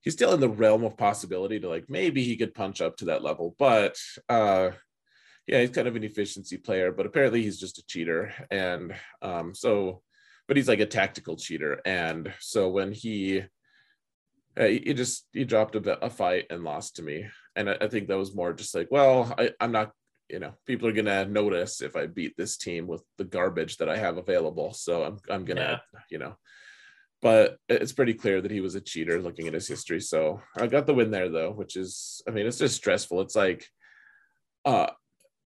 [0.00, 3.06] He's still in the realm of possibility to like maybe he could punch up to
[3.06, 3.98] that level, but
[4.30, 4.70] uh,
[5.46, 6.92] yeah, he's kind of an efficiency player.
[6.92, 10.02] But apparently he's just a cheater, and um, so
[10.48, 11.80] but he's like a tactical cheater.
[11.84, 13.42] And so when he
[14.58, 17.88] uh, he just he dropped a, a fight and lost to me, and I, I
[17.88, 19.92] think that was more just like, well, I, I'm not
[20.28, 23.88] you know people are gonna notice if I beat this team with the garbage that
[23.88, 24.72] I have available.
[24.72, 26.00] So I'm I'm gonna yeah.
[26.10, 26.36] you know.
[27.22, 30.00] But it's pretty clear that he was a cheater looking at his history.
[30.00, 33.20] So I got the win there though, which is I mean it's just stressful.
[33.22, 33.66] It's like
[34.64, 34.88] uh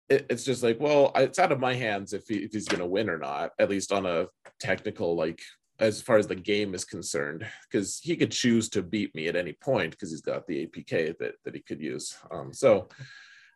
[0.09, 2.79] it, it's just like, well, it's out of my hands if, he, if he's going
[2.79, 4.27] to win or not, at least on a
[4.59, 5.41] technical, like
[5.79, 9.35] as far as the game is concerned, because he could choose to beat me at
[9.35, 12.17] any point because he's got the APK that, that he could use.
[12.31, 12.89] Um, so,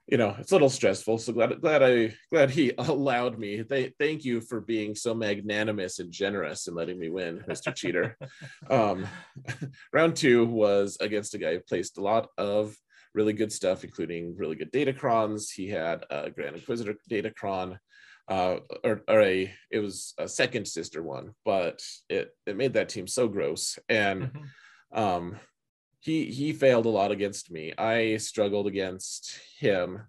[0.07, 1.17] you know, it's a little stressful.
[1.17, 3.63] So glad, glad I, glad he allowed me.
[3.63, 7.73] Th- thank you for being so magnanimous and generous and letting me win, Mr.
[7.73, 8.17] Cheater.
[8.69, 9.07] um,
[9.93, 12.75] round two was against a guy who placed a lot of
[13.13, 15.51] really good stuff, including really good datacrons.
[15.51, 17.77] He had a Grand Inquisitor datacron,
[18.27, 22.89] uh, or, or a it was a second sister one, but it it made that
[22.89, 23.77] team so gross.
[23.89, 24.99] And mm-hmm.
[24.99, 25.39] um,
[25.99, 27.73] he he failed a lot against me.
[27.77, 30.01] I struggled against him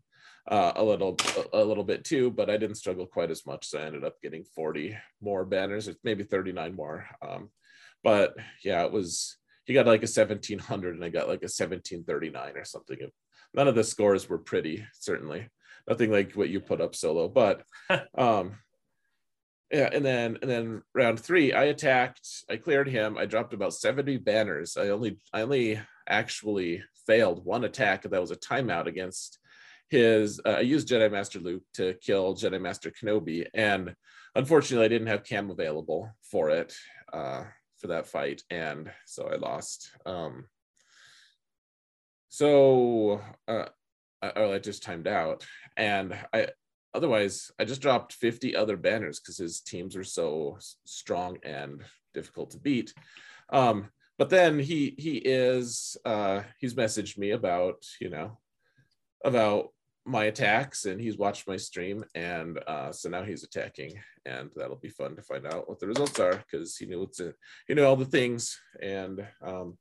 [0.48, 1.16] uh, a little
[1.52, 3.66] a, a little bit too, but I didn't struggle quite as much.
[3.66, 7.06] So I ended up getting 40 more banners, maybe 39 more.
[7.22, 7.50] Um,
[8.02, 12.56] but yeah, it was he got like a 1700 and I got like a 1739
[12.56, 12.98] or something.
[13.54, 15.48] None of the scores were pretty, certainly.
[15.88, 17.62] Nothing like what you put up solo, but
[18.18, 18.56] um
[19.70, 23.74] yeah, and then and then round three, I attacked, I cleared him, I dropped about
[23.74, 24.76] 70 banners.
[24.76, 29.38] I only I only actually failed one attack, that was a timeout against
[29.88, 33.94] his uh, I used Jedi Master Luke to kill Jedi Master Kenobi, and
[34.34, 36.74] unfortunately I didn't have cam available for it.
[37.12, 37.44] Uh,
[37.78, 39.90] for that fight, and so I lost.
[40.06, 40.46] Um,
[42.28, 43.66] so uh,
[44.22, 45.46] I, I just timed out,
[45.76, 46.48] and I
[46.94, 51.82] otherwise I just dropped 50 other banners because his teams are so strong and
[52.14, 52.94] difficult to beat.
[53.50, 58.38] Um, but then he he is uh, he's messaged me about you know
[59.24, 59.68] about
[60.06, 64.76] my attacks and he's watched my stream and uh, so now he's attacking and that'll
[64.76, 67.32] be fun to find out what the results are because he knew what's in,
[67.66, 69.78] he knew all the things and um,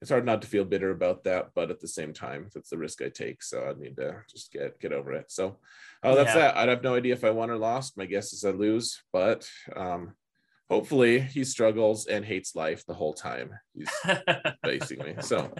[0.00, 2.78] it's hard not to feel bitter about that but at the same time that's the
[2.78, 5.30] risk i take so i need to just get get over it.
[5.30, 5.58] So
[6.02, 6.40] oh that's yeah.
[6.40, 6.56] that.
[6.56, 7.98] I'd have no idea if i won or lost.
[7.98, 9.46] My guess is i lose but
[9.76, 10.14] um,
[10.70, 13.50] hopefully he struggles and hates life the whole time.
[13.74, 13.90] He's
[14.64, 15.52] facing me so.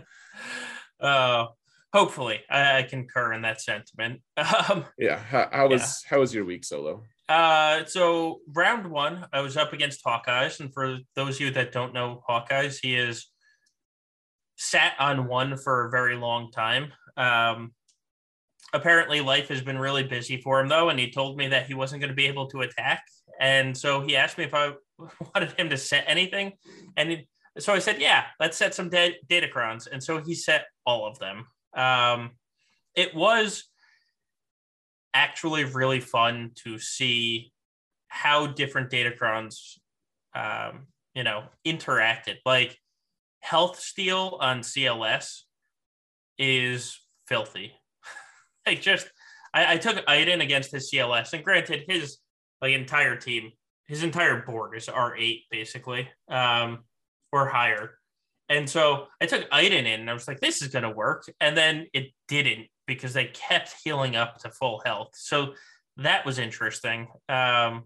[0.98, 1.48] Oh
[1.92, 4.20] hopefully I, I concur in that sentiment.
[4.70, 6.10] Um, yeah how, how was yeah.
[6.10, 7.02] how was your week solo?
[7.28, 11.72] Uh so round one i was up against hawkeyes and for those of you that
[11.72, 13.26] don't know hawkeyes he is
[14.56, 16.92] sat on one for a very long time.
[17.16, 17.72] Um
[18.72, 21.74] apparently life has been really busy for him though and he told me that he
[21.74, 23.02] wasn't going to be able to attack.
[23.40, 24.72] And so he asked me if i
[25.34, 26.52] wanted him to set anything
[26.96, 27.28] and it,
[27.58, 31.18] so i said yeah let's set some da- datacrons and so he set all of
[31.18, 31.46] them
[31.78, 32.32] um,
[32.94, 33.64] it was
[35.14, 37.52] actually really fun to see
[38.08, 39.78] how different datacrons,
[40.34, 42.36] um, you know, interacted.
[42.44, 42.76] Like
[43.40, 45.42] health steal on CLS
[46.38, 47.72] is filthy.
[48.66, 49.08] like just,
[49.54, 52.18] I, I took Iden against his CLS, and granted, his
[52.60, 53.52] like entire team,
[53.86, 56.80] his entire board is R8 basically, um,
[57.32, 57.98] or higher.
[58.48, 61.30] And so I took Iden in and I was like, this is going to work.
[61.40, 65.10] And then it didn't because they kept healing up to full health.
[65.14, 65.54] So
[65.98, 67.08] that was interesting.
[67.28, 67.84] Um,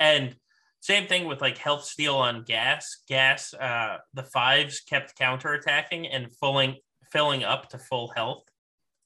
[0.00, 0.34] and
[0.80, 3.02] same thing with like health steal on GAS.
[3.08, 6.76] GAS, uh, the fives kept counterattacking and filling
[7.12, 8.42] filling up to full health.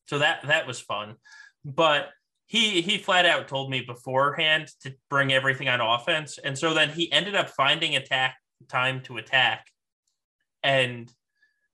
[0.06, 1.16] So that that was fun.
[1.64, 2.08] But
[2.46, 6.38] he he flat out told me beforehand to bring everything on offense.
[6.42, 8.36] And so then he ended up finding attack
[8.68, 9.66] time to attack.
[10.62, 11.12] And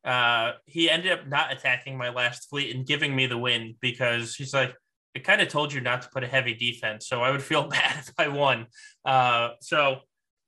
[0.04, 4.34] uh, he ended up not attacking my last fleet and giving me the win because
[4.34, 4.74] he's like,
[5.16, 7.68] I kind of told you not to put a heavy defense, so I would feel
[7.68, 8.66] bad if I won.
[9.04, 9.98] Uh, so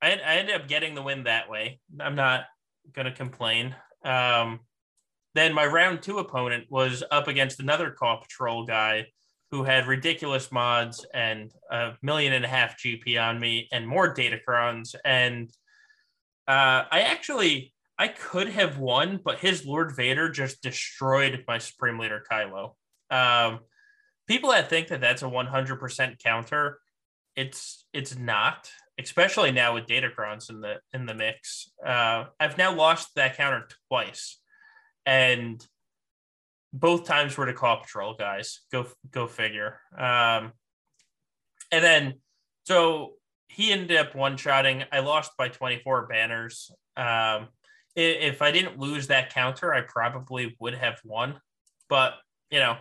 [0.01, 1.79] I, I ended up getting the win that way.
[1.99, 2.45] I'm not
[2.93, 3.75] gonna complain.
[4.03, 4.59] Um,
[5.35, 9.07] then my round two opponent was up against another Paw Patrol guy
[9.51, 14.13] who had ridiculous mods and a million and a half GP on me and more
[14.13, 14.95] datacrons.
[15.05, 15.49] And
[16.47, 21.97] uh, I actually I could have won, but his Lord Vader just destroyed my Supreme
[21.99, 22.73] Leader Kylo.
[23.09, 23.59] Um,
[24.27, 26.79] people that think that that's a 100% counter,
[27.35, 28.69] it's it's not.
[28.99, 31.71] Especially now with Datacrons in the in the mix.
[31.85, 34.39] Uh, I've now lost that counter twice,
[35.05, 35.63] and
[36.73, 38.61] both times were to Paw Patrol guys.
[38.71, 39.79] Go go figure.
[39.95, 40.51] Um,
[41.71, 42.13] and then
[42.63, 43.16] so
[43.47, 44.83] he ended up one shotting.
[44.91, 46.71] I lost by 24 banners.
[46.95, 47.47] Um,
[47.95, 51.39] if I didn't lose that counter, I probably would have won.
[51.89, 52.13] But
[52.51, 52.77] you know,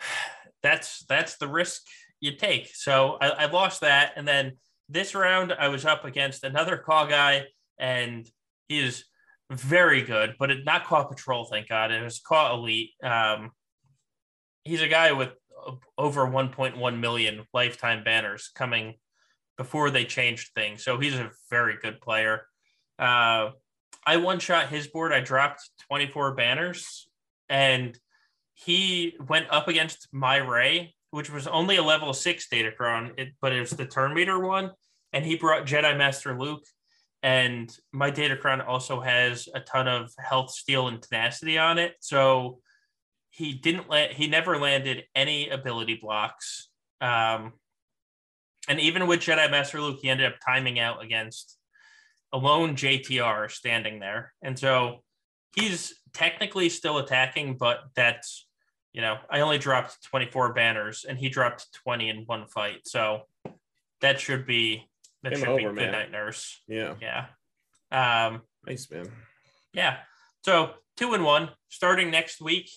[0.62, 1.82] that's that's the risk
[2.20, 2.74] you take.
[2.74, 4.56] So I, I lost that, and then
[4.88, 7.44] this round I was up against another call guy,
[7.78, 8.28] and
[8.68, 9.04] he is
[9.50, 11.92] very good, but it, not Paw Patrol, thank God.
[11.92, 12.90] It was Caw Elite.
[13.02, 13.52] Um,
[14.64, 15.30] he's a guy with
[15.98, 18.94] over 1.1 million lifetime banners coming
[19.56, 20.84] before they changed things.
[20.84, 22.42] So he's a very good player.
[22.98, 23.50] Uh,
[24.06, 25.12] I one shot his board.
[25.12, 27.08] I dropped 24 banners,
[27.48, 27.98] and
[28.54, 33.52] he went up against my Rey, which was only a level six Datacron, it, but
[33.52, 34.70] it was the turn meter one.
[35.12, 36.64] And he brought Jedi Master Luke.
[37.22, 41.94] And my Datacron also has a ton of health, steal, and tenacity on it.
[42.00, 42.60] So
[43.36, 46.70] he didn't let he never landed any ability blocks.
[47.02, 47.52] Um,
[48.66, 51.58] and even with Jedi Master Luke, he ended up timing out against
[52.32, 54.32] a lone JTR standing there.
[54.40, 55.02] And so
[55.54, 58.46] he's technically still attacking, but that's,
[58.94, 62.86] you know, I only dropped 24 banners and he dropped 20 in one fight.
[62.86, 63.20] So
[64.00, 64.88] that should be,
[65.22, 66.58] that should over, be good night nurse.
[66.66, 66.94] Yeah.
[67.02, 67.26] Yeah.
[67.92, 69.12] Um, nice, man.
[69.74, 69.98] Yeah.
[70.42, 72.70] So two and one starting next week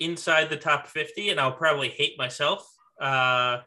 [0.00, 2.68] inside the top 50, and I'll probably hate myself.
[3.00, 3.58] Uh,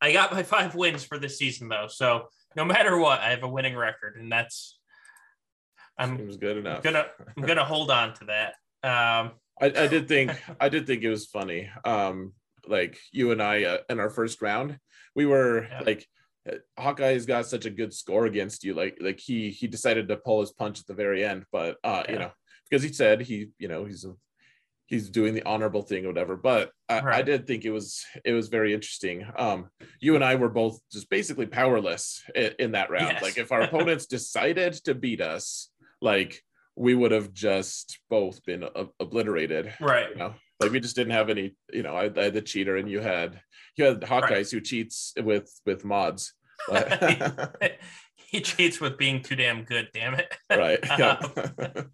[0.00, 1.86] I got my five wins for this season though.
[1.88, 4.78] So no matter what, I have a winning record, and that's
[5.98, 6.82] I'm Seems good enough.
[6.82, 7.06] gonna
[7.36, 8.54] I'm gonna hold on to that.
[8.84, 11.68] Um, I, I did think I did think it was funny.
[11.84, 12.32] Um,
[12.66, 14.78] like you and I uh, in our first round,
[15.14, 15.80] we were yeah.
[15.84, 16.06] like
[16.78, 18.74] Hawkeye's got such a good score against you.
[18.74, 22.04] Like like he he decided to pull his punch at the very end, but uh,
[22.06, 22.12] yeah.
[22.12, 22.30] you know
[22.70, 24.14] because he said he you know he's a
[24.88, 26.34] he's doing the honorable thing or whatever.
[26.34, 27.16] But I, right.
[27.16, 29.26] I, did think it was it was very interesting.
[29.36, 29.68] Um,
[30.00, 33.12] you and I were both just basically powerless in, in that round.
[33.12, 33.22] Yes.
[33.22, 35.70] Like if our opponents decided to beat us,
[36.00, 36.42] like
[36.74, 38.64] we would have just both been
[38.98, 39.74] obliterated.
[39.80, 40.10] Right.
[40.10, 40.34] You know?
[40.60, 41.54] Like we just didn't have any.
[41.72, 43.40] You know, I, I had the cheater, and you had
[43.76, 44.50] you had Hawkeyes right.
[44.50, 46.32] who cheats with with mods.
[48.26, 49.88] he cheats with being too damn good.
[49.94, 50.34] Damn it.
[50.50, 50.80] Right.
[50.98, 51.18] Yeah.
[51.20, 51.90] um,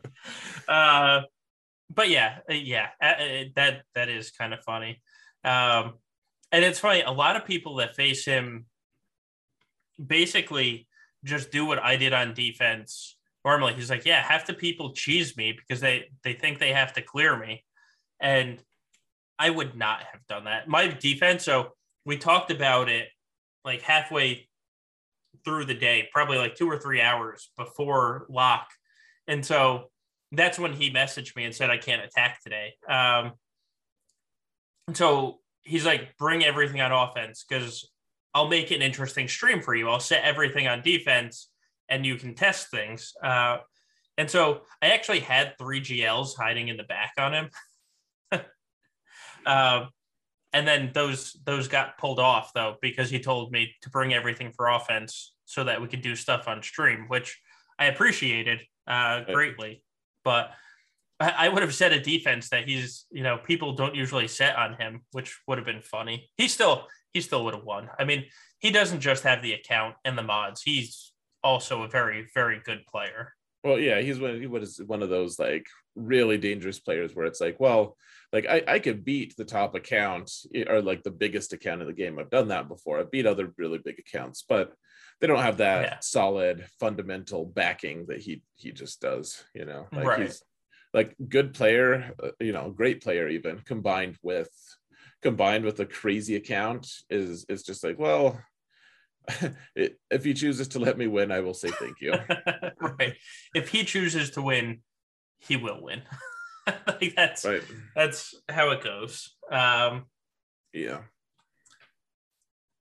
[0.69, 1.21] uh,
[1.91, 5.03] but yeah, uh, yeah, uh, uh, that that is kind of funny.
[5.45, 5.95] Um,
[6.53, 7.03] and it's funny.
[7.03, 8.67] A lot of people that face him
[10.05, 10.87] basically
[11.25, 13.17] just do what I did on defense.
[13.45, 16.93] Normally, he's like, "Yeah, half the people cheese me because they they think they have
[16.95, 17.65] to clear me,"
[18.21, 18.63] and
[19.39, 20.69] I would not have done that.
[20.69, 21.45] My defense.
[21.45, 21.73] So
[22.07, 23.09] we talked about it
[23.65, 24.49] like halfway
[25.45, 28.69] through the day, probably like two or three hours before lock,
[29.27, 29.91] and so
[30.33, 32.75] that's when he messaged me and said I can't attack today.
[32.89, 33.33] Um,
[34.93, 37.89] so he's like, bring everything on offense because
[38.35, 39.89] I'll make an interesting stream for you.
[39.89, 41.49] I'll set everything on defense
[41.89, 43.13] and you can test things.
[43.23, 43.59] Uh,
[44.19, 47.51] and so I actually had three GLs hiding in the back on him.
[49.47, 49.89] um,
[50.53, 54.53] and then those those got pulled off though because he told me to bring everything
[54.53, 57.41] for offense so that we could do stuff on stream, which
[57.79, 59.84] I appreciated uh, greatly
[60.25, 60.51] but
[61.21, 64.75] I, would have said a defense that he's, you know, people don't usually set on
[64.75, 66.29] him, which would have been funny.
[66.37, 67.89] He still, he still would have won.
[67.99, 68.25] I mean,
[68.59, 70.63] he doesn't just have the account and the mods.
[70.63, 73.33] He's also a very, very good player.
[73.63, 74.41] Well, yeah, he's one.
[74.41, 77.97] He was one of those like really dangerous players where it's like, well,
[78.33, 81.87] like I, I could beat the top account eh, or like the biggest account in
[81.87, 82.19] the game.
[82.19, 82.99] I've done that before.
[82.99, 84.75] I've beat other really big accounts, but
[85.21, 85.97] they don't have that yeah.
[86.01, 89.45] solid fundamental backing that he he just does.
[89.55, 90.23] You know, like right.
[90.23, 90.43] he's
[90.93, 94.51] like good player, uh, you know, great player even combined with
[95.23, 98.39] combined with a crazy account is is just like well
[100.11, 102.15] if he chooses to let me win, I will say thank you.
[102.99, 103.15] right.
[103.55, 104.83] If he chooses to win,
[105.39, 106.03] he will win.
[106.87, 107.63] like that's right.
[107.95, 109.35] that's how it goes.
[109.51, 110.07] Um,
[110.73, 111.01] yeah.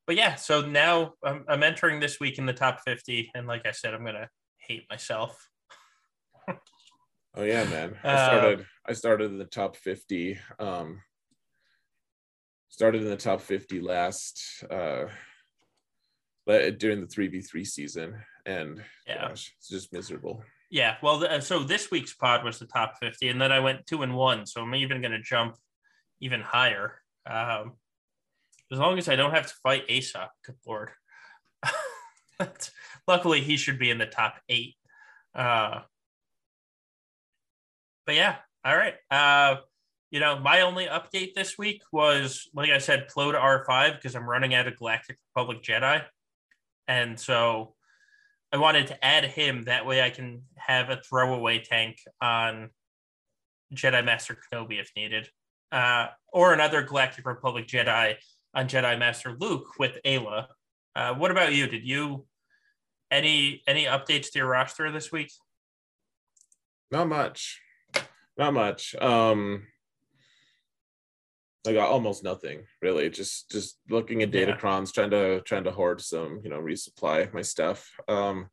[0.05, 3.65] But yeah, so now I'm, I'm entering this week in the top 50, and like
[3.65, 5.47] I said, I'm gonna hate myself.
[6.49, 7.95] oh yeah, man!
[8.03, 8.59] I uh, started.
[8.59, 10.39] Uh, I started in the top 50.
[10.59, 11.01] Um,
[12.69, 15.05] started in the top 50 last uh,
[16.47, 18.15] during the 3v3 season,
[18.45, 20.43] and yeah, gosh, it's just miserable.
[20.69, 23.85] Yeah, well, uh, so this week's pod was the top 50, and then I went
[23.85, 25.55] two and one, so I'm even going to jump
[26.19, 26.99] even higher.
[27.29, 27.73] Um,
[28.73, 30.89] as long as I don't have to fight Aesop, good lord.
[33.07, 34.75] Luckily, he should be in the top eight.
[35.35, 35.81] Uh,
[38.07, 38.95] but yeah, all right.
[39.11, 39.57] Uh,
[40.09, 44.15] you know, my only update this week was, like I said, Plo to R5 because
[44.15, 46.03] I'm running out of Galactic Republic Jedi.
[46.87, 47.75] And so
[48.51, 49.63] I wanted to add him.
[49.63, 52.69] That way I can have a throwaway tank on
[53.73, 55.29] Jedi Master Kenobi if needed,
[55.71, 58.15] uh, or another Galactic Republic Jedi
[58.53, 60.47] on Jedi Master Luke with Aayla.
[60.95, 61.67] Uh, what about you?
[61.67, 62.25] Did you
[63.09, 65.31] any any updates to your roster this week?
[66.91, 67.61] Not much.
[68.37, 68.95] Not much.
[68.95, 69.67] Um
[71.65, 73.09] I got almost nothing really.
[73.09, 74.93] Just just looking at Datacrons, yeah.
[74.93, 77.89] trying to trying to hoard some, you know, resupply my stuff.
[78.07, 78.49] Um,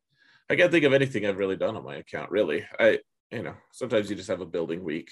[0.49, 2.31] I can't think of anything I've really done on my account.
[2.31, 3.01] Really, I
[3.33, 5.11] you know sometimes you just have a building week,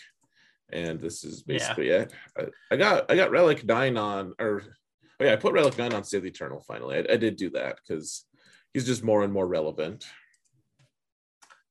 [0.72, 2.02] and this is basically yeah.
[2.02, 2.12] it.
[2.36, 4.62] I, I, got I got Relic Nine on, or
[5.20, 6.96] oh yeah, I put Relic Nine on Sith Eternal finally.
[6.96, 8.24] I, I did do that because
[8.72, 10.06] he's just more and more relevant.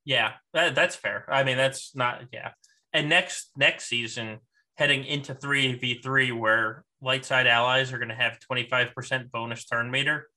[0.04, 1.26] Yeah, that, that's fair.
[1.28, 2.52] I mean, that's not yeah.
[2.92, 4.38] And next next season
[4.76, 10.28] heading into 3v3 where light side allies are going to have 25% bonus turn meter.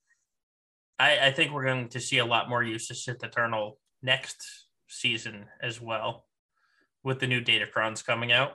[0.97, 4.43] I, I think we're going to see a lot more use of Sith Eternal next
[4.87, 6.25] season as well
[7.03, 8.53] with the new Datacrons coming out.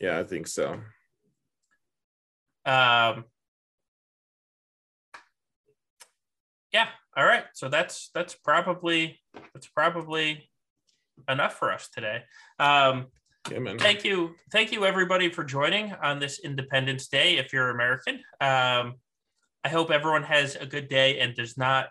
[0.00, 0.80] Yeah, I think so.
[2.64, 3.24] Um,
[6.72, 6.88] yeah.
[7.16, 7.44] All right.
[7.54, 9.20] So that's that's probably
[9.54, 10.50] that's probably
[11.28, 12.22] enough for us today.
[12.58, 13.06] Um,
[13.50, 17.36] yeah, thank you, thank you, everybody, for joining on this Independence Day.
[17.36, 18.94] If you're American, um,
[19.64, 21.88] I hope everyone has a good day and does not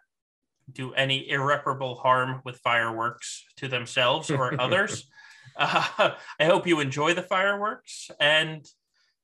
[0.71, 5.07] do any irreparable harm with fireworks to themselves or others.
[5.57, 8.65] Uh, I hope you enjoy the fireworks, and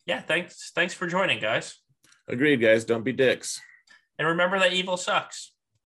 [0.06, 1.78] yeah, thanks, thanks for joining, guys.
[2.28, 2.86] Agreed, guys.
[2.86, 3.60] Don't be dicks.
[4.18, 5.54] And remember that evil sucks.